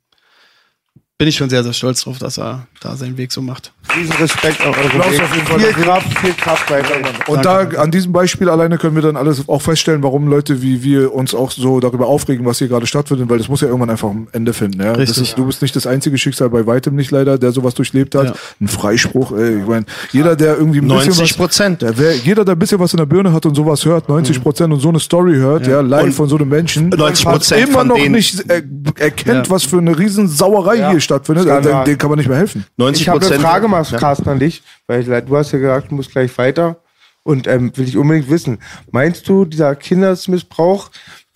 [1.17, 3.73] bin ich schon sehr, sehr stolz drauf, dass er da seinen Weg so macht.
[3.95, 5.21] Riesen Respekt auf eure Weg.
[5.21, 6.95] Auf jeden Fall viel Kraft, viel Kraft weiter.
[7.27, 10.83] Und da, an diesem Beispiel alleine können wir dann alles auch feststellen, warum Leute wie
[10.83, 13.91] wir uns auch so darüber aufregen, was hier gerade stattfindet, weil das muss ja irgendwann
[13.91, 14.81] einfach ein Ende finden.
[14.81, 14.93] Ja?
[14.93, 18.15] Richtig, ist, Du bist nicht das einzige Schicksal, bei weitem nicht leider, der sowas durchlebt
[18.15, 18.25] hat.
[18.25, 18.33] Ja.
[18.59, 21.85] Ein Freispruch, ey, ich meine, jeder, der irgendwie ein 90 Prozent.
[22.23, 24.79] Jeder, der ein bisschen was in der Birne hat und sowas hört, 90 Prozent und
[24.79, 27.83] so eine Story hört, ja, ja live und von so einem Menschen, 90 Prozent immer
[27.83, 28.63] noch nicht er,
[28.97, 32.65] erkennt, was für eine Riesensauerei hier stattfindet, den, den kann man nicht mehr helfen.
[32.77, 33.97] 90 Prozent Frage mal, ja.
[33.97, 36.77] Carsten, an dich, weil du hast ja gesagt, du musst gleich weiter.
[37.23, 38.57] Und ähm, will ich unbedingt wissen,
[38.91, 40.89] meinst du, dieser Kindesmissbrauch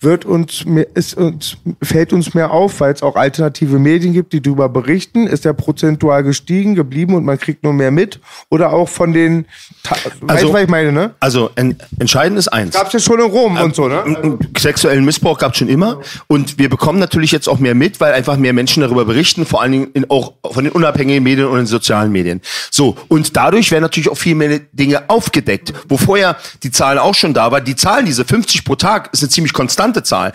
[0.06, 0.64] wird uns,
[0.94, 5.26] ist uns, fällt uns mehr auf, weil es auch alternative Medien gibt, die darüber berichten?
[5.26, 8.20] Ist der prozentual gestiegen, geblieben und man kriegt nur mehr mit?
[8.48, 9.46] Oder auch von den,
[9.90, 11.14] also, weißt du, was ich meine, ne?
[11.20, 12.74] Also, en, entscheidend ist eins.
[12.74, 14.38] Gab es ja schon in Rom äh, und so, ne?
[14.56, 16.00] Sexuellen Missbrauch gab es schon immer.
[16.28, 19.60] Und wir bekommen natürlich jetzt auch mehr mit, weil einfach mehr Menschen darüber berichten, vor
[19.60, 22.40] allen Dingen in, auch von den unabhängigen Medien und den sozialen Medien.
[22.70, 25.72] So, und dadurch werden natürlich auch viel mehr Dinge aufgedeckt.
[25.88, 27.64] Wo vorher die Zahlen auch schon da waren.
[27.64, 30.32] Die Zahlen, diese 50 pro Tag, ist eine ziemlich konstante konstante Zahl.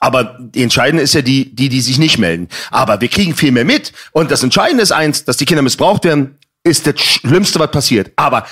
[0.00, 2.48] Aber die entscheidende ist ja die, die, die sich nicht melden.
[2.70, 3.92] Aber wir kriegen viel mehr mit.
[4.12, 8.12] Und das Entscheidende ist eins, dass die Kinder missbraucht werden, ist das Schlimmste, was passiert.
[8.16, 8.46] Aber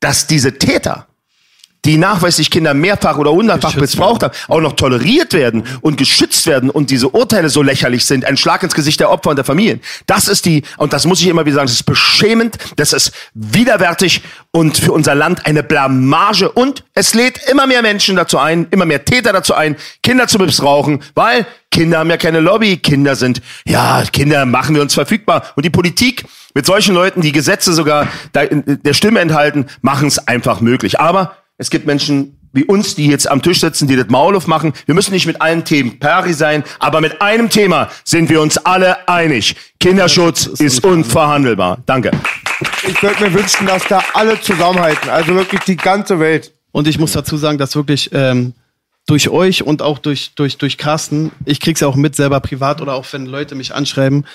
[0.00, 1.07] dass diese Täter
[1.84, 6.70] die nachweislich Kinder mehrfach oder hundertfach missbraucht haben, auch noch toleriert werden und geschützt werden
[6.70, 9.80] und diese Urteile so lächerlich sind, ein Schlag ins Gesicht der Opfer und der Familien.
[10.06, 13.12] Das ist die, und das muss ich immer wieder sagen, das ist beschämend, das ist
[13.34, 18.66] widerwärtig und für unser Land eine Blamage und es lädt immer mehr Menschen dazu ein,
[18.70, 23.14] immer mehr Täter dazu ein, Kinder zu missbrauchen, weil Kinder haben ja keine Lobby, Kinder
[23.14, 26.24] sind, ja, Kinder machen wir uns verfügbar und die Politik
[26.54, 30.98] mit solchen Leuten, die Gesetze sogar der Stimme enthalten, machen es einfach möglich.
[30.98, 34.72] Aber es gibt Menschen wie uns, die jetzt am Tisch sitzen, die das Maul aufmachen.
[34.86, 38.56] Wir müssen nicht mit allen Themen pari sein, aber mit einem Thema sind wir uns
[38.56, 39.54] alle einig.
[39.78, 41.78] Kinderschutz ist, ist unverhandelbar.
[41.84, 42.10] Danke.
[42.86, 45.10] Ich würde mir wünschen, dass da alle zusammenhalten.
[45.10, 46.52] Also wirklich die ganze Welt.
[46.72, 48.54] Und ich muss dazu sagen, dass wirklich ähm,
[49.06, 52.80] durch euch und auch durch, durch, durch Carsten, ich krieg's ja auch mit selber privat
[52.80, 54.26] oder auch wenn Leute mich anschreiben,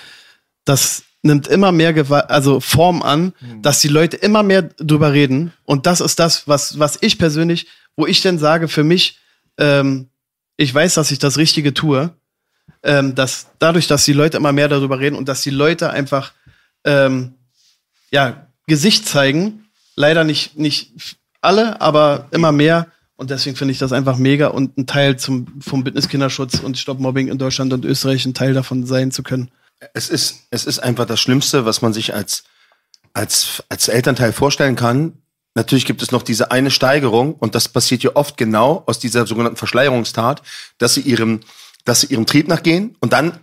[0.66, 3.62] dass nimmt immer mehr Gewalt, also Form an, mhm.
[3.62, 5.54] dass die Leute immer mehr drüber reden.
[5.64, 9.20] Und das ist das, was, was ich persönlich, wo ich denn sage, für mich,
[9.58, 10.10] ähm,
[10.58, 12.12] ich weiß, dass ich das Richtige tue,
[12.84, 16.34] ähm, dass dadurch, dass die Leute immer mehr darüber reden und dass die Leute einfach
[16.84, 17.34] ähm,
[18.12, 22.88] ja, Gesicht zeigen, leider nicht, nicht alle, aber immer mehr.
[23.16, 26.10] Und deswegen finde ich das einfach mega und ein Teil zum, vom Bündnis
[26.64, 29.50] und Stop Mobbing in Deutschland und Österreich ein Teil davon sein zu können
[29.94, 32.44] es ist, es ist einfach das Schlimmste, was man sich als,
[33.14, 35.20] als, als Elternteil vorstellen kann.
[35.56, 39.28] Natürlich gibt es noch diese eine Steigerung und das passiert ja oft genau aus dieser
[39.28, 40.42] sogenannten Verschleierungstat,
[40.80, 41.42] dass sie ihrem,
[41.86, 43.40] dass sie ihrem Trieb nachgehen und dann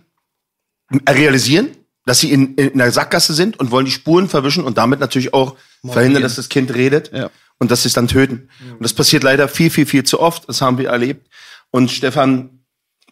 [1.07, 1.69] realisieren,
[2.05, 5.33] dass sie in, in einer Sackgasse sind und wollen die Spuren verwischen und damit natürlich
[5.33, 5.93] auch Morgen.
[5.93, 7.29] verhindern, dass das Kind redet ja.
[7.59, 8.49] und dass sie es dann töten.
[8.59, 8.73] Mhm.
[8.73, 10.49] Und das passiert leider viel, viel, viel zu oft.
[10.49, 11.29] Das haben wir erlebt.
[11.69, 12.60] Und Stefan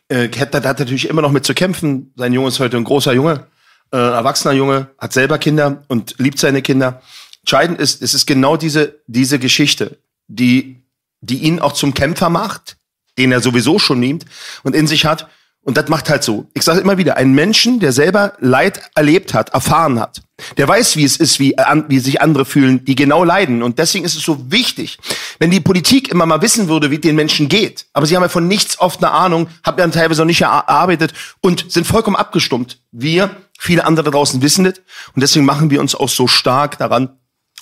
[0.10, 2.14] äh, hat, hat natürlich immer noch mit zu kämpfen.
[2.16, 3.48] Sein Junge ist heute ein großer Junge,
[3.92, 7.02] äh, erwachsener Junge, hat selber Kinder und liebt seine Kinder.
[7.42, 10.84] Entscheidend ist, es ist genau diese, diese Geschichte, die,
[11.22, 12.78] die ihn auch zum Kämpfer macht,
[13.18, 14.26] den er sowieso schon nimmt
[14.64, 15.30] und in sich hat.
[15.64, 16.48] Und das macht halt so.
[16.54, 20.22] Ich sage immer wieder, ein Menschen, der selber Leid erlebt hat, erfahren hat,
[20.58, 23.62] der weiß, wie es ist, wie, an, wie sich andere fühlen, die genau leiden.
[23.62, 24.98] Und deswegen ist es so wichtig,
[25.38, 27.88] wenn die Politik immer mal wissen würde, wie den Menschen geht.
[27.94, 31.14] Aber sie haben ja von nichts oft eine Ahnung, haben ja teilweise noch nicht erarbeitet
[31.42, 32.80] und sind vollkommen abgestumpft.
[32.92, 34.82] Wir, viele andere draußen wissen das.
[35.14, 37.10] Und deswegen machen wir uns auch so stark daran.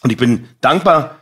[0.04, 1.17] Und ich bin dankbar,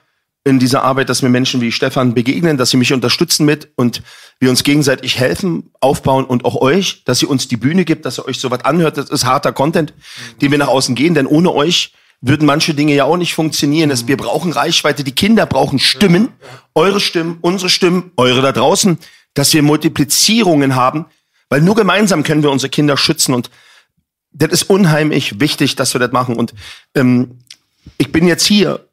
[0.46, 4.04] in dieser Arbeit, dass mir Menschen wie Stefan begegnen, dass sie mich unterstützen mit und
[4.40, 8.20] wir uns gegenseitig helfen, aufbauen und auch euch, dass ihr uns die Bühne gibt, dass
[8.20, 8.98] ihr euch sowas anhört.
[8.98, 9.94] Das ist harter Content,
[10.42, 13.90] den wir nach außen gehen, denn ohne euch würden manche Dinge ja auch nicht funktionieren.
[13.90, 16.30] Das, wir brauchen Reichweite, die Kinder brauchen Stimmen,
[16.76, 19.00] eure Stimmen, unsere Stimmen, eure da draußen,
[19.34, 21.08] dass wir Multiplizierungen haben,
[21.50, 23.50] weil nur gemeinsam können wir unsere Kinder schützen und
[24.32, 26.36] das ist unheimlich wichtig, dass wir das machen.
[26.36, 26.54] Und
[26.94, 27.40] ähm,
[27.98, 28.86] ich bin jetzt hier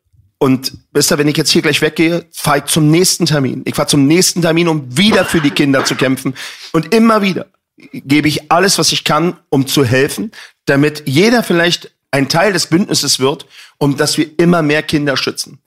[0.42, 3.62] und wisst ihr, wenn ich jetzt hier gleich weggehe, fahre ich zum nächsten Termin.
[3.64, 6.34] Ich fahre zum nächsten Termin, um wieder für die Kinder zu kämpfen.
[6.72, 7.46] Und immer wieder
[7.76, 10.32] gebe ich alles, was ich kann, um zu helfen,
[10.64, 13.46] damit jeder vielleicht ein Teil des Bündnisses wird,
[13.78, 15.60] um dass wir immer mehr Kinder schützen.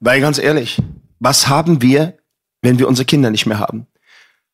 [0.00, 0.78] Weil ganz ehrlich,
[1.18, 2.16] was haben wir,
[2.62, 3.86] wenn wir unsere Kinder nicht mehr haben?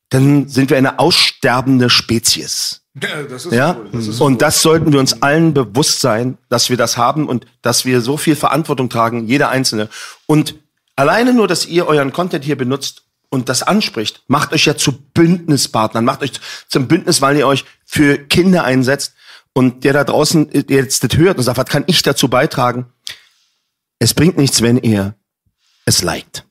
[0.09, 2.80] Dann sind wir eine aussterbende Spezies.
[3.03, 3.77] Ja, das ist ja?
[3.77, 3.89] Cool.
[3.93, 7.47] Das ist und das sollten wir uns allen bewusst sein, dass wir das haben und
[7.63, 9.89] dass wir so viel Verantwortung tragen, jeder Einzelne.
[10.27, 10.57] Und
[10.97, 14.93] alleine nur, dass ihr euren Content hier benutzt und das anspricht, macht euch ja zu
[14.93, 16.33] Bündnispartnern, macht euch
[16.69, 19.15] zum Bündnis, weil ihr euch für Kinder einsetzt.
[19.53, 22.87] Und der da draußen der jetzt das hört und sagt, was kann ich dazu beitragen?
[23.99, 25.15] Es bringt nichts, wenn ihr
[25.85, 26.45] es liked.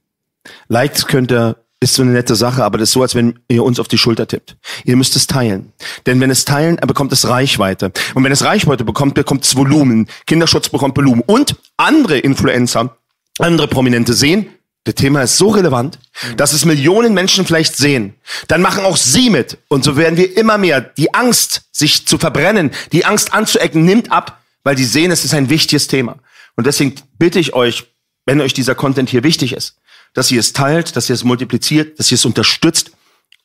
[0.68, 3.64] Liked könnt ihr ist so eine nette Sache, aber das ist so, als wenn ihr
[3.64, 4.58] uns auf die Schulter tippt.
[4.84, 5.72] Ihr müsst es teilen.
[6.06, 7.92] Denn wenn es teilen, bekommt es Reichweite.
[8.16, 10.08] Und wenn es Reichweite bekommt, bekommt es Volumen.
[10.28, 11.22] Kinderschutz bekommt Volumen.
[11.26, 12.98] Und andere Influencer,
[13.40, 14.48] andere Prominente sehen,
[14.86, 16.00] das Thema ist so relevant,
[16.38, 18.16] dass es Millionen Menschen vielleicht sehen.
[18.48, 19.58] Dann machen auch sie mit.
[19.68, 20.82] Und so werden wir immer mehr.
[20.82, 25.34] Die Angst, sich zu verbrennen, die Angst anzuecken, nimmt ab, weil die sehen, es ist
[25.34, 26.18] ein wichtiges Thema.
[26.56, 27.86] Und deswegen bitte ich euch,
[28.26, 29.79] wenn euch dieser Content hier wichtig ist,
[30.14, 32.92] dass ihr es teilt, dass ihr es multipliziert, dass ihr es unterstützt.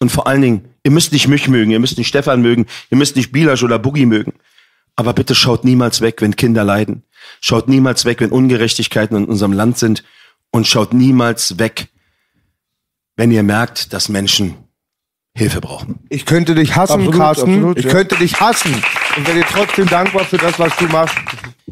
[0.01, 2.97] Und vor allen Dingen, ihr müsst nicht mich mögen, ihr müsst nicht Stefan mögen, ihr
[2.97, 4.33] müsst nicht Bilasch oder Boogie mögen.
[4.97, 7.03] Aber bitte schaut niemals weg, wenn Kinder leiden.
[7.41, 10.05] Schaut niemals weg, wenn Ungerechtigkeiten in unserem Land sind.
[10.51, 11.89] Und schaut niemals weg,
[13.17, 14.57] wenn ihr merkt, dass Menschen
[15.37, 15.99] Hilfe brauchen.
[16.11, 17.55] Ich könnte dich hassen, absolut, Carsten.
[17.55, 17.91] Absolut, ich ja.
[17.91, 18.73] könnte dich hassen.
[19.17, 21.17] Und wäre dir trotzdem dankbar für das, was du machst.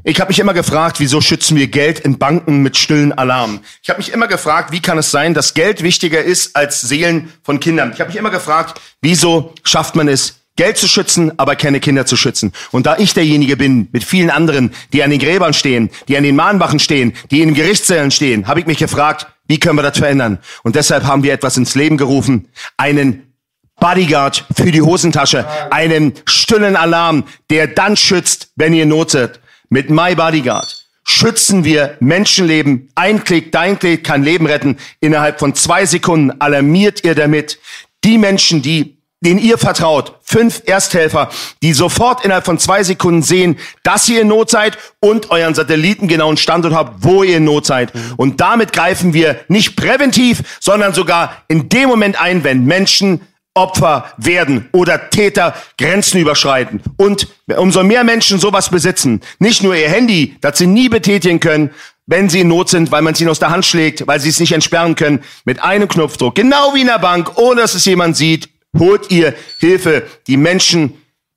[0.05, 3.61] Ich habe mich immer gefragt, wieso schützen wir Geld in Banken mit stillen Alarm?
[3.83, 7.33] Ich habe mich immer gefragt, wie kann es sein, dass Geld wichtiger ist als Seelen
[7.43, 7.93] von Kindern?
[7.93, 12.07] Ich habe mich immer gefragt, wieso schafft man es, Geld zu schützen, aber keine Kinder
[12.07, 12.53] zu schützen.
[12.73, 16.25] Und da ich derjenige bin, mit vielen anderen, die an den Gräbern stehen, die an
[16.25, 19.83] den Mahnwachen stehen, die in den Gerichtssälen stehen, habe ich mich gefragt, wie können wir
[19.83, 20.39] das verändern?
[20.63, 23.35] Und deshalb haben wir etwas ins Leben gerufen, einen
[23.81, 29.41] Bodyguard für die Hosentasche, einen stillen Alarm, der dann schützt, wenn ihr Not seid.
[29.73, 32.91] Mit My Bodyguard schützen wir Menschenleben.
[32.95, 34.77] Ein Klick, dein Klick kann Leben retten.
[35.01, 37.59] Innerhalb von zwei Sekunden alarmiert ihr damit
[38.05, 41.31] die Menschen, die denen ihr vertraut, fünf Ersthelfer,
[41.63, 46.07] die sofort innerhalb von zwei Sekunden sehen, dass ihr in Not seid und euren Satelliten
[46.07, 47.95] genauen Standort habt, wo ihr in Not seid.
[48.19, 53.23] Und damit greifen wir nicht präventiv, sondern sogar in dem Moment ein, wenn Menschen
[53.55, 56.81] Opfer werden oder Täter Grenzen überschreiten.
[56.97, 61.71] Und umso mehr Menschen sowas besitzen, nicht nur ihr Handy, das sie nie betätigen können,
[62.07, 64.41] wenn sie in Not sind, weil man sie aus der Hand schlägt, weil sie es
[64.41, 68.17] nicht entsperren können, mit einem Knopfdruck, genau wie in der Bank, ohne dass es jemand
[68.17, 68.49] sieht,
[68.79, 70.07] holt ihr Hilfe.
[70.27, 70.95] Die Menschen,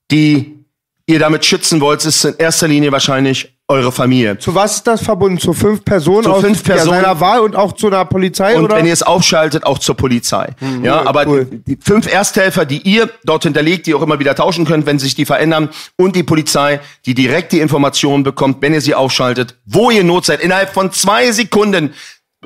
[0.10, 0.66] die
[1.06, 4.38] ihr damit schützen wollt, ist in erster Linie wahrscheinlich eure Familie.
[4.38, 5.40] Zu was ist das verbunden?
[5.40, 7.02] Zu fünf Personen zu aus fünf Personen.
[7.02, 8.56] seiner Wahl und auch zu einer Polizei?
[8.56, 8.76] Und oder?
[8.76, 10.50] wenn ihr es aufschaltet, auch zur Polizei.
[10.60, 11.48] Mhm, ja, aber cool.
[11.66, 15.16] die fünf Ersthelfer, die ihr dort hinterlegt, die auch immer wieder tauschen könnt, wenn sich
[15.16, 19.90] die verändern, und die Polizei, die direkt die Informationen bekommt, wenn ihr sie aufschaltet, wo
[19.90, 20.42] ihr Not seid.
[20.42, 21.94] Innerhalb von zwei Sekunden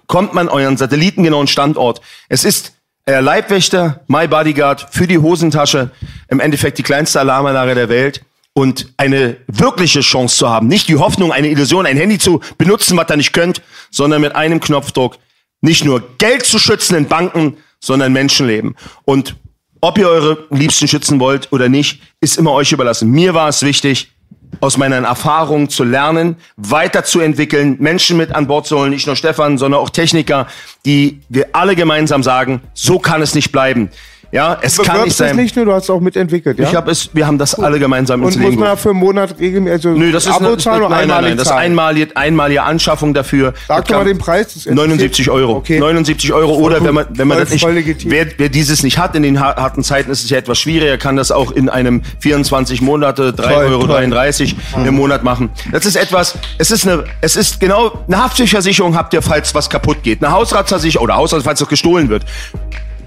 [0.08, 2.00] kommt man euren satellitengenauen Standort.
[2.30, 2.74] Es ist
[3.06, 5.92] äh, Leibwächter, My Bodyguard für die Hosentasche,
[6.30, 8.22] im Endeffekt die kleinste Alarmanlage der Welt
[8.60, 10.68] und eine wirkliche Chance zu haben.
[10.68, 14.36] Nicht die Hoffnung, eine Illusion, ein Handy zu benutzen, was ihr nicht könnt, sondern mit
[14.36, 15.18] einem Knopfdruck
[15.62, 18.76] nicht nur Geld zu schützen in Banken, sondern Menschenleben.
[19.06, 19.38] Und
[19.80, 23.10] ob ihr eure Liebsten schützen wollt oder nicht, ist immer euch überlassen.
[23.10, 24.12] Mir war es wichtig,
[24.60, 29.58] aus meinen Erfahrungen zu lernen, weiterzuentwickeln, Menschen mit an Bord zu holen, nicht nur Stefan,
[29.58, 30.48] sondern auch Techniker,
[30.86, 33.90] die wir alle gemeinsam sagen, so kann es nicht bleiben.
[34.32, 35.36] Ja, es Du kann nicht bewirbst es sein.
[35.36, 36.68] nicht nur, du hast es auch mitentwickelt, ja?
[36.70, 38.76] Ich habe es, wir haben das alle gemeinsam ins und muss Leben man gerufen.
[38.78, 40.50] dafür einen Monat regelmäßig, also Nö, das ist eine,
[40.90, 43.54] nein, nein, nein, das ist einmalige, einmalige Anschaffung dafür.
[43.68, 44.54] Sag doch mal den Preis.
[44.54, 45.30] das interessiert 79 mich.
[45.36, 45.56] Euro.
[45.56, 45.80] Okay.
[45.80, 46.54] 79 Euro.
[46.58, 49.40] Oder wenn man, wenn man Voll- das nicht, wer, wer dieses nicht hat in den
[49.40, 53.34] har- harten Zeiten, ist es ja etwas schwieriger, kann das auch in einem 24 Monate,
[53.34, 53.96] 3 Toll, Euro toll.
[53.98, 55.50] 33 im Monat machen.
[55.72, 59.72] Das ist etwas, es ist eine, es ist genau, eine Haftpflichtversicherung habt ihr, falls was
[59.72, 60.24] kaputt geht.
[60.24, 62.26] Eine Hausratsversicherung oder Hausrat, falls doch gestohlen wird.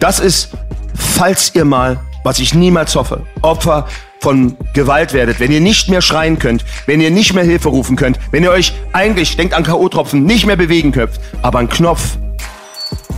[0.01, 0.49] Das ist,
[0.95, 3.87] falls ihr mal, was ich niemals hoffe, Opfer
[4.21, 7.97] von Gewalt werdet, wenn ihr nicht mehr schreien könnt, wenn ihr nicht mehr Hilfe rufen
[7.97, 12.17] könnt, wenn ihr euch eigentlich, denkt an K.O.-Tropfen, nicht mehr bewegen könnt, aber ein Knopf,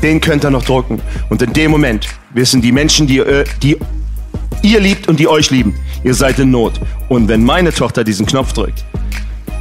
[0.03, 1.01] den könnt ihr noch drücken.
[1.29, 3.77] Und in dem Moment wissen die Menschen, die, äh, die
[4.63, 6.81] ihr liebt und die euch lieben, ihr seid in Not.
[7.09, 8.85] Und wenn meine Tochter diesen Knopf drückt,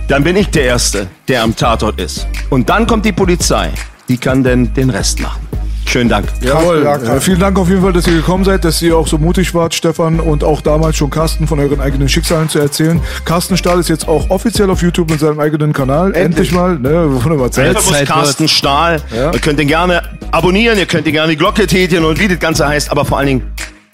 [0.07, 2.27] dann bin ich der Erste, der am Tatort ist.
[2.49, 3.71] Und dann kommt die Polizei.
[4.09, 5.47] Die kann denn den Rest machen.
[5.85, 6.27] Schönen Dank.
[6.41, 6.83] Jawohl.
[6.83, 6.95] ja.
[6.95, 9.53] Äh, vielen Dank auf jeden Fall, dass ihr gekommen seid, dass ihr auch so mutig
[9.53, 12.99] wart, Stefan, und auch damals schon Carsten von euren eigenen Schicksalen zu erzählen.
[13.25, 16.13] Carsten Stahl ist jetzt auch offiziell auf YouTube mit seinem eigenen Kanal.
[16.15, 16.79] Endlich, mal.
[16.79, 17.51] Ne, wunderbar.
[17.51, 17.79] Zeit.
[17.79, 19.01] Zeit Carsten Stahl.
[19.11, 20.01] Ihr könnt ihn gerne
[20.31, 23.19] abonnieren, ihr könnt ihn gerne die Glocke tätigen und wie das Ganze heißt, aber vor
[23.19, 23.51] allen Dingen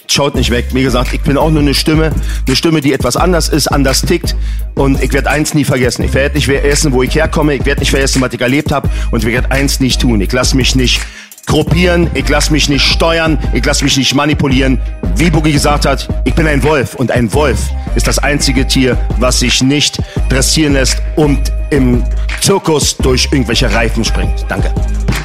[0.08, 0.68] schaut nicht weg.
[0.74, 2.12] Wie gesagt, ich bin auch nur eine Stimme,
[2.48, 4.36] eine Stimme, die etwas anders ist, anders tickt
[4.76, 6.04] und ich werde eins nie vergessen.
[6.04, 8.90] Ich werde nicht vergessen, wo ich herkomme, ich werde nicht vergessen, was ich erlebt habe
[9.12, 10.20] und ich werde eins nicht tun.
[10.22, 11.02] Ich lasse mich nicht
[11.50, 14.80] gruppieren, ich lasse mich nicht steuern, ich lasse mich nicht manipulieren.
[15.16, 17.60] Wie Boogie gesagt hat, ich bin ein Wolf und ein Wolf
[17.96, 20.00] ist das einzige Tier, was sich nicht
[20.30, 22.04] dressieren lässt und im
[22.42, 24.46] Zirkus durch irgendwelche Reifen springt.
[24.48, 24.72] Danke.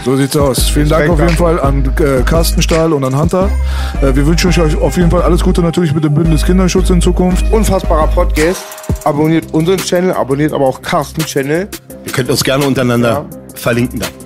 [0.05, 0.69] So sieht's aus.
[0.69, 3.49] Vielen Dank auf jeden Fall an äh, Carsten Stahl und an Hunter.
[4.03, 7.01] Äh, wir wünschen euch auf jeden Fall alles Gute natürlich mit dem Bündnis Kinderschutz in
[7.01, 7.45] Zukunft.
[7.53, 8.63] Unfassbarer Podcast.
[9.05, 11.69] Abonniert unseren Channel, abonniert aber auch Carsten Channel.
[12.05, 14.24] Ihr könnt uns gerne untereinander verlinken dann.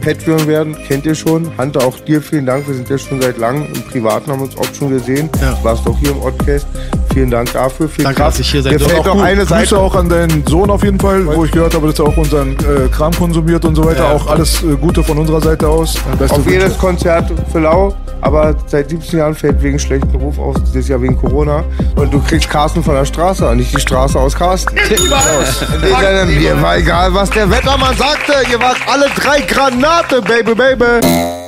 [0.00, 1.56] Patreon werden, kennt ihr schon.
[1.58, 2.66] Hunter, auch dir vielen Dank.
[2.66, 5.30] Wir sind ja schon seit langem im Privaten, haben uns oft schon gesehen.
[5.40, 5.54] Ja.
[5.54, 6.66] Du warst auch hier im Podcast.
[7.12, 7.88] Vielen Dank dafür.
[7.88, 8.34] Viel Danke, Kraft.
[8.34, 8.94] dass ich hier sein Mir durfte.
[8.96, 11.50] fällt Auch noch eine Grüße Seite auch an deinen Sohn auf jeden Fall, wo ich
[11.50, 14.04] gehört habe, dass er auch unseren äh, Kram konsumiert und so weiter.
[14.04, 14.12] Ja.
[14.12, 15.94] Auch alles äh, Gute von unserer Seite aus.
[16.18, 16.50] Beste auf Wünsche.
[16.60, 21.00] jedes Konzert für Lau, aber seit 17 Jahren fällt wegen schlechten Ruf aus, dieses Jahr
[21.02, 21.64] wegen Corona.
[21.96, 24.74] Und du kriegst Carsten von der Straße an, nicht die Straße aus Carsten.
[24.86, 28.32] Sinne, Mir war egal, was der Wettermann sagte.
[28.50, 31.47] Ihr wart alle drei Granate, Baby, Baby.